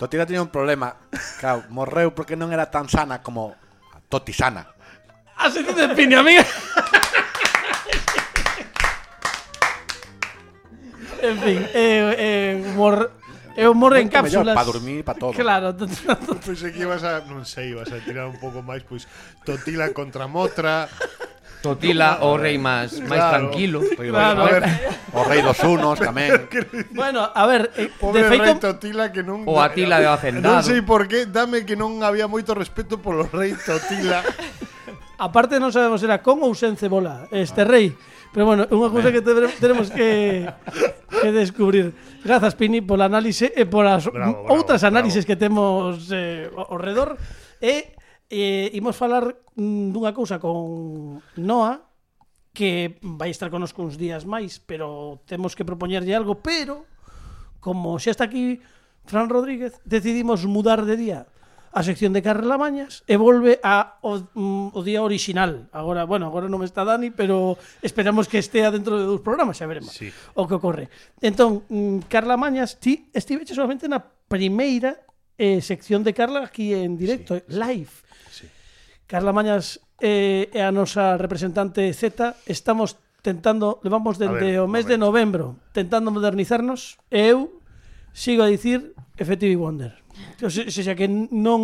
Totira 0.00 0.24
tiña 0.24 0.40
un 0.40 0.48
problema. 0.48 0.96
Claro, 1.40 1.64
morreu 1.68 2.12
porque 2.16 2.36
non 2.36 2.52
era 2.52 2.72
tan 2.72 2.88
sana 2.88 3.20
como 3.20 3.52
a 3.92 4.00
Toti 4.08 4.32
sana. 4.32 4.64
Ah, 5.36 5.52
Así 5.52 5.60
te 5.64 5.72
despine, 5.76 6.16
amiga. 6.16 6.44
en 11.20 11.36
fin, 11.40 11.60
eh, 11.76 12.16
eh, 12.16 12.72
mor... 12.72 13.12
Eu 13.56 13.72
eh, 13.72 13.74
morre 13.74 14.04
en 14.04 14.12
cápsulas. 14.12 14.52
Para 14.52 14.68
dormir, 14.68 15.00
para 15.00 15.18
todo. 15.18 15.32
Claro. 15.32 15.72
Pensei 16.44 16.72
que 16.72 16.84
ibas 16.84 17.00
a, 17.04 17.24
non 17.24 17.48
sei, 17.48 17.72
ibas 17.72 17.88
a 17.88 17.96
tirar 18.04 18.28
un 18.28 18.36
pouco 18.36 18.60
máis, 18.60 18.84
pois, 18.84 19.08
totila 19.48 19.88
contra 19.96 20.28
motra. 20.28 20.92
Totila 21.62 22.22
o 22.22 22.36
rei 22.36 22.60
máis 22.60 23.00
máis 23.02 23.20
claro. 23.20 23.32
tranquilo. 23.32 23.78
Claro. 23.96 24.42
A 24.42 24.46
ver, 24.46 24.62
o 25.12 25.20
rei 25.24 25.40
dos 25.42 25.58
unos 25.64 25.98
tamén. 25.98 26.46
bueno, 26.92 27.26
a 27.26 27.44
ver, 27.48 27.72
eh, 27.76 27.90
Pobre 27.98 28.22
de 28.22 28.30
feito 28.30 28.44
rei 28.44 28.54
Totila 28.60 29.10
que 29.10 29.24
non 29.24 29.42
O 29.48 29.58
Atila 29.58 29.98
de 29.98 30.06
Hacendado. 30.06 30.60
Non 30.60 30.62
sei 30.62 30.84
por 30.84 31.08
qué, 31.08 31.26
dame 31.26 31.64
que 31.64 31.74
non 31.74 32.04
había 32.04 32.28
moito 32.28 32.52
respeto 32.52 33.00
polo 33.00 33.26
rei 33.32 33.56
Totila. 33.56 34.20
Aparte 35.16 35.56
non 35.56 35.72
sabemos 35.72 36.04
era 36.04 36.20
con 36.20 36.44
ou 36.44 36.52
sen 36.52 36.76
cebola 36.76 37.24
este 37.32 37.64
ah. 37.64 37.68
rei. 37.68 37.96
Pero 38.36 38.44
bueno, 38.44 38.68
unha 38.68 38.92
cousa 38.92 39.08
que 39.08 39.24
tenemos 39.24 39.88
que, 39.88 40.44
que 41.08 41.30
descubrir. 41.32 41.96
Grazas, 42.20 42.52
Pini, 42.52 42.84
pola 42.84 43.08
análise 43.08 43.48
e 43.48 43.64
polas 43.64 44.04
bravo, 44.04 44.44
bravo, 44.44 44.52
outras 44.52 44.84
análises 44.84 45.24
bravo. 45.24 45.30
que 45.32 45.36
temos 45.40 46.12
eh, 46.12 46.52
ao 46.52 46.76
redor. 46.76 47.16
E 47.56 47.95
eh, 48.30 48.70
imos 48.74 48.96
falar 48.96 49.36
mm, 49.54 49.94
dunha 49.94 50.12
cousa 50.12 50.42
con 50.42 51.22
Noa 51.38 51.86
que 52.56 52.96
vai 53.04 53.28
estar 53.28 53.52
conosco 53.52 53.84
uns 53.84 54.00
días 54.00 54.24
máis, 54.24 54.56
pero 54.64 55.20
temos 55.28 55.52
que 55.52 55.68
propoñerlle 55.68 56.16
algo, 56.16 56.40
pero 56.40 56.88
como 57.60 58.00
xa 58.00 58.16
está 58.16 58.24
aquí 58.24 58.64
Fran 59.04 59.28
Rodríguez, 59.28 59.78
decidimos 59.84 60.48
mudar 60.48 60.88
de 60.88 60.96
día 60.96 61.20
a 61.76 61.84
sección 61.84 62.16
de 62.16 62.24
Carrelamañas 62.24 63.04
e 63.04 63.20
volve 63.20 63.60
a 63.60 64.00
o, 64.00 64.24
mm, 64.32 64.72
o 64.72 64.80
día 64.80 65.04
original. 65.04 65.68
Agora, 65.76 66.08
bueno, 66.08 66.24
agora 66.24 66.48
non 66.48 66.64
está 66.64 66.88
Dani, 66.88 67.12
pero 67.12 67.60
esperamos 67.84 68.32
que 68.32 68.40
estea 68.40 68.72
dentro 68.72 68.96
de 68.96 69.04
dous 69.04 69.20
programas, 69.20 69.60
xa 69.60 69.68
veremos 69.68 69.92
sí. 69.92 70.08
o 70.32 70.48
que 70.48 70.56
ocorre. 70.56 70.88
Entón, 71.20 71.68
mm, 71.68 72.08
Carlamañas, 72.08 72.80
ti 72.80 73.12
estiveche 73.12 73.52
solamente 73.52 73.84
na 73.92 74.00
primeira 74.00 74.96
eh, 75.36 75.60
sección 75.60 76.00
de 76.00 76.16
Carla 76.16 76.48
aquí 76.48 76.72
en 76.72 76.96
directo, 76.96 77.36
sí. 77.36 77.44
live. 77.52 77.92
Carla 79.06 79.32
Mañas 79.32 79.80
eh, 80.02 80.50
é 80.50 80.66
a 80.66 80.74
nosa 80.74 81.14
representante 81.14 81.86
Z, 81.94 82.34
estamos 82.50 82.98
tentando, 83.22 83.78
levamos 83.86 84.18
dende 84.18 84.58
ver, 84.58 84.62
o 84.62 84.66
mes 84.66 84.86
de 84.86 84.98
novembro 84.98 85.58
tentando 85.70 86.10
modernizarnos 86.10 86.98
e 87.10 87.30
eu 87.30 87.62
sigo 88.10 88.42
a 88.42 88.50
dicir 88.50 88.98
Effective 89.14 89.54
Wonder. 89.54 89.94
O 90.42 90.48
se, 90.48 90.72
se, 90.72 90.80
xa 90.82 90.96
que 90.96 91.06
non 91.06 91.60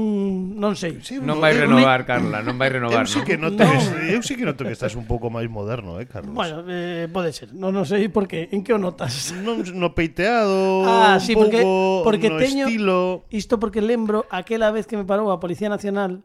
non 0.55 0.77
sei. 0.77 1.01
Sí, 1.01 1.19
non 1.19 1.41
vai 1.41 1.57
renovar, 1.57 2.05
Carla, 2.05 2.45
non 2.45 2.61
vai 2.61 2.69
renovar. 2.69 3.05
Eu 3.05 3.11
sí 3.11 3.21
que 3.25 3.41
noto, 3.41 3.65
no. 3.65 3.81
eu 4.07 4.21
sí 4.21 4.37
que 4.37 4.45
noto 4.45 4.63
que 4.63 4.77
estás 4.77 4.93
un 4.95 5.09
pouco 5.09 5.33
máis 5.33 5.49
moderno, 5.49 5.97
eh, 5.99 6.07
Carlos. 6.07 6.37
Bueno, 6.37 6.63
eh, 6.69 7.09
pode 7.09 7.33
ser. 7.33 7.53
Non 7.53 7.73
non 7.73 7.89
sei 7.89 8.13
por 8.13 8.29
que. 8.29 8.53
en 8.53 8.61
que 8.61 8.73
o 8.73 8.81
notas. 8.81 9.33
Non 9.41 9.65
no 9.77 9.97
peiteado, 9.97 10.85
ah, 10.85 11.17
sí, 11.19 11.33
un 11.33 11.49
porque 11.49 11.61
pouco, 11.65 12.05
porque 12.07 12.29
no 12.29 12.39
teño 12.39 12.69
estilo. 12.69 13.25
isto 13.33 13.57
porque 13.57 13.81
lembro 13.81 14.29
aquela 14.29 14.69
vez 14.69 14.85
que 14.85 15.01
me 15.01 15.09
parou 15.09 15.33
a 15.33 15.41
Policía 15.41 15.73
Nacional 15.73 16.21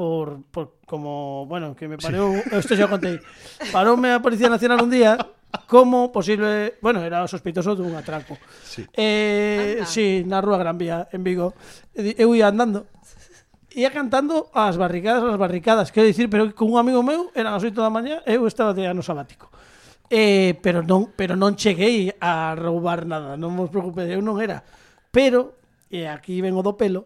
por, 0.00 0.44
por 0.44 0.76
como, 0.86 1.44
bueno, 1.44 1.76
que 1.76 1.86
me 1.86 1.98
pareu, 1.98 2.32
sí. 2.32 2.56
isto 2.56 2.72
xa 2.72 2.88
contei. 2.88 3.20
Paroume 3.68 4.16
a 4.16 4.24
Policía 4.24 4.48
Nacional 4.48 4.80
un 4.80 4.88
día 4.88 5.12
como 5.68 6.08
posible, 6.08 6.80
bueno, 6.80 7.04
era 7.04 7.28
sospeitoso 7.28 7.76
dun 7.76 7.92
atraco. 7.92 8.40
Sí. 8.64 8.80
Eh, 8.96 9.76
Anda. 9.76 9.84
sí, 9.84 10.24
na 10.24 10.40
Rúa 10.40 10.56
Gran 10.56 10.80
Vía 10.80 11.04
en 11.12 11.20
Vigo. 11.20 11.52
Eh, 11.92 12.16
eu 12.16 12.32
ia 12.32 12.48
andando 12.48 12.88
ia 13.76 13.92
cantando 13.92 14.48
as 14.56 14.80
barricadas, 14.80 15.20
as 15.20 15.36
barricadas, 15.36 15.92
quero 15.92 16.08
dicir, 16.08 16.32
pero 16.32 16.48
con 16.56 16.72
un 16.72 16.80
amigo 16.80 17.04
meu 17.04 17.28
eran 17.36 17.52
as 17.52 17.60
8 17.60 17.76
da 17.76 17.92
mañá, 17.92 18.24
eu 18.24 18.48
estaba 18.48 18.72
de 18.72 18.88
ano 18.88 19.04
sabático. 19.04 19.52
Eh, 20.08 20.56
pero 20.64 20.80
non, 20.80 21.12
pero 21.12 21.36
non 21.36 21.60
cheguei 21.60 22.08
a 22.24 22.56
roubar 22.56 23.04
nada, 23.04 23.36
non 23.36 23.52
vos 23.52 23.68
preocupedes, 23.68 24.16
eu 24.16 24.24
non 24.24 24.40
era. 24.40 24.64
Pero 25.12 25.60
e 25.92 26.08
aquí 26.08 26.40
vengo 26.40 26.64
do 26.64 26.80
pelo, 26.80 27.04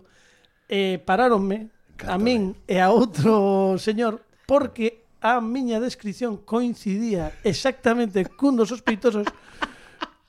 eh, 0.71 1.03
paráronme 1.03 1.75
A 2.03 2.19
min 2.19 2.59
e 2.67 2.83
a 2.83 2.91
outro 2.91 3.79
señor 3.79 4.27
porque 4.45 5.07
a 5.23 5.41
miña 5.41 5.81
descripción 5.81 6.43
coincidía 6.43 7.33
exactamente 7.47 8.27
cun 8.27 8.59
dos 8.59 8.69
sospeitosos 8.69 9.25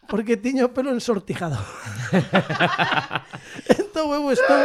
porque 0.05 0.37
tiño 0.37 0.69
o 0.69 0.73
pelo 0.73 0.93
ensortijado. 0.93 1.57
entón 3.79 4.07
eu 4.13 4.31
estou 4.31 4.61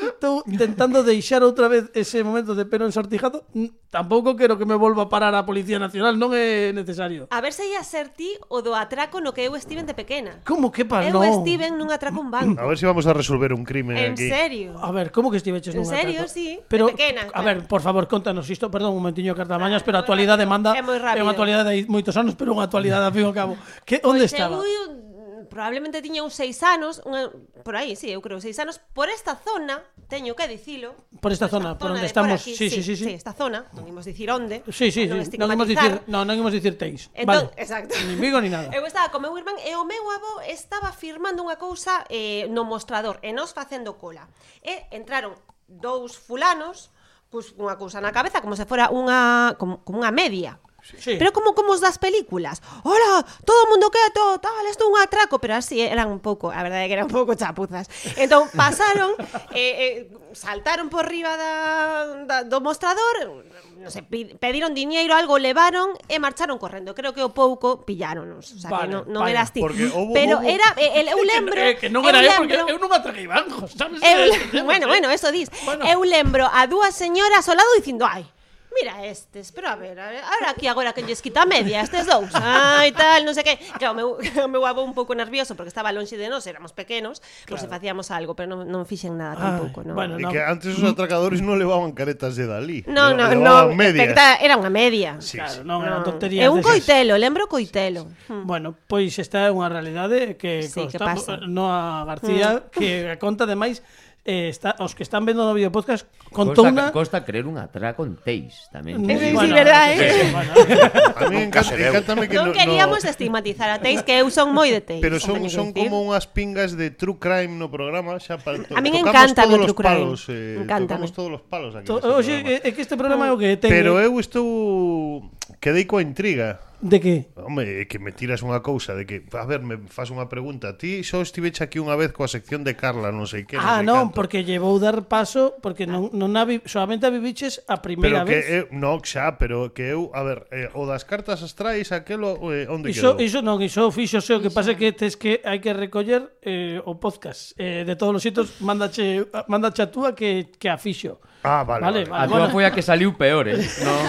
Estou 0.00 0.42
tentando 0.44 1.04
deixar 1.04 1.44
outra 1.44 1.68
vez 1.68 1.92
ese 1.92 2.24
momento 2.24 2.54
de 2.56 2.64
pelo 2.64 2.86
ensortijado. 2.88 3.44
Mm, 3.52 3.90
tampouco 3.90 4.36
quero 4.36 4.56
que 4.56 4.64
me 4.64 4.74
volva 4.74 5.04
a 5.04 5.08
parar 5.08 5.34
a 5.34 5.44
Policía 5.44 5.78
Nacional, 5.78 6.16
non 6.16 6.32
é 6.32 6.72
necesario. 6.72 7.28
A 7.28 7.40
ver 7.44 7.52
se 7.52 7.68
ia 7.68 7.84
ser 7.84 8.12
ti 8.12 8.36
o 8.48 8.64
do 8.64 8.72
atraco 8.72 9.20
no 9.20 9.36
que 9.36 9.44
eu 9.44 9.52
estiven 9.56 9.84
de 9.84 9.92
pequena. 9.92 10.40
Como 10.48 10.72
que 10.72 10.88
pa, 10.88 11.04
eu 11.04 11.20
no? 11.20 11.24
estiven 11.24 11.76
nun 11.76 11.92
atraco 11.92 12.20
un 12.20 12.32
banco. 12.32 12.56
A 12.56 12.64
ver 12.64 12.76
se 12.80 12.84
si 12.84 12.88
vamos 12.88 13.04
a 13.04 13.12
resolver 13.12 13.52
un 13.52 13.64
crime 13.68 13.92
en 13.96 14.16
aquí. 14.16 14.28
En 14.28 14.32
serio. 14.32 14.70
A 14.80 14.88
ver, 14.90 15.12
como 15.12 15.28
que 15.28 15.36
estiveches 15.36 15.76
nun 15.76 15.84
atraco? 15.84 16.00
En 16.00 16.06
serio, 16.06 16.20
sí. 16.28 16.60
Pero, 16.68 16.88
de 16.88 16.96
pequena. 16.96 17.28
A 17.32 17.42
ver, 17.44 17.68
por 17.68 17.84
favor, 17.84 18.08
contanos 18.08 18.48
isto. 18.48 18.70
Perdón, 18.70 18.96
un 18.96 19.04
momentiño, 19.04 19.36
Cartamañas, 19.36 19.82
ah, 19.82 19.84
pero 19.84 19.98
a 19.98 20.00
actualidade 20.00 20.44
rápido. 20.44 20.48
demanda... 20.48 20.70
É 20.76 20.82
moi 20.82 20.96
rápido. 20.96 21.20
É 21.20 21.22
unha 21.24 21.34
actualidade 21.36 21.68
de 21.68 21.84
moitos 21.90 22.14
anos, 22.16 22.34
pero 22.34 22.56
unha 22.56 22.64
actualidade 22.64 23.04
a 23.04 23.12
fin 23.12 23.28
ao 23.28 23.34
cabo. 23.36 23.60
Que, 23.84 24.00
onde 24.00 24.24
pois 24.24 24.32
estaba? 24.32 24.56
Eu, 24.64 25.09
probablemente 25.50 26.00
tiña 26.00 26.22
uns 26.22 26.38
seis 26.38 26.62
anos, 26.62 27.02
unha, 27.02 27.28
por 27.66 27.74
aí, 27.74 27.98
sí, 27.98 28.08
eu 28.08 28.22
creo, 28.22 28.38
seis 28.38 28.56
anos, 28.62 28.78
por 28.94 29.10
esta 29.10 29.34
zona, 29.34 29.82
teño 30.06 30.38
que 30.38 30.46
dicilo. 30.46 30.94
Por 30.94 31.02
esta, 31.10 31.20
por 31.20 31.32
esta 31.34 31.48
zona, 31.50 31.68
zona, 31.74 31.78
por 31.78 31.90
onde 31.90 32.06
estamos, 32.06 32.30
por 32.30 32.40
aquí, 32.40 32.54
sí, 32.54 32.70
sí, 32.70 32.80
sí, 32.80 32.96
sí, 32.96 33.04
sí. 33.04 33.12
esta 33.12 33.34
zona, 33.34 33.66
non 33.74 33.84
imos 33.84 34.06
dicir 34.06 34.30
onde. 34.30 34.62
Sí, 34.70 34.88
sí, 34.94 35.10
sí, 35.10 35.36
non 35.36 35.50
imos 35.50 35.66
dicir, 35.66 36.06
non, 36.06 36.24
non 36.24 36.38
imos 36.38 36.54
dicir 36.54 36.78
teis. 36.78 37.10
Entón, 37.12 37.50
vale. 37.50 37.58
exacto. 37.58 37.92
Ni 38.06 38.14
Vigo 38.16 38.38
ni 38.38 38.48
nada. 38.48 38.70
Eu 38.78 38.86
estaba 38.86 39.10
con 39.10 39.20
meu 39.26 39.34
irmán 39.34 39.58
e 39.60 39.74
o 39.74 39.82
meu 39.82 40.06
avó 40.08 40.40
estaba 40.46 40.94
firmando 40.94 41.42
unha 41.42 41.58
cousa 41.58 42.06
eh, 42.06 42.46
no 42.48 42.62
mostrador 42.62 43.18
e 43.20 43.34
nós 43.34 43.50
facendo 43.50 43.98
cola. 43.98 44.30
E 44.62 44.86
entraron 44.94 45.34
dous 45.66 46.14
fulanos, 46.14 46.94
cunha 47.30 47.78
cousa 47.78 48.02
na 48.02 48.10
cabeza 48.10 48.42
como 48.42 48.58
se 48.58 48.66
fora 48.66 48.90
unha 48.90 49.54
como, 49.54 49.86
como 49.86 50.02
unha 50.02 50.10
media 50.10 50.58
Sí. 50.98 51.16
Pero 51.18 51.32
como 51.32 51.54
como 51.54 51.72
os 51.72 51.80
das 51.80 51.98
películas. 51.98 52.62
Hola, 52.82 53.24
todo 53.44 53.64
o 53.64 53.70
mundo 53.70 53.90
quieto, 53.90 54.38
tal, 54.40 54.66
isto 54.68 54.84
é 54.84 54.88
un 54.88 54.96
atraco, 54.98 55.38
pero 55.38 55.54
así 55.54 55.80
eran 55.80 56.08
un 56.08 56.20
pouco, 56.20 56.50
a 56.50 56.62
verdade 56.62 56.84
é 56.84 56.88
que 56.88 56.96
eran 56.96 57.06
un 57.06 57.14
pouco 57.14 57.36
chapuzas. 57.36 57.86
Entón 58.16 58.48
pasaron 58.56 59.14
eh, 59.52 60.08
eh, 60.08 60.10
saltaron 60.32 60.88
por 60.88 61.06
riba 61.06 61.36
da, 61.36 62.24
da 62.26 62.36
do 62.44 62.58
mostrador, 62.60 63.44
non 63.80 63.88
sei, 63.88 64.04
pediron 64.36 64.76
diñeiro, 64.76 65.16
algo 65.16 65.40
levaron 65.40 65.96
e 66.08 66.20
marcharon 66.20 66.60
correndo. 66.60 66.92
Creo 66.92 67.16
que 67.16 67.24
o 67.24 67.32
pouco 67.32 67.84
pillaron, 67.88 68.28
o 68.36 68.42
sea, 68.44 68.68
vale, 68.68 68.88
que 68.88 68.92
non, 68.92 69.02
non 69.08 69.22
vale, 69.24 69.32
era 69.32 69.42
así. 69.48 69.60
Hubo, 69.60 70.12
pero 70.12 70.40
hubo... 70.40 70.48
era 70.48 70.68
eh, 70.80 71.00
el, 71.00 71.06
eu 71.08 71.20
lembro, 71.24 71.56
que, 71.56 71.76
que 71.76 71.88
non 71.88 72.04
era 72.04 72.20
eu, 72.20 72.28
lembro, 72.28 72.56
porque 72.60 72.72
eu 72.72 72.78
non 72.80 72.90
atraquei 72.92 73.26
bancos, 73.28 73.72
sabes? 73.80 74.00
Eu, 74.04 74.16
eh, 74.16 74.60
eh, 74.60 74.62
bueno, 74.64 74.84
eh. 74.86 74.90
bueno, 74.92 75.06
eso 75.08 75.32
dis. 75.32 75.48
Bueno. 75.64 75.88
Eu 75.88 76.04
lembro 76.04 76.44
a 76.48 76.68
dúas 76.68 76.92
señoras 76.92 77.48
ao 77.48 77.56
lado 77.56 77.70
dicindo, 77.80 78.04
"Ai, 78.04 78.28
mira 78.70 79.04
estes, 79.04 79.52
pero 79.52 79.68
a 79.68 79.76
ver, 79.76 79.98
a 79.98 80.08
ver 80.10 80.22
ahora 80.22 80.50
aquí 80.50 80.66
agora 80.66 80.92
que 80.92 81.02
lles 81.02 81.20
quita 81.22 81.44
media 81.46 81.82
estes 81.82 82.06
dous, 82.06 82.30
ai 82.34 82.92
tal, 82.92 83.26
non 83.26 83.34
sei 83.34 83.42
que. 83.42 83.54
Claro, 83.76 83.94
meu, 83.98 84.08
o 84.46 84.48
meu 84.48 84.62
avó 84.64 84.86
un 84.86 84.94
pouco 84.94 85.12
nervioso 85.14 85.58
porque 85.58 85.68
estaba 85.68 85.90
lonxe 85.90 86.14
de 86.14 86.30
nós, 86.30 86.46
éramos 86.46 86.72
pequenos, 86.72 87.20
claro. 87.44 87.60
se 87.60 87.66
facíamos 87.66 88.10
algo, 88.14 88.38
pero 88.38 88.46
non, 88.46 88.66
non 88.70 88.86
fixen 88.86 89.18
nada 89.18 89.36
tampouco, 89.36 89.82
non. 89.82 89.98
Bueno, 89.98 90.16
no. 90.16 90.30
que 90.30 90.40
antes 90.40 90.78
os 90.78 90.84
atracadores 90.86 91.42
non 91.42 91.58
levaban 91.58 91.92
caretas 91.92 92.38
de 92.38 92.46
Dalí. 92.46 92.80
No, 92.86 93.12
no, 93.12 93.26
no, 93.34 93.74
especta, 93.74 94.38
era 94.38 94.54
unha 94.54 94.70
media. 94.70 95.18
Sí, 95.18 95.36
claro, 95.36 95.60
sí. 95.60 95.66
non, 95.66 95.82
no. 95.82 96.06
tontería. 96.06 96.46
É 96.46 96.48
un 96.48 96.62
coitelo, 96.62 97.18
lembro 97.18 97.50
coitelo. 97.50 98.06
Sí. 98.06 98.32
Hmm. 98.32 98.46
Bueno, 98.46 98.78
pois 98.86 99.18
esta 99.18 99.46
é 99.46 99.50
unha 99.50 99.66
realidade 99.66 100.38
que 100.38 100.62
sí, 100.62 100.86
consta, 100.86 100.98
que 100.98 100.98
pasa. 101.02 101.32
no 101.42 101.68
a 101.68 102.06
García 102.06 102.62
hmm. 102.62 102.70
que 102.70 102.90
conta 103.18 103.44
demais 103.44 103.82
eh, 104.24 104.48
está, 104.48 104.76
os 104.78 104.94
que 104.94 105.02
están 105.02 105.24
vendo 105.24 105.48
no 105.48 105.56
video 105.56 105.72
podcast 105.72 106.04
contou 106.28 106.68
una... 106.68 106.92
Costa 106.92 107.24
creer 107.24 107.48
un 107.48 107.56
atraco 107.56 108.04
en 108.04 108.20
teis 108.20 108.68
tamén. 108.68 109.00
Sí, 109.00 109.16
sí, 109.16 109.28
bueno, 109.32 109.48
sí, 109.48 109.54
verdad, 109.56 109.84
eh? 109.92 109.96
Sí. 109.96 110.28
Bueno, 110.28 110.52
a 111.16 111.22
mí 111.32 111.36
encanta, 111.48 111.72
encantame 111.72 112.28
que 112.28 112.36
non 112.36 112.52
no, 112.52 112.56
queríamos 112.56 113.00
no... 113.00 113.08
estigmatizar 113.08 113.72
a 113.72 113.80
teis 113.80 114.04
que 114.04 114.20
eu 114.20 114.28
son 114.28 114.52
moi 114.52 114.68
de 114.68 114.84
teis. 114.84 115.00
Pero 115.00 115.16
son, 115.16 115.40
son 115.48 115.72
como 115.72 116.04
unhas 116.04 116.28
pingas 116.28 116.76
de 116.76 116.92
true 116.92 117.16
crime 117.16 117.56
no 117.56 117.72
programa, 117.72 118.20
xa 118.20 118.36
para 118.36 118.60
to... 118.60 118.76
A 118.76 118.84
mí 118.84 118.92
encanta 118.92 119.48
o 119.48 119.56
true 119.56 119.76
crime. 119.76 120.04
Palos, 120.04 120.28
eh, 120.28 120.60
Encántame. 120.60 121.08
Tocamos 121.08 121.12
todos 121.16 121.30
os 121.40 121.42
palos 121.48 121.72
aquí. 121.74 121.88
To... 121.88 121.98
Oxe, 122.20 122.60
é 122.60 122.68
que 122.76 122.84
este 122.84 123.00
programa 123.00 123.26
é 123.26 123.32
o 123.32 123.40
que 123.40 123.56
ten. 123.56 123.72
Pero 123.72 123.96
eu 123.96 124.20
estou 124.20 125.32
quedei 125.64 125.88
coa 125.88 126.04
intriga 126.04 126.69
De 126.80 127.00
que? 127.00 127.28
Home, 127.36 127.86
que 127.86 127.98
me 127.98 128.08
tiras 128.12 128.40
unha 128.40 128.64
cousa 128.64 128.96
de 128.96 129.04
que, 129.04 129.20
a 129.36 129.44
ver, 129.44 129.60
me 129.60 129.76
faz 129.84 130.08
unha 130.08 130.32
pregunta. 130.32 130.80
Ti 130.80 131.04
só 131.04 131.20
estiveche 131.20 131.60
aquí 131.60 131.76
unha 131.76 131.92
vez 131.92 132.16
coa 132.16 132.24
sección 132.24 132.64
de 132.64 132.72
Carla, 132.72 133.12
non 133.12 133.28
sei 133.28 133.44
que. 133.44 133.60
Ah, 133.60 133.84
sei 133.84 133.86
non, 133.86 134.08
canto. 134.08 134.16
porque 134.16 134.48
llevou 134.48 134.80
dar 134.80 135.04
paso, 135.04 135.60
porque 135.60 135.84
non, 135.84 136.08
non 136.16 136.32
a 136.40 136.48
vi, 136.48 136.64
solamente 136.64 137.04
a 137.04 137.12
viviches 137.12 137.60
a 137.68 137.84
primeira 137.84 138.24
pero 138.24 138.32
que 138.32 138.38
vez. 138.40 138.44
Eu, 138.48 138.64
non, 138.72 139.04
xa, 139.04 139.36
pero 139.36 139.76
que 139.76 139.92
eu, 139.92 140.08
a 140.16 140.24
ver, 140.24 140.48
eh, 140.56 140.72
o 140.72 140.88
das 140.88 141.04
cartas 141.04 141.44
astrais, 141.44 141.92
aquelo, 141.92 142.40
eh, 142.48 142.64
onde 142.64 142.96
iso, 142.96 143.12
quedou? 143.12 143.20
Iso 143.20 143.38
non, 143.44 143.60
iso 143.60 143.92
fixo, 143.92 144.24
sei, 144.24 144.40
o 144.40 144.42
que 144.42 144.48
pasa 144.48 144.72
que 144.72 144.96
tes 144.96 145.20
que 145.20 145.44
hai 145.44 145.60
que 145.60 145.76
recoller 145.76 146.32
eh, 146.40 146.80
o 146.80 146.96
podcast. 146.96 147.52
Eh, 147.60 147.84
de 147.84 147.92
todos 147.92 148.16
os 148.16 148.22
sitios, 148.24 148.56
mándache 148.64 149.28
mándache 149.52 149.84
a 149.84 149.92
túa 149.92 150.16
que, 150.16 150.48
que 150.56 150.72
a 150.72 150.80
fixo. 150.80 151.20
Ah, 151.44 151.60
vale, 151.60 151.84
vale. 151.84 152.00
vale, 152.08 152.24
vale 152.24 152.24
a 152.24 152.48
túa 152.48 152.48
foi 152.48 152.64
a 152.64 152.72
que 152.72 152.80
saliu 152.80 153.12
peor, 153.12 153.52
eh? 153.52 153.60
non? 153.84 154.08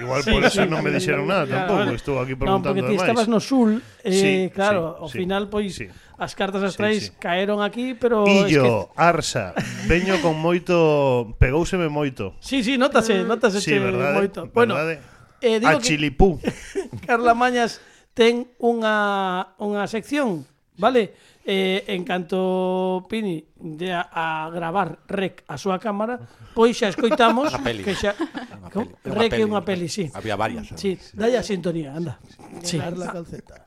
igual 0.00 0.22
sí, 0.24 0.30
por 0.32 0.44
eso 0.44 0.62
sí, 0.62 0.68
non 0.68 0.80
me 0.80 0.90
dixeron 0.90 1.28
nada 1.28 1.44
claro, 1.44 1.68
tampouco, 1.68 1.94
estou 1.94 2.16
aquí 2.18 2.34
preguntando 2.34 2.72
no, 2.72 2.88
porque 2.88 2.96
ti 2.96 2.96
estabas 2.96 3.28
no 3.28 3.38
sul, 3.38 3.84
eh, 4.00 4.10
sí, 4.10 4.32
claro, 4.50 4.96
sí, 4.96 5.02
ao 5.04 5.08
final 5.12 5.42
pois 5.52 5.76
sí. 5.76 5.86
as 6.16 6.32
cartas 6.32 6.64
astrais 6.64 6.98
sí, 6.98 7.12
sí. 7.12 7.20
caeron 7.20 7.60
aquí, 7.60 7.94
pero 7.94 8.24
Illo, 8.24 8.44
es 8.44 8.56
que... 8.56 8.72
Arsa, 8.96 9.52
veño 9.86 10.16
con 10.24 10.36
moito, 10.36 11.36
pegouseme 11.36 11.92
moito. 11.92 12.34
Sí, 12.40 12.64
sí, 12.64 12.76
notase, 12.76 13.22
mm. 13.22 13.28
notase 13.28 13.60
sí, 13.60 13.76
verdade, 13.76 14.16
moito. 14.16 14.40
Bueno, 14.52 14.74
verdade. 14.74 15.00
eh, 15.40 15.60
digo 15.60 15.76
a 15.76 15.80
que 15.80 15.86
Chilipú. 15.86 16.40
Carla 17.06 17.36
Mañas 17.36 17.80
ten 18.12 18.50
unha 18.58 19.54
unha 19.60 19.84
sección, 19.86 20.44
vale? 20.76 21.14
eh, 21.44 21.84
en 21.88 22.04
canto 22.04 23.06
Pini 23.08 23.44
de 23.56 23.92
a, 23.92 24.46
a 24.46 24.50
gravar 24.50 25.00
Rec 25.08 25.44
a 25.48 25.56
súa 25.56 25.80
cámara, 25.80 26.20
pois 26.54 26.76
xa 26.76 26.92
escoitamos 26.92 27.48
que 27.84 27.94
xa 27.96 28.12
peli, 28.14 28.92
Rec 29.04 29.32
é 29.40 29.44
unha 29.44 29.64
peli, 29.64 29.88
sí. 29.88 30.08
Había 30.12 30.36
varias. 30.36 30.68
Sí, 30.76 30.96
sí. 30.96 31.16
dalle 31.16 31.40
a 31.40 31.44
sintonía, 31.44 31.96
anda. 31.96 32.20
Sí. 32.62 32.78
Carla 32.78 33.08
Calceta. 33.12 33.64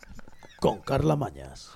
Con 0.59 0.79
Carla 0.81 1.15
Mañas. 1.17 1.75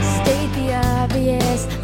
State 0.00 0.52
the 0.56 0.66
obvious. 1.04 1.77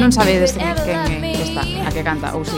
Non 0.00 0.14
sabedes 0.14 0.54
quen, 0.54 0.74
quen 0.86 1.22
é 1.26 1.34
esta, 1.34 1.62
a 1.66 1.90
que 1.90 2.02
canta, 2.06 2.30
ou. 2.38 2.46
Sí. 2.46 2.54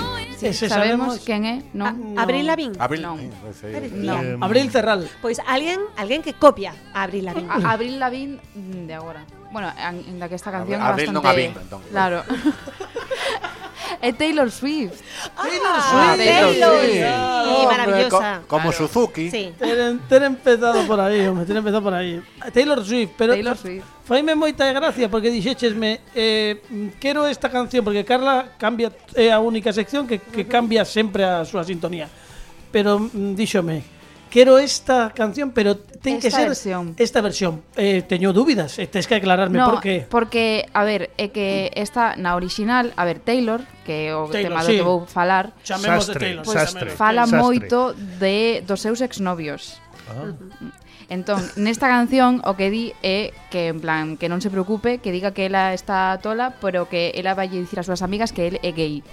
Sabemos, 0.52 0.68
sabemos 0.68 1.12
quen 1.24 1.48
é, 1.48 1.56
non? 1.72 1.88
Ah, 1.88 1.94
no. 1.96 2.20
Abril 2.20 2.44
Lavín. 2.44 2.72
Pues 2.76 3.64
em, 3.64 4.36
Abril, 4.42 4.68
Terral. 4.68 5.08
Pues 5.24 5.40
alguien, 5.46 5.80
alguén 5.96 6.20
que 6.20 6.34
copia 6.34 6.74
Abril 6.92 7.24
Lavín. 7.24 7.48
Abril 7.48 7.96
Lavín 7.96 8.36
de 8.52 8.94
agora. 8.94 9.24
Bueno, 9.52 9.72
en 9.76 10.18
la 10.20 10.28
que 10.28 10.36
esta 10.36 10.50
canción 10.50 10.80
é 10.80 10.84
bastante... 10.84 11.08
Abril 11.08 11.16
non 11.16 11.24
Avín, 11.24 11.50
entón. 11.56 11.80
Claro. 11.88 12.20
é 14.06 14.10
Taylor 14.12 14.48
Swift. 14.50 15.00
Taylor 15.36 15.76
ah, 15.76 15.88
Swift. 15.88 16.18
Taylor. 16.20 16.68
Ah, 16.68 16.80
Swift. 16.84 17.41
Sí, 17.52 17.60
Hombre, 17.62 17.76
maravillosa. 17.76 18.40
co- 18.42 18.48
como 18.48 18.72
Suzuki. 18.72 19.30
Sí. 19.30 19.52
Ter, 19.58 19.98
ter 20.08 20.22
empezado 20.22 20.86
por 20.86 20.98
aí, 21.00 21.26
hombre, 21.28 21.44
ter 21.44 21.56
empezado 21.56 21.82
por 21.82 21.94
aí. 21.94 22.20
Taylor 22.52 22.84
Swift, 22.84 23.12
pero 23.16 23.32
Taylor 23.34 23.56
Swift. 23.56 23.84
faime 24.04 24.34
moita 24.34 24.66
gracia 24.72 25.08
porque 25.08 25.30
dixéchesme 25.30 26.00
eh, 26.14 26.60
quero 26.98 27.26
esta 27.26 27.48
canción 27.48 27.84
porque 27.84 28.04
Carla 28.04 28.52
cambia 28.58 28.90
é 29.14 29.30
a 29.30 29.38
única 29.38 29.72
sección 29.72 30.06
que, 30.06 30.18
que 30.18 30.44
cambia 30.46 30.84
sempre 30.84 31.22
a 31.24 31.44
súa 31.44 31.62
sintonía. 31.64 32.08
Pero 32.72 32.98
mm, 32.98 33.34
díxome 33.36 33.84
quero 34.32 34.56
esta 34.56 35.12
canción, 35.12 35.52
pero 35.52 35.76
ten 35.76 36.16
esta 36.16 36.24
que 36.24 36.30
ser 36.32 36.48
versión. 36.48 36.96
esta 36.96 37.20
versión. 37.20 37.62
Eh, 37.76 38.00
teño 38.00 38.32
dúbidas, 38.32 38.80
e 38.80 38.88
tes 38.88 39.04
que 39.04 39.20
aclararme 39.20 39.60
no, 39.60 39.68
por 39.68 39.84
qué. 39.84 40.08
Porque, 40.08 40.64
a 40.72 40.88
ver, 40.88 41.12
é 41.20 41.28
que 41.28 41.68
esta 41.76 42.16
na 42.16 42.32
original, 42.32 42.96
a 42.96 43.04
ver, 43.04 43.20
Taylor, 43.20 43.60
que 43.84 44.08
é 44.08 44.16
o 44.16 44.32
Taylor, 44.32 44.56
tema 44.56 44.64
do 44.64 44.72
sí. 44.72 44.80
que 44.80 44.84
vou 44.88 45.04
falar, 45.04 45.52
chamemos 45.60 46.08
sastre, 46.08 46.16
de 46.16 46.24
Taylor, 46.40 46.44
pues, 46.48 46.56
sastre, 46.56 46.88
fala 46.96 47.28
sastre. 47.28 47.44
moito 47.44 47.92
de 47.92 48.64
dos 48.64 48.80
seus 48.80 49.04
exnovios. 49.04 49.76
Ah. 50.08 50.32
Entón, 51.12 51.44
nesta 51.60 51.92
canción 51.92 52.40
o 52.48 52.56
que 52.56 52.72
di 52.72 52.96
é 53.04 53.36
que 53.52 53.68
en 53.68 53.84
plan 53.84 54.16
que 54.16 54.32
non 54.32 54.40
se 54.40 54.48
preocupe, 54.48 55.04
que 55.04 55.12
diga 55.12 55.36
que 55.36 55.44
ela 55.44 55.76
está 55.76 56.16
tola, 56.24 56.56
pero 56.56 56.88
que 56.88 57.12
ela 57.20 57.36
vai 57.36 57.52
dicir 57.52 57.76
ás 57.76 57.84
súas 57.84 58.00
amigas 58.00 58.32
que 58.32 58.48
el 58.48 58.56
é 58.64 58.72
gay. 58.72 59.04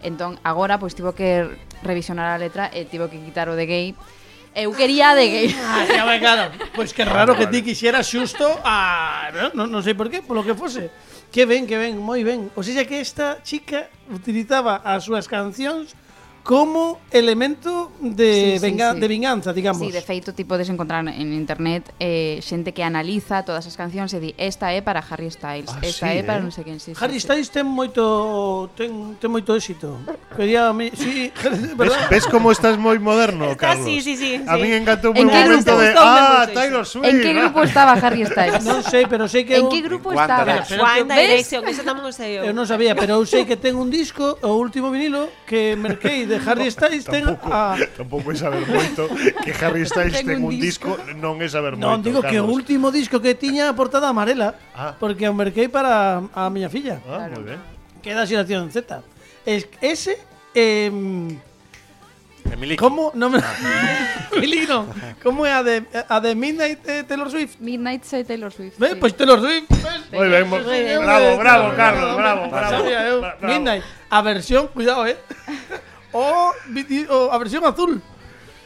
Entón, 0.00 0.40
agora 0.48 0.80
pois 0.80 0.96
tivo 0.96 1.12
que 1.12 1.44
revisionar 1.84 2.32
a 2.32 2.40
letra 2.40 2.72
e 2.72 2.88
tivo 2.88 3.12
que 3.12 3.20
quitar 3.20 3.52
o 3.52 3.54
de 3.54 3.68
gay 3.68 3.92
eu 4.54 4.72
quería 4.72 5.14
de 5.14 5.26
gay. 5.28 5.48
Ah, 5.56 5.84
ya, 5.88 6.04
vai, 6.04 6.20
claro. 6.20 6.52
Pois 6.76 6.92
pues 6.92 6.92
que 6.92 7.04
raro 7.04 7.36
que 7.36 7.46
ti 7.48 7.62
quisieras 7.62 8.08
xusto 8.08 8.44
a... 8.64 9.32
Non 9.32 9.56
no, 9.56 9.64
no 9.66 9.80
sei 9.80 9.92
sé 9.92 9.98
por 9.98 10.12
qué, 10.12 10.20
polo 10.20 10.44
que 10.44 10.52
fose. 10.52 10.92
Que 11.32 11.48
ben, 11.48 11.64
que 11.64 11.80
ben, 11.80 11.96
moi 11.96 12.20
ben. 12.20 12.52
O 12.52 12.60
sea 12.60 12.84
que 12.84 13.00
esta 13.00 13.40
chica 13.40 13.88
utilizaba 14.12 14.84
as 14.84 15.08
súas 15.08 15.24
cancións 15.24 15.96
como 16.42 16.98
elemento 17.10 17.92
de, 18.00 18.54
sí, 18.56 18.58
venga 18.58 18.90
sí, 18.90 18.94
sí. 18.96 19.00
de 19.00 19.08
vinganza, 19.08 19.52
digamos. 19.52 19.82
Sí, 19.82 19.92
de 19.92 20.02
feito, 20.02 20.34
ti 20.34 20.44
podes 20.44 20.68
encontrar 20.68 21.06
en 21.06 21.32
internet 21.32 21.94
eh, 22.00 22.40
xente 22.42 22.74
que 22.74 22.82
analiza 22.82 23.44
todas 23.46 23.66
as 23.66 23.76
cancións 23.78 24.10
e 24.10 24.18
di 24.18 24.34
esta 24.34 24.74
é 24.74 24.82
para 24.82 24.98
Harry 24.98 25.30
Styles, 25.30 25.70
ah, 25.70 25.78
esta 25.86 26.10
sí, 26.10 26.18
é 26.18 26.20
eh? 26.20 26.26
para 26.26 26.42
non 26.42 26.50
sei 26.50 26.66
quen. 26.66 26.82
Sí, 26.82 26.98
Harry 26.98 27.22
sí, 27.22 27.30
Styles 27.30 27.46
sí. 27.46 27.62
ten 27.62 27.66
moito 27.66 28.74
ten, 28.74 29.14
ten 29.22 29.30
moito 29.30 29.54
éxito. 29.54 30.02
Quería 30.34 30.66
a 30.66 30.74
mí, 30.74 30.90
sí, 30.98 31.30
¿verdad? 31.78 32.10
¿Ves, 32.10 32.26
ves 32.26 32.26
como 32.26 32.50
estás 32.50 32.74
moi 32.74 32.98
moderno, 32.98 33.54
Está, 33.54 33.78
Carlos? 33.78 33.86
Sí, 33.86 34.02
sí, 34.02 34.18
sí, 34.18 34.42
a 34.42 34.58
mí 34.58 34.66
me 34.66 34.82
encantou 34.82 35.14
un 35.14 35.22
momento 35.22 35.78
de 35.78 35.94
ah, 35.94 36.50
Taylor 36.50 36.82
Swift. 36.82 37.06
En 37.06 37.22
que 37.22 37.30
grupo 37.38 37.62
estaba 37.62 37.94
Harry 37.94 38.26
Styles? 38.26 38.66
non 38.70 38.82
sei, 38.82 39.06
pero 39.06 39.30
sei 39.30 39.46
que 39.46 39.62
En 39.62 39.70
que 39.70 39.78
grupo 39.78 40.10
estaba? 40.10 40.66
One 40.66 41.06
Direction, 41.06 41.62
eso 41.70 41.86
tamén 41.86 42.02
o 42.02 42.10
sei 42.10 42.42
eu. 42.42 42.42
Eh, 42.42 42.50
eu 42.50 42.54
non 42.56 42.66
sabía, 42.66 42.98
pero 42.98 43.22
eu 43.22 43.24
sei 43.30 43.46
que 43.46 43.54
ten 43.54 43.78
un 43.78 43.94
disco, 43.94 44.42
o 44.42 44.58
último 44.58 44.90
vinilo 44.90 45.30
que 45.46 45.78
merquei 45.84 46.31
de 46.32 46.40
Harry 46.48 46.72
Styles 46.72 47.04
ten 47.04 47.28
Tampouco, 47.28 47.52
a... 47.52 47.76
tampouco 47.92 48.28
é 48.32 48.36
saber 48.40 48.64
moito 48.64 49.04
que 49.44 49.52
Harry 49.60 49.84
Styles 49.84 50.16
Ten 50.24 50.24
ten 50.24 50.38
un 50.40 50.48
un 50.48 50.56
disco, 50.56 50.96
non 51.20 51.36
é 51.44 51.48
saber 51.52 51.76
Non, 51.76 52.00
moito. 52.00 52.08
digo 52.08 52.20
que 52.24 52.40
o 52.40 52.48
último 52.48 52.88
disco 52.88 53.20
que 53.20 53.36
tiña 53.36 53.68
a 53.68 53.76
portada 53.76 54.08
amarela, 54.08 54.56
Ah. 54.72 54.96
porque 54.96 55.28
o 55.28 55.34
merquei 55.36 55.68
para 55.68 56.24
a 56.32 56.48
miña 56.48 56.72
filla, 56.72 57.04
Ah, 57.04 57.28
moi 57.28 57.44
ben. 57.44 57.60
que 58.00 58.16
da 58.16 58.24
xeración 58.24 58.72
Z. 58.72 59.04
Es, 59.44 59.68
ese, 59.84 60.16
eh, 60.56 60.88
Emilio. 62.52 62.76
como, 62.76 63.12
non 63.14 63.30
me... 63.32 63.38
Milino, 64.40 64.86
como 65.22 65.46
é 65.46 65.52
a 65.54 65.62
de, 65.62 65.86
a 66.08 66.18
de 66.18 66.34
Midnight 66.34 66.82
de 66.82 67.04
Taylor 67.06 67.30
Swift? 67.30 67.56
Midnight 67.62 68.02
say 68.02 68.24
Taylor 68.26 68.50
Swift. 68.50 68.74
Sí. 68.80 68.96
pois 68.98 69.14
Taylor 69.14 69.38
Swift, 69.40 69.70
bravo, 70.10 71.38
bravo, 71.38 71.66
Carlos, 71.76 72.16
bravo, 72.16 72.16
bravo, 72.16 72.16
bravo. 72.18 72.50
bravo. 72.50 72.70
Sabía 72.82 73.00
eu. 73.08 73.20
Bra- 73.22 73.36
bravo. 73.38 73.46
Midnight, 73.54 73.84
a 74.10 74.18
versión, 74.22 74.66
cuidado, 74.74 75.06
eh. 75.06 75.16
o, 76.12 76.52
o 76.52 77.18
a 77.32 77.36
versión 77.38 77.64
azul 77.64 78.00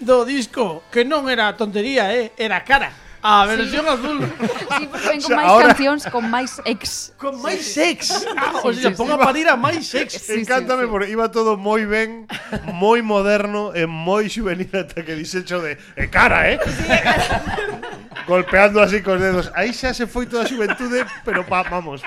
do 0.00 0.28
disco, 0.28 0.84
que 0.92 1.06
non 1.08 1.30
era 1.30 1.56
tontería, 1.56 2.12
eh, 2.12 2.34
era 2.36 2.60
cara. 2.66 3.05
Ah, 3.28 3.42
a 3.42 3.46
versión 3.46 3.82
sí. 3.82 3.90
azul. 3.90 4.32
Sí, 4.78 4.88
porque 4.88 5.08
ven 5.08 5.20
con 5.20 5.32
o 5.34 5.34
sea, 5.34 5.36
máis 5.36 5.50
ahora... 5.50 5.66
cancións 5.74 6.02
con 6.06 6.24
máis 6.30 6.52
ex. 6.62 7.10
Con 7.18 7.34
máis 7.42 7.58
sí, 7.58 7.82
ex. 7.82 8.06
Sí, 8.06 8.26
ah, 8.38 8.62
o 8.62 8.70
sea, 8.70 8.90
sí, 8.90 8.94
ponga 8.94 9.18
a 9.18 9.22
parir 9.26 9.50
a 9.50 9.58
máis 9.58 9.90
ex. 9.98 10.30
Sí, 10.30 10.46
Encántame 10.46 10.86
sí, 10.86 10.86
sí. 10.86 10.92
porque 10.94 11.10
iba 11.10 11.26
todo 11.34 11.58
moi 11.58 11.82
ben, 11.90 12.30
moi 12.70 13.02
moderno 13.02 13.74
e 13.74 13.82
moi 13.90 14.30
juvenil 14.30 14.70
ata 14.70 15.02
que 15.02 15.18
disecho 15.18 15.58
de 15.58 15.74
e 15.98 16.06
cara, 16.06 16.54
eh? 16.54 16.62
Sí, 16.62 16.86
cara. 16.86 17.42
Golpeando 18.30 18.78
así 18.78 19.02
cos 19.02 19.18
dedos. 19.18 19.50
Aí 19.58 19.74
xa 19.74 19.90
se 19.90 20.06
foi 20.06 20.30
toda 20.30 20.46
a 20.46 20.50
xuventude, 20.50 21.02
pero 21.26 21.42
pa, 21.42 21.66
vamos. 21.66 22.06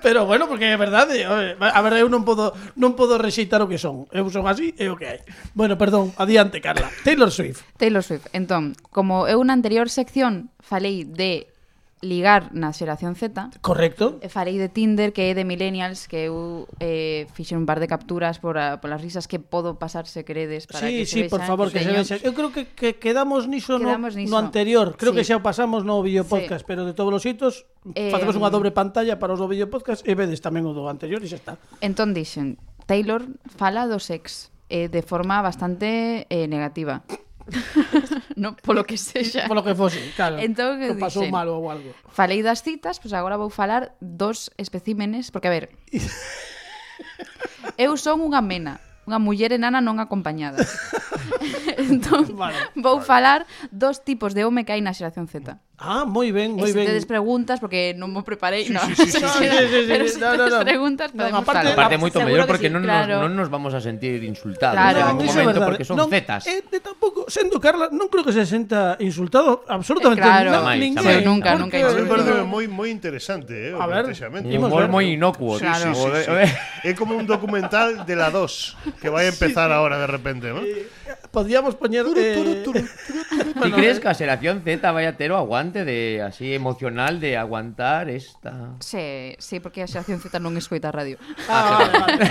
Pero 0.00 0.24
bueno, 0.24 0.48
porque 0.48 0.72
é 0.72 0.76
verdade, 0.80 1.28
a 1.28 1.80
ver, 1.84 1.92
eu 2.00 2.08
non 2.08 2.24
podo 2.24 2.56
non 2.76 2.96
podo 2.96 3.20
rexeitar 3.20 3.60
o 3.60 3.68
que 3.68 3.76
son. 3.76 4.08
Eu 4.16 4.32
son 4.32 4.48
así 4.48 4.72
e 4.80 4.88
o 4.88 4.96
que 4.96 5.12
hai. 5.12 5.20
Bueno, 5.52 5.76
perdón, 5.76 6.16
adiante, 6.16 6.64
Carla. 6.64 6.88
Taylor 7.04 7.28
Swift. 7.28 7.60
Taylor 7.76 8.00
Swift. 8.00 8.32
Entón, 8.32 8.72
como 8.88 9.28
eu 9.28 9.44
na 9.44 9.52
anterior 9.52 9.92
sección 9.92 10.53
falei 10.60 11.04
de 11.04 11.48
ligar 12.04 12.52
na 12.52 12.70
xeración 12.70 13.16
Z. 13.16 13.58
Correcto. 13.64 14.20
E 14.20 14.28
falei 14.28 14.60
de 14.60 14.68
Tinder, 14.68 15.10
que 15.10 15.32
é 15.32 15.34
de 15.34 15.42
millennials, 15.42 16.06
que 16.06 16.28
eu 16.28 16.68
eh, 16.78 17.26
fixen 17.32 17.58
un 17.58 17.66
par 17.66 17.80
de 17.80 17.88
capturas 17.88 18.38
por, 18.38 18.60
a, 18.60 18.78
por 18.78 18.92
as 18.92 19.00
risas 19.00 19.26
que 19.26 19.40
podo 19.40 19.80
pasar 19.80 20.06
se 20.06 20.22
credes 20.22 20.68
para 20.68 20.84
sí, 20.84 21.02
que 21.02 21.06
sí, 21.08 21.12
se 21.12 21.20
vexan. 21.26 21.32
por 21.32 21.42
favor, 21.48 21.66
que 21.72 21.80
señores. 21.80 22.06
se 22.06 22.20
vexan. 22.20 22.28
Eu 22.28 22.36
creo 22.36 22.50
que, 22.52 22.70
que 22.70 23.00
quedamos 23.00 23.48
niso 23.48 23.80
quedamos 23.80 24.14
no, 24.14 24.20
niso. 24.20 24.30
no 24.30 24.38
anterior. 24.38 24.94
Creo 25.00 25.16
sí. 25.16 25.18
que 25.18 25.24
xa 25.24 25.40
pasamos 25.40 25.82
no 25.82 25.98
vídeo 26.04 26.28
podcast, 26.28 26.62
sí. 26.62 26.68
pero 26.68 26.84
de 26.84 26.92
todos 26.92 27.10
os 27.10 27.24
hitos 27.24 27.66
eh, 27.96 28.12
facemos 28.12 28.36
unha 28.36 28.52
mm. 28.52 28.54
dobre 28.54 28.70
pantalla 28.70 29.16
para 29.16 29.34
os 29.34 29.40
do 29.40 29.48
vídeo 29.48 29.66
podcast 29.72 30.04
e 30.04 30.12
vedes 30.12 30.44
tamén 30.44 30.68
o 30.68 30.76
do 30.76 30.86
anterior 30.86 31.24
e 31.24 31.26
xa 31.26 31.40
está. 31.40 31.52
Entón 31.80 32.12
dixen, 32.12 32.60
Taylor 32.84 33.24
fala 33.56 33.88
do 33.88 33.96
sex 33.96 34.52
eh, 34.68 34.92
de 34.92 35.00
forma 35.00 35.40
bastante 35.40 36.28
eh, 36.28 36.46
negativa. 36.46 37.02
no, 38.36 38.54
polo 38.58 38.84
que 38.84 38.98
sexa. 38.98 39.46
Polo 39.46 39.62
que 39.62 39.74
fose, 39.74 40.00
claro. 40.18 40.38
Entón, 40.38 40.78
que 40.82 40.94
pasou 40.98 41.24
dixen, 41.26 41.48
ou 41.48 41.70
algo. 41.70 41.90
Falei 42.10 42.42
das 42.42 42.62
citas, 42.62 42.98
pois 42.98 43.10
pues 43.10 43.18
agora 43.18 43.38
vou 43.38 43.50
falar 43.50 43.94
dos 44.02 44.50
especímenes, 44.58 45.30
porque 45.30 45.48
a 45.48 45.54
ver... 45.54 45.70
eu 47.78 47.96
son 47.98 48.22
unha 48.22 48.42
mena, 48.42 48.78
unha 49.04 49.18
muller 49.20 49.52
enana 49.52 49.80
non 49.80 50.00
acompañada. 50.00 50.60
entón, 51.78 52.36
vale, 52.36 52.56
vou 52.76 53.00
vale. 53.00 53.06
falar 53.06 53.40
dos 53.70 54.04
tipos 54.04 54.32
de 54.32 54.44
home 54.44 54.64
que 54.64 54.72
hai 54.72 54.82
na 54.82 54.96
xeración 54.96 55.28
Z. 55.28 55.60
Ah, 55.74 56.06
moi 56.06 56.30
ben, 56.30 56.54
moi 56.54 56.70
ben. 56.70 56.86
E 56.86 56.86
se 56.86 56.90
tedes 56.94 57.06
preguntas, 57.06 57.58
porque 57.58 57.98
non 57.98 58.14
mo 58.14 58.22
preparei, 58.22 58.70
no, 58.70 58.78
sí, 58.86 58.94
sí, 58.94 59.10
sí, 59.18 59.18
sí, 59.18 59.46
sí, 59.50 59.80
sí, 59.84 59.90
pero 59.90 60.06
se 60.06 60.22
no, 60.22 60.38
no, 60.38 60.62
preguntas, 60.62 61.10
no, 61.10 61.26
podemos 61.26 61.42
aparte, 61.42 61.66
falar. 61.66 61.74
Aparte, 61.74 61.96
moito 61.98 62.18
mellor, 62.22 62.46
porque 62.46 62.70
sí, 62.70 62.74
non, 62.74 62.86
claro. 62.86 63.18
non 63.26 63.34
nos 63.34 63.50
vamos 63.50 63.74
a 63.74 63.82
sentir 63.82 64.22
insultados 64.22 64.78
claro. 64.78 65.02
en 65.02 65.18
ningún 65.18 65.34
momento, 65.34 65.58
verdade. 65.58 65.66
porque 65.66 65.82
son 65.82 65.98
non, 65.98 66.06
zetas. 66.06 66.46
Eh, 66.46 66.62
tampouco, 66.78 67.26
sendo 67.26 67.58
Carla, 67.58 67.90
non 67.90 68.06
creo 68.06 68.22
que 68.22 68.30
se 68.30 68.46
senta 68.46 68.94
insultado 69.02 69.66
absolutamente 69.66 70.22
eh, 70.22 70.30
claro. 70.30 70.48
no, 70.54 70.62
jamais, 70.62 70.78
ninguén. 70.78 71.02
Jamais. 71.02 71.26
Nunca, 71.26 71.50
nunca. 71.58 71.74
A 71.74 71.90
mí 71.90 72.06
parece 72.06 72.32
moi 72.46 72.64
moi 72.70 72.88
interesante, 72.94 73.52
eh, 73.52 73.74
o 73.74 73.82
plantexamento. 73.82 74.46
Un 74.46 74.70
humor 74.70 74.86
moi 74.86 75.10
inocuo. 75.10 75.58
Sí, 75.58 75.66
sí, 75.66 75.90
sí, 75.90 76.08
sí. 76.22 76.32
É 76.88 76.92
como 76.94 77.16
un 77.16 77.26
documental 77.26 78.06
de 78.06 78.14
la 78.14 78.30
2. 78.30 78.93
Que 79.00 79.08
vai 79.08 79.26
a 79.26 79.28
empezar 79.28 79.70
ahora 79.72 79.98
de 79.98 80.06
repente, 80.06 80.48
¿no? 80.50 80.60
Podríamos 81.30 81.74
poñer 81.74 82.06
eh, 82.16 82.64
¿Sí 83.62 83.72
crees 83.72 83.98
eh. 83.98 84.00
que 84.00 84.08
a 84.08 84.14
Seración 84.14 84.62
Z 84.62 84.92
vaya 84.92 85.16
tero 85.16 85.36
aguante 85.36 85.84
de 85.84 86.22
así 86.22 86.54
emocional 86.54 87.20
de 87.20 87.36
aguantar 87.36 88.10
esta? 88.10 88.74
Sí, 88.80 89.34
sí, 89.38 89.60
porque 89.60 89.82
a 89.82 89.86
Seración 89.86 90.20
Z 90.20 90.38
non 90.42 90.58
escoita 90.58 90.90
radio. 90.90 91.16
Ah, 91.46 91.62
ah 91.62 91.72
vale, 91.78 91.98
vale. 91.98 92.24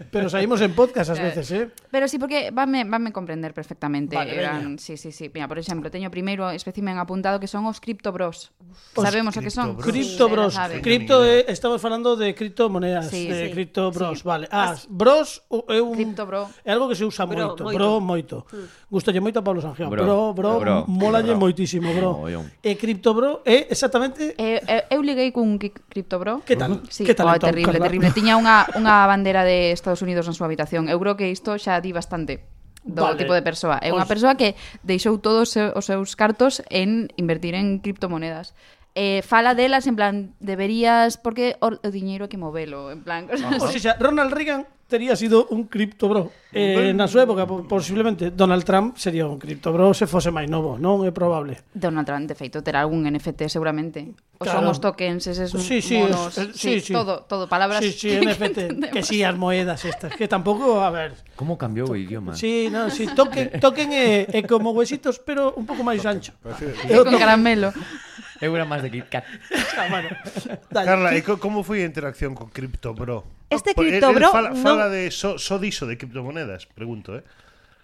Pero 0.12 0.28
saímos 0.28 0.60
en 0.60 0.76
podcast 0.76 1.10
ás 1.12 1.20
veces, 1.20 1.50
eh? 1.52 1.70
Pero 1.90 2.08
sí, 2.08 2.18
porque 2.18 2.50
vanme, 2.52 2.84
vanme 2.84 3.12
comprender 3.12 3.54
perfectamente. 3.54 4.16
Vale, 4.16 4.36
Eran, 4.36 4.78
sí, 4.78 4.96
sí, 4.96 5.12
sí. 5.12 5.30
Mira, 5.32 5.48
por 5.48 5.58
exemplo, 5.58 5.90
teño 5.90 6.10
primeiro 6.10 6.50
especimen 6.50 6.98
apuntado 6.98 7.40
que 7.40 7.48
son 7.48 7.66
os 7.66 7.80
Crypto 7.80 8.12
Bros. 8.12 8.52
Os 8.94 9.04
Sabemos 9.04 9.36
o 9.36 9.40
que 9.40 9.50
son? 9.50 9.76
Crypto 9.76 10.28
Bros. 10.28 10.54
Sí, 10.54 10.80
cripto 10.80 11.20
de, 11.22 11.40
eh, 11.40 11.44
estamos 11.48 11.80
falando 11.80 12.16
de 12.16 12.34
criptomonedas, 12.34 13.08
sí, 13.08 13.28
de 13.28 13.48
sí, 13.48 13.52
Crypto 13.52 13.90
Bros, 13.90 14.20
sí. 14.20 14.24
vale. 14.24 14.48
Ah, 14.50 14.74
bros 14.88 15.42
é 15.68 15.80
un 15.80 15.94
Cripto 15.94 16.26
bro. 16.26 16.48
é 16.64 16.72
algo 16.72 16.88
que 16.88 16.94
se 16.94 17.04
usa 17.04 17.26
bro, 17.26 17.54
moito, 17.54 17.64
moito, 17.64 17.78
bro 17.78 18.00
moito. 18.00 18.36
Mm. 18.52 18.66
Gustalle 18.90 19.20
moito 19.20 19.38
a 19.38 19.44
Pablo 19.44 19.60
Sanjeón. 19.60 19.90
Bro, 19.90 20.04
bro, 20.04 20.34
bro, 20.34 20.52
bro, 20.60 20.65
bro. 20.66 20.84
Molalle 20.90 21.38
bro. 21.38 21.42
moitísimo, 21.46 21.94
bro. 21.94 22.26
E 22.26 22.34
eh, 22.66 22.74
Crypto 22.74 23.14
Bro 23.14 23.46
é 23.46 23.70
exactamente 23.70 24.34
eh, 24.34 24.58
eu, 24.90 24.98
eu 24.98 25.00
liguei 25.06 25.30
cun 25.30 25.62
Crypto 25.62 26.18
Bro. 26.18 26.42
Que 26.42 26.58
tal? 26.58 26.82
Sí, 26.90 27.06
que 27.06 27.14
tal 27.14 27.30
oh, 27.30 27.38
terrible, 27.38 27.78
Carla? 27.78 27.86
terrible. 27.86 28.10
Tiña 28.10 28.34
unha 28.34 28.66
unha 28.74 29.06
bandeira 29.06 29.46
de 29.46 29.70
Estados 29.70 30.02
Unidos 30.02 30.26
na 30.26 30.34
súa 30.34 30.50
habitación. 30.50 30.90
Eu 30.90 30.98
creo 30.98 31.14
que 31.14 31.30
isto 31.30 31.54
xa 31.56 31.78
di 31.78 31.94
bastante 31.94 32.42
do 32.86 33.02
vale. 33.02 33.18
tipo 33.18 33.34
de 33.34 33.42
persoa. 33.42 33.82
É 33.82 33.90
unha 33.90 34.06
persoa 34.06 34.38
que 34.38 34.54
deixou 34.86 35.18
todos 35.18 35.54
os 35.58 35.84
seus 35.84 36.14
cartos 36.14 36.62
en 36.70 37.10
invertir 37.18 37.58
en 37.58 37.82
criptomonedas 37.82 38.54
eh, 38.96 39.20
fala 39.20 39.52
delas 39.54 39.84
en 39.86 39.94
plan, 39.94 40.14
deberías, 40.40 41.20
porque 41.20 41.60
o, 41.60 41.76
o 41.76 41.88
diñeiro 41.92 42.32
que 42.32 42.40
movelo, 42.40 42.88
en 42.90 43.04
plan, 43.04 43.26
cosas 43.30 43.60
Ou 43.60 43.68
así. 43.68 43.76
sea, 43.78 44.00
Ronald 44.00 44.32
Reagan 44.32 44.64
tería 44.88 45.12
sido 45.18 45.50
un 45.50 45.66
cripto 45.66 46.06
bro. 46.08 46.30
Eh, 46.56 46.94
na 46.94 47.04
súa 47.10 47.26
época, 47.26 47.42
po- 47.44 47.66
posiblemente, 47.66 48.30
Donald 48.32 48.62
Trump 48.64 48.94
sería 48.96 49.26
un 49.26 49.36
cripto 49.36 49.74
bro 49.74 49.90
se 49.92 50.06
fose 50.08 50.30
máis 50.32 50.46
novo, 50.48 50.78
non 50.80 51.02
é 51.04 51.10
probable. 51.12 51.58
Donald 51.76 52.06
Trump, 52.08 52.24
de 52.30 52.38
feito, 52.38 52.62
terá 52.64 52.86
algún 52.86 53.04
NFT 53.04 53.50
seguramente. 53.52 54.14
o 54.38 54.44
Claro. 54.46 54.62
son 54.62 54.70
os 54.72 54.78
tokens, 54.80 55.26
eses 55.26 55.50
Sí, 55.52 55.82
sí, 55.82 55.98
monos, 55.98 56.38
es- 56.38 56.54
sí, 56.56 56.78
sí, 56.80 56.88
sí. 56.88 56.92
todo, 56.94 57.26
todo 57.26 57.50
palabras 57.50 57.82
Sí, 57.82 57.90
sí, 57.92 58.14
NFT, 58.16 58.88
que 58.94 59.02
si 59.02 59.20
sí, 59.20 59.26
as 59.26 59.34
moedas 59.34 59.82
estas, 59.84 60.14
que 60.14 60.24
tampouco, 60.30 60.78
a 60.80 60.88
ver, 60.94 61.18
Como 61.34 61.58
cambiou 61.58 61.90
o 61.92 61.96
idioma? 61.98 62.32
Sí, 62.38 62.70
no, 62.70 62.86
sí, 62.88 63.10
toquen, 63.10 63.58
toquen 63.60 63.90
é, 63.92 64.30
é 64.30 64.40
como 64.46 64.70
huesitos, 64.72 65.18
pero 65.20 65.50
un 65.58 65.66
pouco 65.66 65.82
máis 65.84 66.06
ancho. 66.06 66.32
É 66.46 66.94
Con 67.02 67.18
caramelo. 67.18 67.74
Eu 68.40 68.52
era 68.54 68.64
máis 68.68 68.82
de 68.84 68.90
KitKat. 68.92 69.24
Ah, 70.76 70.84
Carla, 70.84 71.12
e 71.16 71.22
co- 71.24 71.38
como 71.40 71.62
foi 71.64 71.80
a 71.84 71.86
interacción 71.88 72.34
con 72.36 72.48
Crypto 72.52 72.92
Bro? 72.92 73.24
Este 73.48 73.72
Po- 73.72 73.80
Crypto 73.84 74.12
Bro 74.12 74.28
fala, 74.32 74.50
non- 74.52 74.60
fala 74.64 74.86
de 74.92 75.08
só 75.12 75.36
so, 75.40 75.56
so 75.56 75.62
diso 75.62 75.84
de 75.88 75.96
criptomonedas, 75.96 76.66
pregunto, 76.68 77.16
eh? 77.16 77.24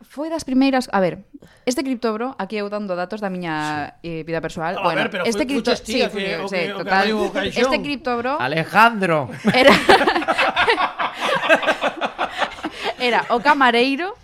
Foi 0.03 0.27
das 0.29 0.43
primeiras, 0.43 0.91
a 0.91 0.99
ver, 0.99 1.23
este 1.65 1.87
criptobro, 1.87 2.35
aquí 2.37 2.59
eu 2.59 2.67
dando 2.67 2.99
datos 2.99 3.23
da 3.23 3.31
miña 3.31 3.97
eh, 4.03 4.27
vida 4.27 4.43
persoal. 4.43 4.75
A 4.77 4.83
ah, 4.83 4.85
bueno, 4.91 5.01
ver, 5.07 5.11
pero 5.15 5.23
este 5.25 5.47
fui- 5.47 5.63
cripto, 5.63 5.71
fuches 5.71 5.87
que- 5.87 6.05
o 6.05 6.11
que- 6.11 6.37
o 6.43 6.49
que 6.51 6.63
total. 6.75 6.99
abriu 7.07 7.17
o 7.23 7.31
caixón. 7.31 7.63
este 7.63 7.77
criptobro 7.81 8.31
Alejandro. 8.43 9.31
era 9.55 9.71
era 12.99 13.21
o 13.31 13.39
camareiro 13.41 14.15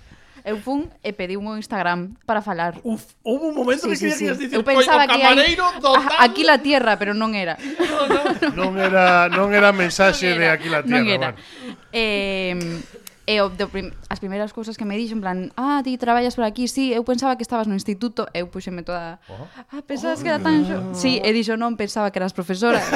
eu 0.49 0.57
fun 0.57 0.89
e 1.05 1.13
pedi 1.13 1.37
un 1.37 1.45
Instagram 1.61 2.17
para 2.25 2.41
falar. 2.41 2.81
Uf, 2.83 3.15
houve 3.23 3.53
un 3.53 3.57
momento 3.61 3.85
sí, 3.85 3.89
que 3.93 3.97
sí, 3.97 4.05
querías 4.17 4.41
sí. 4.41 4.49
dicir, 4.49 4.57
eu 4.57 4.65
pensaba 4.65 5.05
que 5.05 5.21
hai, 5.21 5.55
a, 5.55 6.25
aquí 6.25 6.43
la 6.43 6.59
tierra, 6.65 6.97
pero 6.97 7.13
non 7.13 7.37
era. 7.37 7.61
non, 8.57 8.73
non 8.75 8.81
era, 8.81 9.29
non 9.29 9.53
era 9.53 9.77
mensaxe 9.77 10.33
non 10.33 10.41
era, 10.41 10.45
de 10.45 10.49
aquí 10.57 10.69
la 10.73 10.81
tierra, 10.81 11.05
era. 11.05 11.29
Bueno. 11.37 11.77
Eh, 11.93 12.57
E 13.29 13.45
o, 13.45 13.53
de, 13.53 13.69
prim, 13.69 13.93
as 14.09 14.25
primeiras 14.25 14.57
cousas 14.57 14.81
que 14.81 14.89
me 14.89 14.97
dixo, 14.97 15.13
en 15.13 15.21
plan, 15.21 15.53
ah, 15.53 15.85
ti 15.85 16.01
traballas 16.01 16.33
por 16.33 16.49
aquí, 16.49 16.65
sí, 16.65 16.97
eu 16.97 17.05
pensaba 17.05 17.37
que 17.37 17.45
estabas 17.45 17.69
no 17.69 17.77
instituto, 17.77 18.25
eu 18.33 18.49
puxeme 18.49 18.81
toda... 18.81 19.21
Oh. 19.29 19.45
Ah, 19.69 19.85
pensabas 19.85 20.21
oh. 20.21 20.23
que 20.25 20.33
era 20.33 20.41
oh. 20.41 20.49
tan... 20.49 20.65
Oh. 20.65 20.97
Sí, 20.97 21.21
e 21.21 21.29
dixo, 21.37 21.61
non, 21.61 21.77
pensaba 21.77 22.09
que 22.09 22.17
eras 22.17 22.33
profesora. 22.33 22.81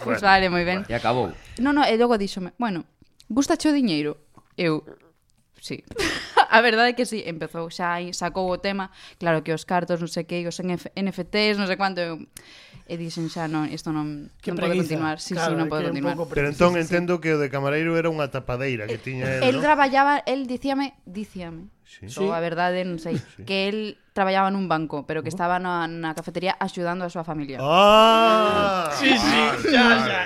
pois 0.00 0.16
pues 0.16 0.24
bueno, 0.24 0.24
vale, 0.24 0.48
moi 0.48 0.64
ben. 0.64 0.88
E 0.88 0.96
acabou. 0.96 1.28
Non, 1.60 1.76
non, 1.76 1.84
e 1.84 1.92
logo 2.00 2.16
díxome, 2.16 2.56
bueno, 2.56 2.88
gusta 3.28 3.52
o 3.52 3.68
diñeiro? 3.68 4.16
Eu, 4.56 4.80
sí. 5.62 5.86
a 6.50 6.60
verdade 6.60 6.92
é 6.92 6.96
que 6.98 7.06
sí, 7.06 7.22
empezou 7.22 7.70
xa 7.70 8.02
aí, 8.02 8.10
sacou 8.10 8.50
o 8.50 8.58
tema, 8.58 8.90
claro 9.22 9.46
que 9.46 9.54
os 9.54 9.62
cartos, 9.62 10.02
non 10.02 10.10
sei 10.10 10.26
que, 10.26 10.42
os 10.42 10.58
NFTs, 10.58 11.56
non 11.56 11.70
sei 11.70 11.78
cuánto, 11.78 12.02
eu... 12.02 12.18
e 12.90 12.98
dixen 12.98 13.30
xa, 13.30 13.46
non, 13.46 13.70
isto 13.70 13.94
non, 13.94 14.28
que 14.42 14.50
non 14.50 14.58
pode 14.58 14.74
continuar, 14.74 15.22
sí, 15.22 15.38
claro, 15.38 15.54
entón 15.54 15.56
sí, 15.56 15.60
non 15.62 15.70
pode 15.70 15.82
continuar. 15.88 16.18
Pero 16.28 16.46
entón 16.50 16.74
entendo 16.74 17.22
que 17.22 17.30
o 17.32 17.38
de 17.38 17.46
Camareiro 17.48 17.94
era 17.94 18.10
unha 18.10 18.26
tapadeira 18.28 18.90
que 18.90 18.98
tiña 18.98 19.38
el, 19.38 19.54
El 19.54 19.54
¿no? 19.56 19.64
traballaba, 19.64 20.20
el 20.26 20.50
dicíame, 20.50 20.98
dicíame, 21.06 21.70
sí. 21.86 22.10
so, 22.10 22.34
a 22.34 22.42
verdade, 22.42 22.82
non 22.82 22.98
sei, 22.98 23.16
sí. 23.16 23.46
que 23.46 23.70
el 23.70 24.01
traballaba 24.12 24.52
nun 24.52 24.68
banco, 24.68 25.08
pero 25.08 25.24
que 25.24 25.32
estaba 25.32 25.56
na, 25.56 25.88
na 25.88 26.12
cafetería 26.12 26.52
axudando 26.60 27.08
a 27.08 27.10
súa 27.10 27.24
familia. 27.24 27.56
Ah, 27.64 28.92
sí, 28.92 29.08
sí, 29.08 29.40
xa, 29.72 29.84
xa. 30.04 30.20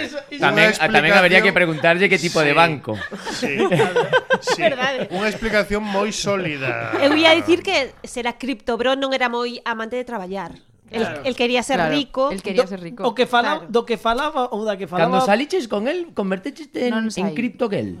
Eso, 0.00 0.18
eso, 0.32 0.40
Tamén, 0.40 0.72
a, 0.72 0.88
tamén 0.88 1.12
habería 1.12 1.44
que 1.44 1.52
preguntarlle 1.52 2.08
que 2.08 2.16
tipo 2.16 2.40
sí. 2.40 2.48
de 2.48 2.52
banco. 2.56 2.96
Sí, 3.36 3.60
sí. 4.40 4.60
Verdade. 4.64 5.12
Eh. 5.12 5.16
Unha 5.16 5.28
explicación 5.28 5.84
moi 5.84 6.08
sólida. 6.08 6.96
Eh, 6.96 7.08
Eu 7.08 7.12
ia 7.20 7.36
dicir 7.36 7.60
que 7.60 7.92
será 8.08 8.40
criptobro 8.40 8.96
non 8.96 9.12
era 9.12 9.28
moi 9.28 9.60
amante 9.68 10.00
de 10.00 10.08
traballar. 10.08 10.56
Claro. 10.88 11.20
El, 11.24 11.36
quería 11.36 11.60
ser 11.62 11.76
claro, 11.76 11.92
rico. 11.92 12.32
El 12.32 12.40
quería 12.40 12.64
do, 12.64 12.68
ser 12.72 12.80
rico. 12.80 13.04
O 13.04 13.12
que 13.12 13.28
falaba, 13.28 13.68
claro. 13.68 13.72
do 13.72 13.84
que 13.84 14.00
falaba 14.00 14.48
ou 14.56 14.64
da 14.64 14.80
que 14.80 14.88
falaba. 14.88 15.12
Cando 15.12 15.20
saliches 15.20 15.68
con 15.68 15.84
el, 15.84 16.16
convertecheste 16.16 16.88
en, 16.88 16.96
non 16.96 17.12
en 17.12 17.36
criptogel. 17.36 18.00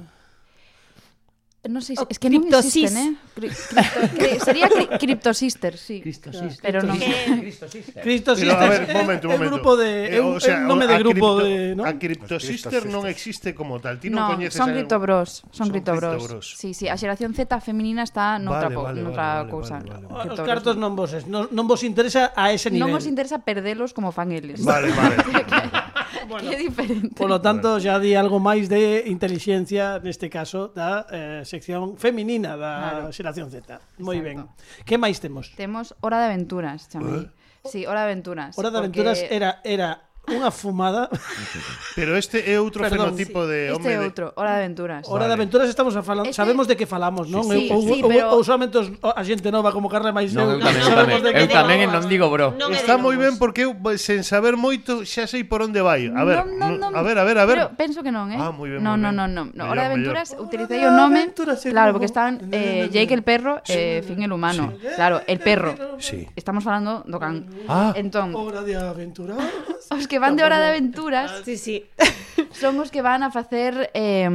Non 1.66 1.82
sei, 1.82 1.98
oh, 1.98 2.06
es 2.06 2.22
que 2.22 2.30
non 2.30 2.46
existen, 2.46 2.94
eh? 2.94 3.10
Cri 3.34 3.50
cripto, 3.50 3.82
cri 4.14 4.38
sería 4.38 4.70
cri 4.70 4.86
Crypto 5.02 5.34
Sisters, 5.34 5.82
sí. 5.82 5.98
Cristo. 5.98 6.30
Pero 6.62 6.86
non. 6.86 6.94
Cristo 6.94 7.66
Sisters. 7.66 7.98
Cristo 7.98 8.30
Pero, 8.38 8.54
A 8.54 8.68
ver, 8.70 8.86
momento, 8.94 9.26
momento. 9.26 9.58
Grupo 9.58 9.74
de 9.74 10.06
eh, 10.06 10.22
o 10.22 10.38
sea, 10.38 10.62
nome 10.62 10.86
de 10.86 10.94
grupo 11.02 11.42
cripto, 11.42 11.42
de, 11.42 11.74
¿no? 11.74 11.82
A 11.82 11.98
Crypto 11.98 12.38
Sister 12.38 12.86
non 12.86 13.10
existe 13.10 13.58
como 13.58 13.82
tal. 13.82 13.98
Ti 13.98 14.06
non 14.06 14.30
no, 14.30 14.38
coñeces 14.38 14.54
Son 14.54 14.70
Crypto 14.70 15.02
Bros, 15.02 15.42
son, 15.50 15.66
son 15.66 15.66
Crypto 15.74 15.98
Bros. 15.98 16.22
Bros. 16.30 16.46
Sí, 16.46 16.78
sí, 16.78 16.86
a 16.86 16.94
xeración 16.94 17.34
Z 17.34 17.50
feminina 17.58 18.06
está 18.06 18.38
noutra 18.38 18.70
vale, 18.70 18.94
vale, 18.94 19.02
noutra 19.02 19.42
vale, 19.42 19.50
cousa. 19.50 19.82
Vale, 19.82 20.06
vale. 20.06 20.30
Os 20.30 20.40
cartos 20.46 20.78
non 20.78 20.94
vos, 20.94 21.10
non, 21.26 21.50
non 21.50 21.66
vos 21.66 21.82
interesa 21.82 22.38
a 22.38 22.54
ese 22.54 22.70
nivel. 22.70 22.86
Non 22.86 22.94
vos 22.94 23.02
interesa 23.02 23.42
perdelos 23.42 23.90
como 23.90 24.14
fan 24.14 24.30
eles. 24.30 24.62
Vale, 24.62 24.94
vale. 24.94 25.18
bueno, 26.26 26.50
é 26.50 26.56
diferente. 26.56 27.14
Por 27.14 27.28
lo 27.28 27.40
tanto, 27.40 27.78
ya 27.78 28.00
di 28.00 28.16
algo 28.16 28.40
máis 28.40 28.66
de 28.66 29.06
inteligencia 29.06 30.00
neste 30.02 30.26
caso 30.32 30.72
da 30.74 31.06
eh, 31.12 31.42
sección 31.44 32.00
feminina 32.00 32.56
da 32.56 32.72
claro. 33.06 33.14
xeración 33.14 33.52
Z. 33.52 33.78
Moi 34.00 34.18
ben. 34.24 34.48
Que 34.88 34.98
máis 34.98 35.22
temos? 35.22 35.52
Temos 35.54 35.94
Hora 36.00 36.18
de 36.18 36.34
Aventuras, 36.34 36.88
chamei. 36.88 37.28
Uh? 37.28 37.68
Sí, 37.68 37.84
Hora 37.84 38.08
de 38.08 38.16
Aventuras. 38.16 38.56
Hora 38.56 38.72
de 38.72 38.80
porque... 38.80 39.04
Aventuras 39.04 39.18
era 39.28 39.60
era 39.62 40.07
Unha 40.28 40.50
fumada. 40.52 41.08
Pero 41.98 42.16
este 42.16 42.44
é 42.44 42.60
outro 42.60 42.84
Perdón, 42.84 43.16
fenotipo 43.16 43.44
sí. 43.44 43.50
de 43.50 43.58
este 43.68 43.74
home. 43.74 43.88
Este 43.88 43.92
é 43.92 43.98
outro. 44.04 44.24
Hora 44.36 44.50
de 44.56 44.58
Aventuras. 44.64 45.02
Hora 45.08 45.24
vale. 45.24 45.28
de 45.28 45.34
Aventuras 45.34 45.68
estamos 45.68 45.94
a 45.96 46.02
falar, 46.02 46.28
este... 46.28 46.36
sabemos 46.36 46.68
de 46.68 46.76
que 46.76 46.86
falamos, 46.86 47.28
non? 47.28 47.44
Sí, 47.48 47.66
sí, 47.66 47.72
ou, 47.72 47.80
sí, 47.82 48.00
ou, 48.04 48.08
pero... 48.08 48.26
ou 48.36 48.40
solamente 48.44 48.76
os, 48.78 48.88
a 49.02 49.22
xente 49.24 49.48
nova 49.48 49.72
como 49.72 49.88
Carla 49.88 50.12
máis 50.12 50.32
non, 50.36 50.56
eu 50.56 50.60
tamén, 50.60 50.84
sabemos 50.84 51.20
de 51.24 51.30
que 51.32 51.42
eu 51.44 51.50
tamén 51.50 51.88
non 51.88 52.04
digo, 52.06 52.28
bro. 52.28 52.54
Non 52.54 52.70
Está 52.72 53.00
moi 53.00 53.16
ben 53.16 53.36
porque 53.40 53.66
eu 53.66 53.74
sen 53.96 54.22
saber 54.22 54.54
moito 54.54 55.02
xa 55.04 55.26
sei 55.26 55.42
por 55.44 55.64
onde 55.64 55.80
vai. 55.80 56.08
A 56.12 56.22
ver, 56.22 56.44
non, 56.44 56.78
non, 56.78 56.88
non, 56.88 56.90
a 56.92 57.02
ver, 57.02 57.16
a 57.18 57.24
ver, 57.24 57.36
a 57.40 57.44
ver. 57.48 57.56
Pero 57.58 57.68
penso 57.74 58.04
que 58.04 58.12
non, 58.12 58.30
eh. 58.30 58.38
Ah, 58.38 58.52
moi 58.54 58.68
ben. 58.68 58.80
Non, 58.84 59.00
non, 59.00 59.14
non, 59.16 59.30
non. 59.32 59.52
Hora 59.56 59.88
de 59.88 59.98
Aventuras 59.98 60.36
utilicei 60.38 60.84
o 60.84 60.92
nome. 60.92 61.32
Claro, 61.70 61.92
porque 61.92 62.06
están 62.06 62.48
eh, 62.52 62.88
Jake 62.92 63.14
el 63.14 63.22
perro 63.22 63.60
e 63.66 63.98
eh, 63.98 64.02
Finn 64.02 64.22
el 64.22 64.32
humano. 64.32 64.72
Claro, 64.96 65.22
el 65.26 65.38
perro. 65.38 65.74
Sí. 65.98 66.26
Estamos 66.36 66.64
falando 66.64 67.02
do 67.06 67.18
can. 67.18 67.46
Ah, 67.68 67.92
entón, 67.96 68.34
Hora 68.34 68.62
de 68.62 68.76
Aventuras. 68.76 69.38
Os 69.90 70.06
que 70.06 70.17
que 70.18 70.26
van 70.26 70.34
de 70.34 70.42
hora 70.42 70.58
de 70.58 70.66
aventuras 70.74 71.30
sí, 71.44 71.56
sí. 71.56 71.86
son 72.52 72.74
os 72.82 72.90
que 72.90 73.02
van 73.02 73.22
a 73.22 73.30
facer 73.30 73.90
eh, 73.94 74.26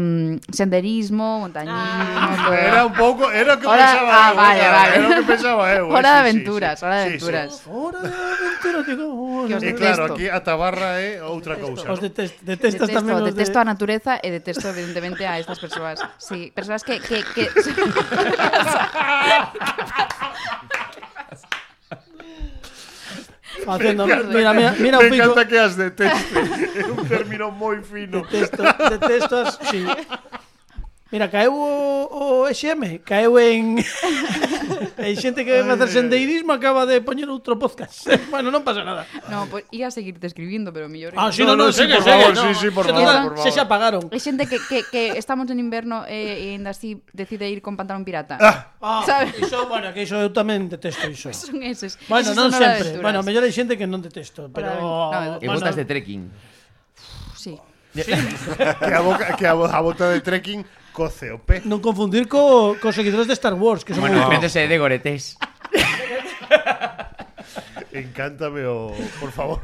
senderismo, 0.52 1.44
montañismo... 1.44 1.76
Ah, 1.76 2.48
todo. 2.48 2.54
Era 2.56 2.86
un 2.86 2.94
pouco... 2.94 3.32
Era 3.32 3.56
o 3.56 3.60
que 3.60 3.68
hora, 3.68 3.84
pensaba 3.84 4.08
ah, 4.16 4.30
eu. 4.32 4.36
Vale, 4.36 4.60
era, 4.60 4.72
vale. 4.72 4.96
Era 4.96 5.08
o 5.08 5.16
que 5.16 5.24
pensaba 5.28 5.64
eu. 5.76 5.90
Hora 5.92 6.10
de 6.14 6.20
aventuras, 6.24 6.80
sí, 6.80 6.80
sí. 6.80 6.86
hora 6.86 6.96
de 6.96 7.04
aventuras. 7.04 7.52
Sí, 7.52 7.60
sí. 7.64 7.70
Hora 7.72 8.00
de 8.00 8.08
aventuras, 8.08 8.86
digo. 8.88 9.08
Que 9.48 9.56
os 9.56 9.62
detesto. 9.62 9.76
E 9.76 9.76
claro, 9.76 10.14
aquí 10.14 10.26
a 10.32 10.40
tabarra 10.40 10.90
é 11.04 11.20
outra 11.20 11.60
cousa. 11.60 11.92
Os 11.92 12.00
detest, 12.00 12.40
detestas 12.48 12.88
detesto, 12.88 13.04
tamén 13.04 13.20
os 13.20 13.28
Detesto 13.28 13.60
de... 13.60 13.64
a 13.64 13.66
natureza 13.68 14.12
e 14.24 14.32
detesto 14.32 14.72
evidentemente 14.72 15.28
a 15.28 15.36
estas 15.36 15.60
persoas. 15.60 16.00
Sí, 16.16 16.52
persoas 16.56 16.88
que... 16.88 17.04
que, 17.04 17.20
que... 17.36 17.44
Haciendo, 23.68 24.08
me 24.08 24.16
mira, 24.26 24.54
mira, 24.54 24.76
mira 24.80 25.00
me 25.00 25.08
un 25.08 25.14
encanta 25.14 25.48
que 25.48 25.60
has 25.60 25.78
deteste. 25.78 26.42
Es 26.80 26.86
un 26.88 27.08
término 27.08 27.52
muy 27.52 27.78
fino. 27.78 28.22
Detesto, 28.22 28.64
detestas, 28.90 29.60
sí. 29.70 29.86
Mira, 31.14 31.30
caeu 31.30 31.54
o, 31.54 32.10
o 32.10 32.50
XM, 32.50 33.06
caeu 33.06 33.38
en 33.38 33.78
Hai 34.98 35.14
xente 35.14 35.46
que 35.46 35.54
vai 35.62 35.78
facer 35.78 36.02
sendeirismo 36.02 36.50
acaba 36.58 36.90
de 36.90 37.06
poñer 37.06 37.30
outro 37.30 37.54
podcast. 37.62 38.10
bueno, 38.34 38.50
non 38.50 38.66
pasa 38.66 38.82
nada. 38.82 39.06
No, 39.30 39.46
pues 39.46 39.62
ia 39.70 39.94
seguir 39.94 40.18
describindo, 40.18 40.74
pero 40.74 40.90
mellor. 40.90 41.14
Ah, 41.14 41.30
sí, 41.30 41.46
No, 41.46 41.54
no, 41.54 41.70
no, 41.70 41.70
no, 41.70 41.76
sí, 41.76 41.86
segue, 41.86 42.02
por 42.02 42.06
favor, 42.10 42.32
no. 42.34 42.42
sí, 42.42 42.50
sí, 42.58 42.68
por 42.74 42.86
favor, 42.90 43.38
Se 43.38 43.54
xa 43.54 43.70
apagaron. 43.70 44.10
Hai 44.10 44.18
xente 44.18 44.50
que, 44.50 44.58
que, 44.66 44.82
que 44.90 45.14
estamos 45.14 45.46
en 45.54 45.62
inverno 45.62 46.02
e, 46.10 46.50
e 46.50 46.58
ainda 46.58 46.74
así 46.74 46.98
decide 47.14 47.46
ir 47.46 47.62
con 47.62 47.78
pantalón 47.78 48.02
pirata. 48.02 48.42
Ah, 48.42 48.74
Ah, 48.82 49.04
¿Sabes? 49.06 49.38
iso, 49.38 49.70
bueno, 49.70 49.94
que 49.94 50.10
iso 50.10 50.18
eu 50.18 50.34
tamén 50.34 50.66
detesto 50.66 51.06
iso. 51.14 51.30
Son 51.38 51.62
eses. 51.62 52.02
Bueno, 52.10 52.34
Eses 52.34 52.38
non 52.38 52.50
sempre. 52.50 52.98
Bueno, 53.06 53.22
mellor 53.22 53.46
hai 53.46 53.54
xente 53.54 53.78
que 53.78 53.86
non 53.86 54.02
detesto, 54.02 54.50
pero 54.50 54.82
Hora 54.82 55.38
E 55.38 55.46
botas 55.46 55.78
de 55.78 55.86
trekking. 55.86 56.26
Sí. 57.38 57.54
que 57.94 58.94
a 58.98 59.02
boca 59.06 59.38
que 59.38 59.46
a, 59.46 59.54
a 59.54 59.80
bota 59.86 60.10
de 60.10 60.18
trekking 60.26 60.66
coce 60.94 61.34
o 61.34 61.42
pez. 61.42 61.66
Non 61.66 61.82
confundir 61.82 62.30
co, 62.30 62.78
co 62.78 62.94
seguidores 62.94 63.26
de 63.26 63.34
Star 63.34 63.58
Wars, 63.58 63.82
que 63.82 63.98
son 63.98 64.06
bueno, 64.06 64.22
moi... 64.22 64.38
Métese 64.38 64.70
de 64.70 64.78
goretés. 64.78 65.34
Encántame 67.92 68.64
o, 68.70 68.94
por 69.20 69.34
favor. 69.34 69.60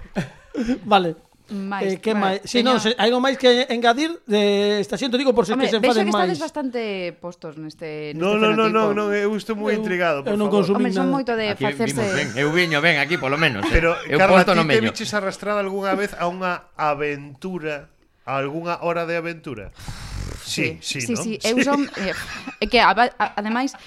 Vale. 0.83 1.29
Mais, 1.49 1.93
eh, 1.93 1.97
que 1.97 2.13
máis? 2.13 2.45
Si, 2.45 2.61
sí, 2.61 2.63
non, 2.63 2.77
se, 2.77 2.93
algo 2.93 3.17
máis 3.17 3.33
que 3.41 3.65
engadir 3.73 4.13
de 4.29 4.77
esta 4.77 5.01
xente, 5.01 5.17
digo 5.17 5.33
por 5.33 5.49
se 5.49 5.57
Hombre, 5.57 5.65
que 5.65 5.73
se 5.73 5.81
enfaden 5.81 6.05
máis. 6.05 6.05
Vexo 6.05 6.05
que 6.05 6.21
estades 6.21 6.41
bastante 6.45 6.81
postos 7.17 7.57
neste, 7.57 8.13
neste 8.13 8.21
no, 8.21 8.37
no, 8.37 8.53
no, 8.53 8.69
no, 8.69 8.93
no, 8.93 9.09
eu 9.09 9.33
estou 9.33 9.57
moi 9.57 9.73
intrigado, 9.73 10.21
por 10.21 10.29
eu, 10.29 10.37
eu 10.37 10.37
non 10.37 10.53
favor. 10.53 10.77
Hombre, 10.77 10.93
son 10.93 11.09
moito 11.09 11.33
de 11.33 11.49
aquí 11.49 11.65
facerse... 11.65 12.05
Ben, 12.13 12.37
eu 12.37 12.53
viño 12.53 12.85
ben 12.85 13.01
aquí, 13.01 13.17
polo 13.17 13.41
menos. 13.41 13.65
Eh. 13.65 13.73
Pero, 13.73 13.97
eu 14.05 14.21
Carla, 14.21 14.45
ti 14.45 14.53
no 14.53 14.61
te 14.61 14.77
viches 14.77 15.09
arrastrada 15.17 15.65
algunha 15.65 15.97
vez 15.97 16.13
a 16.13 16.29
unha 16.29 16.69
aventura, 16.77 17.89
a 18.29 18.37
algunha 18.37 18.85
hora 18.85 19.09
de 19.09 19.17
aventura? 19.17 19.73
Sí, 20.49 20.81
sí, 20.81 21.01
sí, 21.01 21.13
no? 21.13 21.21
sí. 21.21 21.37
Eu 21.45 21.61
son... 21.61 21.85
Eh, 22.01 22.67
que 22.67 22.81
a, 22.81 22.91
a, 22.91 23.37
ademais, 23.37 23.77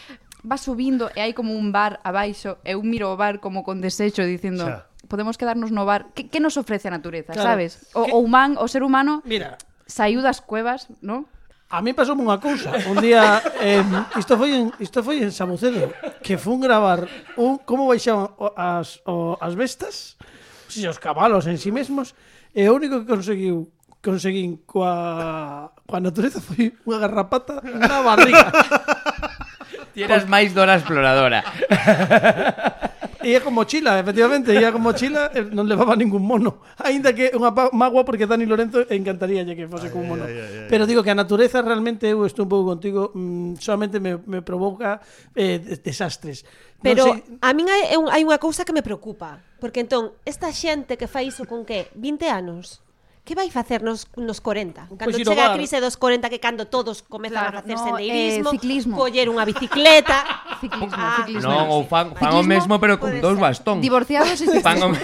va 0.47 0.59
subindo 0.59 1.11
e 1.15 1.23
hai 1.23 1.35
como 1.35 1.55
un 1.55 1.71
bar 1.71 1.99
abaixo, 2.03 2.59
eu 2.67 2.83
miro 2.83 3.11
o 3.11 3.17
bar 3.19 3.39
como 3.39 3.63
con 3.63 3.83
desexo 3.83 4.23
dicindo, 4.23 4.67
xa. 4.67 4.87
podemos 5.07 5.39
quedarnos 5.39 5.71
no 5.71 5.87
bar. 5.87 6.11
Que, 6.15 6.31
que 6.31 6.41
nos 6.43 6.59
ofrece 6.59 6.89
a 6.89 6.95
natureza, 6.95 7.35
claro. 7.35 7.49
sabes? 7.49 7.87
O, 7.95 8.07
que... 8.07 8.13
o 8.15 8.19
humán, 8.19 8.59
o 8.59 8.67
ser 8.67 8.83
humano 8.83 9.23
Mira. 9.27 9.59
saiu 9.87 10.23
das 10.23 10.43
cuevas, 10.43 10.91
¿no? 11.03 11.27
A 11.73 11.81
mí 11.81 11.97
pasou 11.97 12.13
unha 12.19 12.37
cousa. 12.37 12.69
Un 12.85 13.01
día, 13.01 13.41
eh, 13.65 13.81
isto 14.21 14.37
foi 14.37 14.53
en, 14.53 14.69
isto 14.77 15.01
foi 15.01 15.25
en 15.25 15.33
Sabucedo, 15.33 15.89
que 16.21 16.37
fun 16.37 16.61
gravar 16.61 17.09
un 17.41 17.57
como 17.65 17.89
baixaban 17.89 18.29
as, 18.59 19.01
o, 19.09 19.41
as 19.41 19.57
bestas, 19.57 20.21
os 20.69 20.99
cabalos 21.01 21.49
en 21.49 21.57
si 21.57 21.69
sí 21.69 21.71
mesmos, 21.73 22.13
e 22.53 22.69
o 22.69 22.77
único 22.77 23.01
que 23.01 23.09
conseguiu 23.09 23.73
conseguín 24.03 24.59
coa, 24.67 25.71
coa 25.87 26.01
natureza 26.03 26.43
foi 26.43 26.75
unha 26.85 26.99
garrapata 26.99 27.63
na 27.63 28.03
barriga. 28.03 28.51
Tienes 29.95 30.27
máis 30.27 30.51
dora 30.51 30.77
exploradora. 30.77 31.45
Ia 33.23 33.39
con 33.39 33.55
mochila, 33.55 34.01
efectivamente, 34.01 34.51
ia 34.51 34.75
con 34.75 34.83
mochila 34.83 35.31
e 35.31 35.47
non 35.47 35.71
levaba 35.71 35.95
ningún 35.95 36.27
mono. 36.27 36.59
Aínda 36.83 37.15
que 37.15 37.31
unha 37.31 37.55
magua 37.71 38.03
porque 38.03 38.27
Dani 38.27 38.43
Lorenzo 38.51 38.83
encantaría 38.91 39.47
que 39.47 39.71
fose 39.71 39.95
con 39.95 40.03
un 40.03 40.19
mono. 40.19 40.25
Ay, 40.27 40.35
ay, 40.35 40.43
ay, 40.43 40.67
Pero 40.67 40.91
digo 40.91 41.07
que 41.07 41.15
a 41.15 41.19
natureza 41.19 41.63
realmente 41.63 42.11
eu 42.11 42.27
estou 42.27 42.45
un 42.47 42.51
pouco 42.51 42.75
contigo, 42.75 43.15
mm, 43.15 43.63
solamente 43.63 44.03
me, 44.03 44.19
me 44.27 44.43
provoca 44.43 44.99
eh, 45.39 45.63
desastres. 45.63 46.43
Pero 46.83 47.07
sei... 47.07 47.23
a 47.39 47.55
min 47.55 47.71
hai, 47.71 47.95
hai 47.95 48.23
unha 48.27 48.43
cousa 48.43 48.67
que 48.67 48.75
me 48.75 48.83
preocupa, 48.83 49.39
porque 49.63 49.87
entón 49.87 50.19
esta 50.27 50.51
xente 50.51 50.99
que 50.99 51.07
fai 51.07 51.31
iso 51.31 51.47
con 51.47 51.63
que 51.63 51.95
20 51.95 52.27
anos 52.27 52.83
que 53.25 53.35
vai 53.35 53.51
facer 53.51 53.83
nos, 53.83 54.09
nos 54.17 54.41
40? 54.41 54.89
Cando 54.99 54.99
pois 54.99 55.23
chega 55.23 55.47
a 55.47 55.55
crise 55.55 55.79
dos 55.79 55.95
40 55.97 56.27
que 56.27 56.43
cando 56.43 56.67
todos 56.67 57.07
comezan 57.07 57.39
claro, 57.39 57.59
a 57.59 57.63
facer 57.63 57.77
no, 57.79 57.85
sendeirismo, 57.85 58.51
eh, 58.51 58.53
ciclismo. 58.59 58.95
coller 58.99 59.31
unha 59.31 59.47
bicicleta, 59.47 60.27
ciclismo, 60.63 60.99
ah, 60.99 61.23
ciclismo. 61.23 61.47
Non, 61.47 61.71
ou 61.71 61.87
fan, 61.87 62.19
fan 62.19 62.35
o 62.35 62.43
mesmo 62.43 62.83
pero 62.83 62.99
con 62.99 63.15
dous 63.23 63.39
bastón. 63.39 63.79
Divorciados 63.79 64.43
e 64.43 64.59
fan 64.59 64.83
o... 64.83 64.91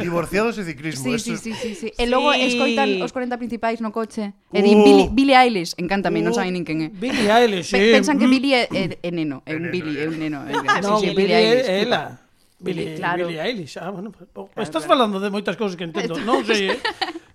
Divorciados 0.00 0.56
e 0.56 0.64
ciclismo. 0.64 1.04
Sí, 1.04 1.20
sí, 1.20 1.36
sí, 1.36 1.52
sí, 1.52 1.70
sí. 1.76 1.88
E 1.92 2.08
logo 2.08 2.32
sí. 2.32 2.48
escoitan 2.48 2.96
os 3.04 3.12
40 3.12 3.36
principais 3.36 3.84
no 3.84 3.92
coche. 3.92 4.32
Eh, 4.32 4.56
uh, 4.56 4.56
e 4.56 4.60
din 4.64 4.80
Billie, 4.80 5.08
Billie 5.12 5.36
Eilish, 5.36 5.76
encántame, 5.76 6.24
uh, 6.24 6.30
non 6.30 6.32
saben 6.32 6.56
nin 6.56 6.64
quen 6.64 6.80
é. 6.80 6.88
Billie 6.88 7.28
Eilish, 7.28 7.76
Pe 7.76 7.92
Pensan 7.92 8.16
que 8.16 8.24
mm. 8.24 8.32
Billie 8.32 8.56
é, 8.56 8.64
é, 8.72 8.84
é 9.04 9.10
neno, 9.12 9.44
é 9.44 9.52
un 9.52 9.68
Billie, 9.74 10.00
é 10.00 10.08
un 10.08 10.16
neno. 10.16 10.48
É, 10.48 10.56
ah, 10.64 10.80
no, 10.80 10.96
sí, 10.96 11.12
sí, 11.12 11.16
Billie 11.16 11.36
Eilish. 11.36 11.68
É 11.68 11.76
ela. 11.84 12.24
Billie, 12.60 12.96
claro. 12.96 13.28
Billie 13.28 13.40
Eilish. 13.40 13.76
Ah, 13.76 13.90
bueno, 13.90 14.12
oh, 14.16 14.48
claro, 14.48 14.64
estás 14.64 14.84
claro. 14.84 14.88
falando 14.88 15.20
de 15.20 15.28
moitas 15.28 15.56
cousas 15.60 15.76
que 15.76 15.84
entendo. 15.84 16.16
non 16.24 16.40
sei, 16.48 16.72
eh? 16.72 16.80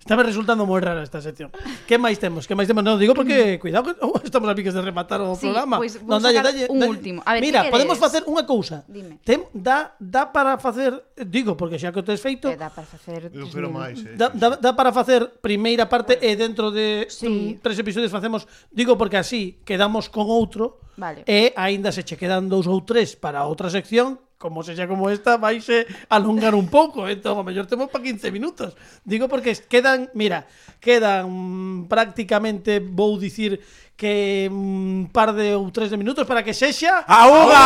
Estaba 0.05 0.21
resultando 0.21 0.69
moi 0.69 0.77
rara 0.77 1.01
esta 1.01 1.17
sección. 1.17 1.49
Que 1.89 1.97
máis 1.97 2.21
temos? 2.21 2.45
Que 2.45 2.53
máis 2.53 2.69
temos? 2.69 2.85
Non 2.85 3.01
digo 3.01 3.17
porque 3.17 3.57
cuidado 3.63 3.89
que 3.89 3.97
oh, 4.05 4.21
estamos 4.21 4.45
a 4.45 4.53
piques 4.53 4.77
de 4.77 4.85
rematar 4.85 5.17
o 5.17 5.33
sí, 5.33 5.49
programa. 5.49 5.81
Pois, 5.81 5.97
pues, 5.97 6.05
non 6.05 6.21
dalle, 6.21 6.45
dalle, 6.45 6.69
un 6.69 6.77
dalle. 6.77 6.93
último. 6.93 7.19
A 7.25 7.33
ver, 7.33 7.41
Mira, 7.41 7.73
podemos 7.73 7.97
facer 7.97 8.21
unha 8.29 8.45
cousa. 8.45 8.85
Dime. 8.85 9.17
Tem 9.25 9.41
dá 9.49 9.97
dá 9.97 10.29
para 10.29 10.61
facer, 10.61 10.93
digo, 11.25 11.57
porque 11.57 11.81
xa 11.81 11.89
que 11.89 11.97
o 11.97 12.05
tes 12.05 12.21
feito. 12.21 12.45
Eh, 12.45 12.53
dá 12.53 12.69
para 12.69 12.85
facer. 12.85 13.33
Eu 13.33 13.49
quero 13.49 13.73
máis, 13.73 13.97
eh. 14.05 14.13
Dá, 14.13 14.29
dá, 14.29 14.53
da 14.61 14.77
para 14.77 14.93
facer 14.93 15.25
primeira 15.41 15.89
parte 15.89 16.21
e 16.21 16.37
dentro 16.37 16.69
de 16.69 17.09
sí. 17.09 17.57
Mm, 17.57 17.65
tres 17.65 17.81
episodios 17.81 18.13
facemos, 18.13 18.45
digo 18.69 18.93
porque 19.01 19.17
así 19.17 19.57
quedamos 19.65 20.05
con 20.05 20.29
outro 20.29 20.84
Vale. 20.97 21.23
E 21.27 21.51
aínda 21.55 21.91
se 21.91 22.03
che 22.07 22.15
quedan 22.15 22.47
dous 22.47 22.67
ou 22.67 22.81
tres 22.83 23.15
para 23.19 23.45
outra 23.45 23.69
sección, 23.69 24.19
como 24.37 24.63
sexa 24.63 24.87
como 24.87 25.09
esta, 25.09 25.37
vaise 25.39 25.87
alongar 26.07 26.53
un 26.55 26.67
pouco, 26.67 27.07
entón, 27.07 27.39
a 27.39 27.43
mellor 27.43 27.65
temos 27.65 27.89
para 27.89 28.03
15 28.03 28.31
minutos. 28.31 28.75
Digo 29.03 29.27
porque 29.27 29.55
quedan, 29.67 30.11
mira, 30.13 30.47
quedan 30.79 31.87
prácticamente, 31.87 32.79
vou 32.79 33.17
dicir, 33.17 33.59
que 33.95 34.51
un 34.51 35.07
par 35.11 35.31
de 35.31 35.55
ou 35.55 35.71
tres 35.71 35.87
de 35.87 35.95
minutos 35.95 36.27
para 36.27 36.43
que 36.43 36.51
sexa 36.51 37.07
a 37.07 37.31
unha 37.31 37.65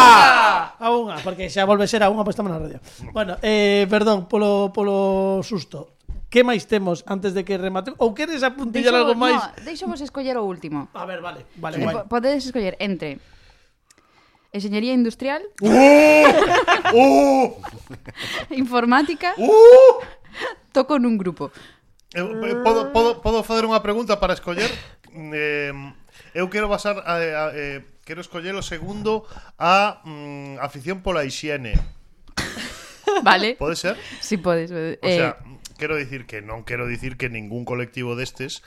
a 0.77 0.87
unha, 0.93 1.17
porque 1.25 1.49
xa 1.49 1.65
volve 1.65 1.89
ser 1.89 2.05
a 2.05 2.13
unha, 2.13 2.21
pois 2.21 2.37
pues 2.37 2.37
estamos 2.37 2.53
na 2.53 2.61
radio. 2.61 2.77
Bueno, 3.09 3.33
eh, 3.41 3.89
perdón 3.89 4.29
polo 4.29 4.69
polo 4.69 5.41
susto. 5.41 5.98
Que 6.29 6.45
máis 6.45 6.69
temos 6.69 7.01
antes 7.09 7.33
de 7.33 7.41
que 7.41 7.57
remate? 7.57 7.89
Ou 7.97 8.13
queres 8.13 8.45
apuntillar 8.45 8.93
deixo, 8.93 9.01
algo 9.01 9.17
máis? 9.17 9.41
No, 9.41 9.65
deixo 9.65 9.85
vos 9.89 9.97
escoller 9.97 10.37
o 10.37 10.45
último. 10.45 10.85
A 10.93 11.05
ver, 11.09 11.25
vale. 11.25 11.49
vale 11.57 11.77
sí. 11.77 11.83
guai. 11.83 12.05
Podedes 12.05 12.45
escoller 12.45 12.77
entre 12.77 13.17
Enxeñería 14.51 14.93
industrial. 14.93 15.43
¡Uh! 15.61 16.25
¡Uh! 16.93 17.53
Informática. 18.49 19.33
uh! 19.37 20.01
Toco 20.73 20.97
nun 20.97 21.17
grupo. 21.17 21.53
Eu, 22.13 22.33
eh, 22.45 22.57
podo, 22.65 22.89
podo, 22.89 23.21
podo 23.21 23.45
fazer 23.45 23.69
unha 23.69 23.81
pregunta 23.81 24.17
para 24.17 24.33
escoller. 24.33 24.69
Eh, 25.13 25.73
eu 26.33 26.49
quero 26.49 26.65
basar 26.65 26.97
a, 27.05 27.13
a, 27.17 27.43
eh, 27.53 27.85
quero 28.05 28.21
escoller 28.21 28.57
o 28.57 28.65
segundo 28.65 29.25
a 29.57 30.01
mm, 30.05 30.57
afición 30.61 31.05
pola 31.05 31.25
hixiene. 31.25 31.77
Vale. 33.21 33.53
Pode 33.53 33.77
ser? 33.77 33.97
Si 34.17 34.33
sí, 34.33 34.37
podes. 34.37 34.73
Eh, 34.73 34.97
o 34.97 35.05
eh, 35.05 35.17
sea, 35.17 35.37
quero 35.79 35.95
dicir 35.95 36.27
que 36.27 36.43
non 36.43 36.67
quero 36.67 36.85
dicir 36.85 37.15
que 37.15 37.31
ningún 37.31 37.63
colectivo 37.63 38.19
destes 38.19 38.59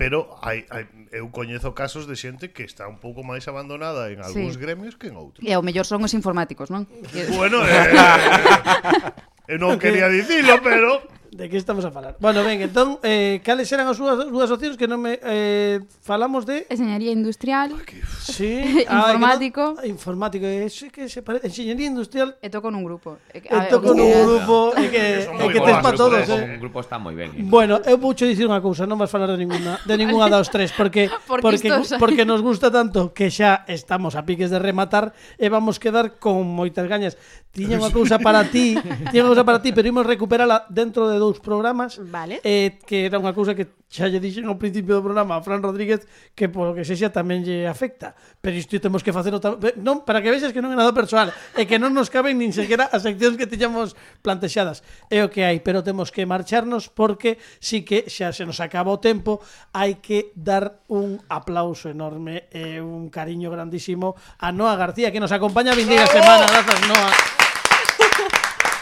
pero 0.00 0.32
hai, 0.40 0.64
hai, 0.72 0.88
eu 1.12 1.28
coñezo 1.28 1.76
casos 1.76 2.08
de 2.08 2.16
xente 2.16 2.56
que 2.56 2.64
está 2.64 2.88
un 2.88 2.96
pouco 3.04 3.20
máis 3.20 3.44
abandonada 3.52 4.08
en 4.08 4.24
algúns 4.24 4.56
sí. 4.56 4.60
gremios 4.60 4.96
que 4.96 5.12
en 5.12 5.20
outros. 5.20 5.44
E 5.44 5.52
ao 5.52 5.60
mellor 5.60 5.84
son 5.84 6.00
os 6.00 6.16
informáticos, 6.16 6.72
non? 6.72 6.88
bueno, 7.36 7.60
eh, 7.68 7.68
eh, 7.76 8.00
eh, 8.00 9.52
eh 9.52 9.58
non 9.60 9.76
quería 9.76 10.08
dicilo, 10.08 10.56
pero 10.64 11.04
De 11.30 11.48
que 11.48 11.56
estamos 11.56 11.84
a 11.84 11.92
falar? 11.92 12.16
Bueno, 12.18 12.42
ben, 12.42 12.60
entón, 12.60 12.98
eh, 13.04 13.40
cales 13.44 13.70
eran 13.70 13.86
as 13.86 13.94
súas 13.94 14.18
dúas 14.26 14.50
opcións 14.50 14.74
que 14.74 14.90
non 14.90 14.98
me... 14.98 15.14
Eh, 15.22 15.78
falamos 16.02 16.42
de... 16.42 16.66
Enseñaría 16.66 17.14
industrial. 17.14 17.70
Sí. 18.18 18.82
Ah, 18.90 19.14
informático. 19.14 19.78
Ah, 19.78 19.82
no, 19.82 19.86
informático. 19.86 20.44
Eh, 20.46 20.66
que 20.90 21.06
se 21.06 21.22
parece... 21.22 21.46
enxeñería 21.46 21.86
industrial. 21.86 22.34
E 22.42 22.50
toco 22.50 22.66
nun 22.74 22.82
grupo. 22.82 23.22
E, 23.30 23.38
a 23.46 23.62
ver, 23.62 23.70
toco 23.70 23.94
nun 23.94 24.10
grupo. 24.10 24.74
E 24.74 24.90
que, 24.90 25.30
e 25.30 25.46
que 25.54 25.60
tes 25.62 25.78
para 25.78 25.94
todos, 25.94 26.26
eh. 26.26 26.58
Un 26.58 26.58
grupo 26.58 26.82
está 26.82 26.98
moi 26.98 27.14
ben. 27.14 27.30
Bueno, 27.46 27.78
eu 27.86 27.94
vouche 27.94 28.26
dicir 28.26 28.50
unha 28.50 28.58
cousa. 28.58 28.82
Non 28.82 28.98
vas 28.98 29.06
falar 29.06 29.30
de 29.30 29.38
ninguna, 29.38 29.78
de 29.86 29.94
ninguna 29.94 30.26
dos 30.26 30.50
tres. 30.50 30.74
Porque, 30.74 31.06
porque, 31.30 31.70
porque, 31.70 31.70
porque 32.02 32.24
nos 32.26 32.42
gusta 32.42 32.74
tanto 32.74 33.14
que 33.14 33.30
xa 33.30 33.62
estamos 33.70 34.18
a 34.18 34.26
piques 34.26 34.50
de 34.50 34.58
rematar 34.58 35.14
e 35.38 35.46
vamos 35.46 35.78
quedar 35.78 36.18
con 36.18 36.42
moitas 36.50 36.90
gañas. 36.90 37.14
Tiña 37.54 37.78
unha 37.78 37.94
cousa 37.94 38.18
para 38.18 38.42
ti. 38.50 38.74
Tiña 39.14 39.22
unha 39.22 39.30
cousa 39.30 39.46
para 39.46 39.62
ti, 39.62 39.70
pero 39.70 39.86
imos 39.86 40.02
recuperala 40.02 40.66
dentro 40.66 41.06
de 41.06 41.19
dous 41.20 41.44
programas 41.44 42.00
vale. 42.00 42.40
eh, 42.40 42.80
que 42.88 43.04
era 43.04 43.20
unha 43.20 43.36
cousa 43.36 43.52
que 43.52 43.68
xa 43.90 44.06
lle 44.06 44.22
dixen 44.22 44.46
ao 44.46 44.54
principio 44.54 44.94
do 44.94 45.02
programa 45.02 45.34
a 45.36 45.42
Fran 45.42 45.58
Rodríguez 45.58 46.06
que 46.38 46.46
polo 46.46 46.72
que 46.72 46.86
sexa 46.86 47.10
tamén 47.10 47.42
lle 47.42 47.66
afecta. 47.66 48.14
Pero 48.38 48.54
isto 48.54 48.78
temos 48.78 49.02
que 49.02 49.10
facer 49.10 49.34
facelo 49.34 49.58
non, 49.82 50.06
para 50.06 50.22
que 50.22 50.30
vexas 50.30 50.54
que 50.54 50.62
non 50.62 50.70
é 50.70 50.78
nada 50.78 50.94
persoal 50.94 51.34
e 51.58 51.66
que 51.66 51.82
non 51.82 51.90
nos 51.90 52.06
caben 52.06 52.38
nin 52.38 52.54
sequera 52.54 52.86
as 52.86 53.02
seccións 53.02 53.34
que 53.34 53.50
teñamos 53.50 53.98
plantexadas. 54.22 54.86
É 55.10 55.26
o 55.26 55.28
que 55.28 55.42
hai, 55.42 55.58
pero 55.58 55.82
temos 55.82 56.14
que 56.14 56.22
marcharnos 56.22 56.86
porque 56.86 57.42
sí 57.58 57.82
que 57.82 58.06
xa 58.06 58.30
se 58.30 58.46
nos 58.46 58.62
acaba 58.62 58.94
o 58.94 59.02
tempo 59.02 59.42
hai 59.74 59.98
que 59.98 60.30
dar 60.38 60.86
un 60.86 61.18
aplauso 61.26 61.90
enorme 61.90 62.46
e 62.54 62.78
un 62.78 63.10
cariño 63.10 63.50
grandísimo 63.50 64.14
a 64.38 64.54
Noa 64.54 64.78
García 64.78 65.10
que 65.10 65.18
nos 65.18 65.34
acompaña. 65.34 65.74
A 65.74 65.78
vindeira 65.78 66.06
semana 66.06 66.46
grazas 66.46 66.80
Noa. 66.86 67.39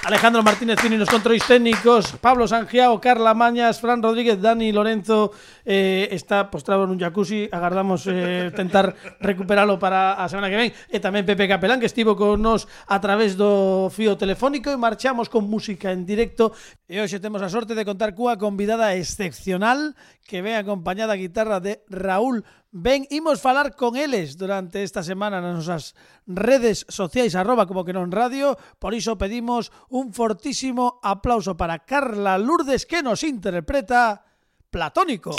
Alejandro 0.04 0.42
Martínez 0.42 0.78
Pini 0.80 0.96
nos 0.96 1.10
controis 1.10 1.42
técnicos, 1.42 2.14
Pablo 2.22 2.46
Sangiao, 2.46 3.00
Carla 3.02 3.34
Mañas, 3.34 3.80
Fran 3.82 4.00
Rodríguez, 4.00 4.40
Dani 4.40 4.70
Lorenzo 4.70 5.32
eh, 5.66 6.08
está 6.14 6.48
postrado 6.54 6.86
nun 6.86 7.02
jacuzzi, 7.02 7.50
agardamos 7.50 8.06
eh, 8.06 8.54
tentar 8.54 8.94
recuperalo 9.18 9.76
para 9.76 10.14
a 10.14 10.24
semana 10.30 10.48
que 10.48 10.56
ven, 10.56 10.70
e 10.88 11.02
tamén 11.02 11.26
Pepe 11.26 11.50
Capelán 11.50 11.82
que 11.82 11.90
estivo 11.90 12.14
con 12.14 12.38
nos 12.38 12.70
a 12.86 13.02
través 13.02 13.34
do 13.34 13.90
fío 13.90 14.14
telefónico. 14.14 14.70
E 14.70 14.78
marchamos 14.78 15.26
con 15.26 15.50
música 15.50 15.90
en 15.90 16.06
directo. 16.06 16.54
E 16.86 17.02
hoxe 17.02 17.18
temos 17.18 17.42
a 17.42 17.50
sorte 17.50 17.74
de 17.74 17.82
contar 17.82 18.14
cunha 18.14 18.38
convidada 18.38 18.94
excepcional 18.94 19.98
que 20.24 20.40
ven 20.46 20.54
acompañada 20.54 21.18
a 21.18 21.20
guitarra 21.20 21.58
de 21.58 21.82
Raúl 21.90 22.46
Ben, 22.70 23.08
imos 23.08 23.40
falar 23.40 23.76
con 23.76 23.96
eles 23.96 24.36
durante 24.36 24.84
esta 24.84 25.00
semana 25.00 25.40
nas 25.40 25.64
nosas 25.64 25.96
redes 26.28 26.84
sociais 26.92 27.32
arroba 27.32 27.64
como 27.64 27.80
que 27.80 27.96
non 27.96 28.12
radio, 28.12 28.60
por 28.76 28.92
iso 28.92 29.16
pedimos 29.16 29.72
un 29.88 30.12
fortísimo 30.12 31.00
aplauso 31.00 31.56
para 31.56 31.88
Carla 31.88 32.36
Lourdes 32.36 32.84
que 32.84 33.00
nos 33.00 33.24
interpreta 33.24 34.28
Platónico. 34.68 35.32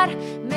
God 0.00 0.49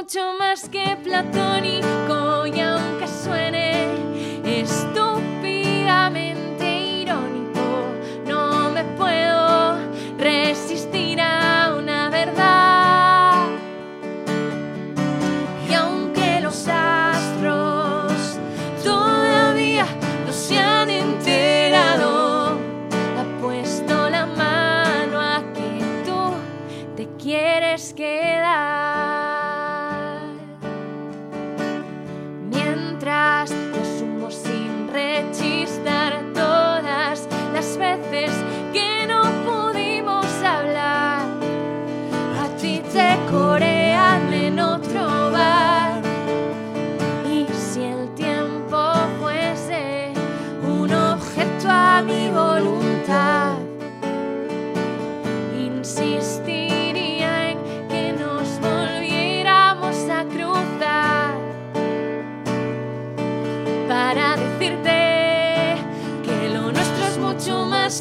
mucho 0.00 0.32
más 0.38 0.66
que 0.70 0.96
platónico 1.04 2.46
y 2.46 2.58
aunque 2.60 3.06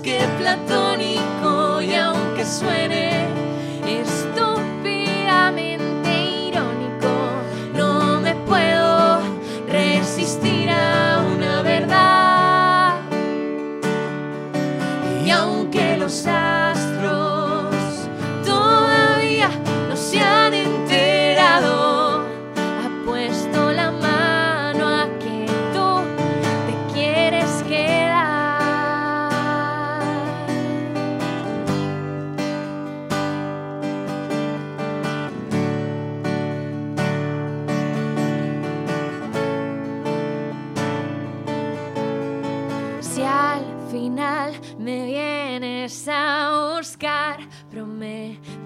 que 0.02 0.20
plató 0.38 0.79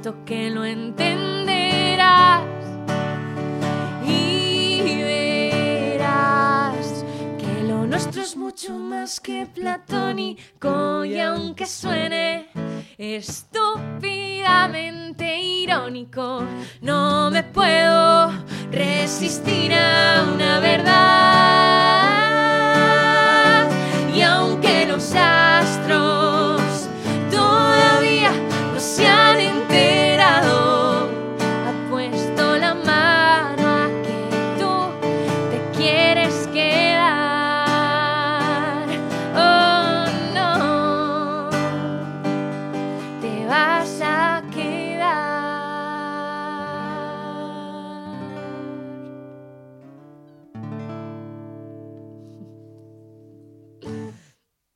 Que 0.03 0.49
lo 0.49 0.65
entenderás 0.65 2.41
y 4.05 4.81
verás 5.01 7.05
que 7.37 7.63
lo 7.63 7.87
nuestro 7.87 8.21
es 8.21 8.35
mucho 8.35 8.77
más 8.77 9.21
que 9.21 9.45
platónico 9.45 11.05
y 11.05 11.21
aunque 11.21 11.65
suene 11.65 12.49
estúpidamente 12.97 15.41
irónico, 15.41 16.43
no 16.81 17.31
me 17.31 17.43
puedo 17.43 18.33
resistir 18.71 19.73
a 19.73 20.25
una 20.33 20.59
verdad. 20.59 20.91
Y 24.13 24.21
aunque 24.21 24.85
los 24.85 25.15
astros 25.15 26.42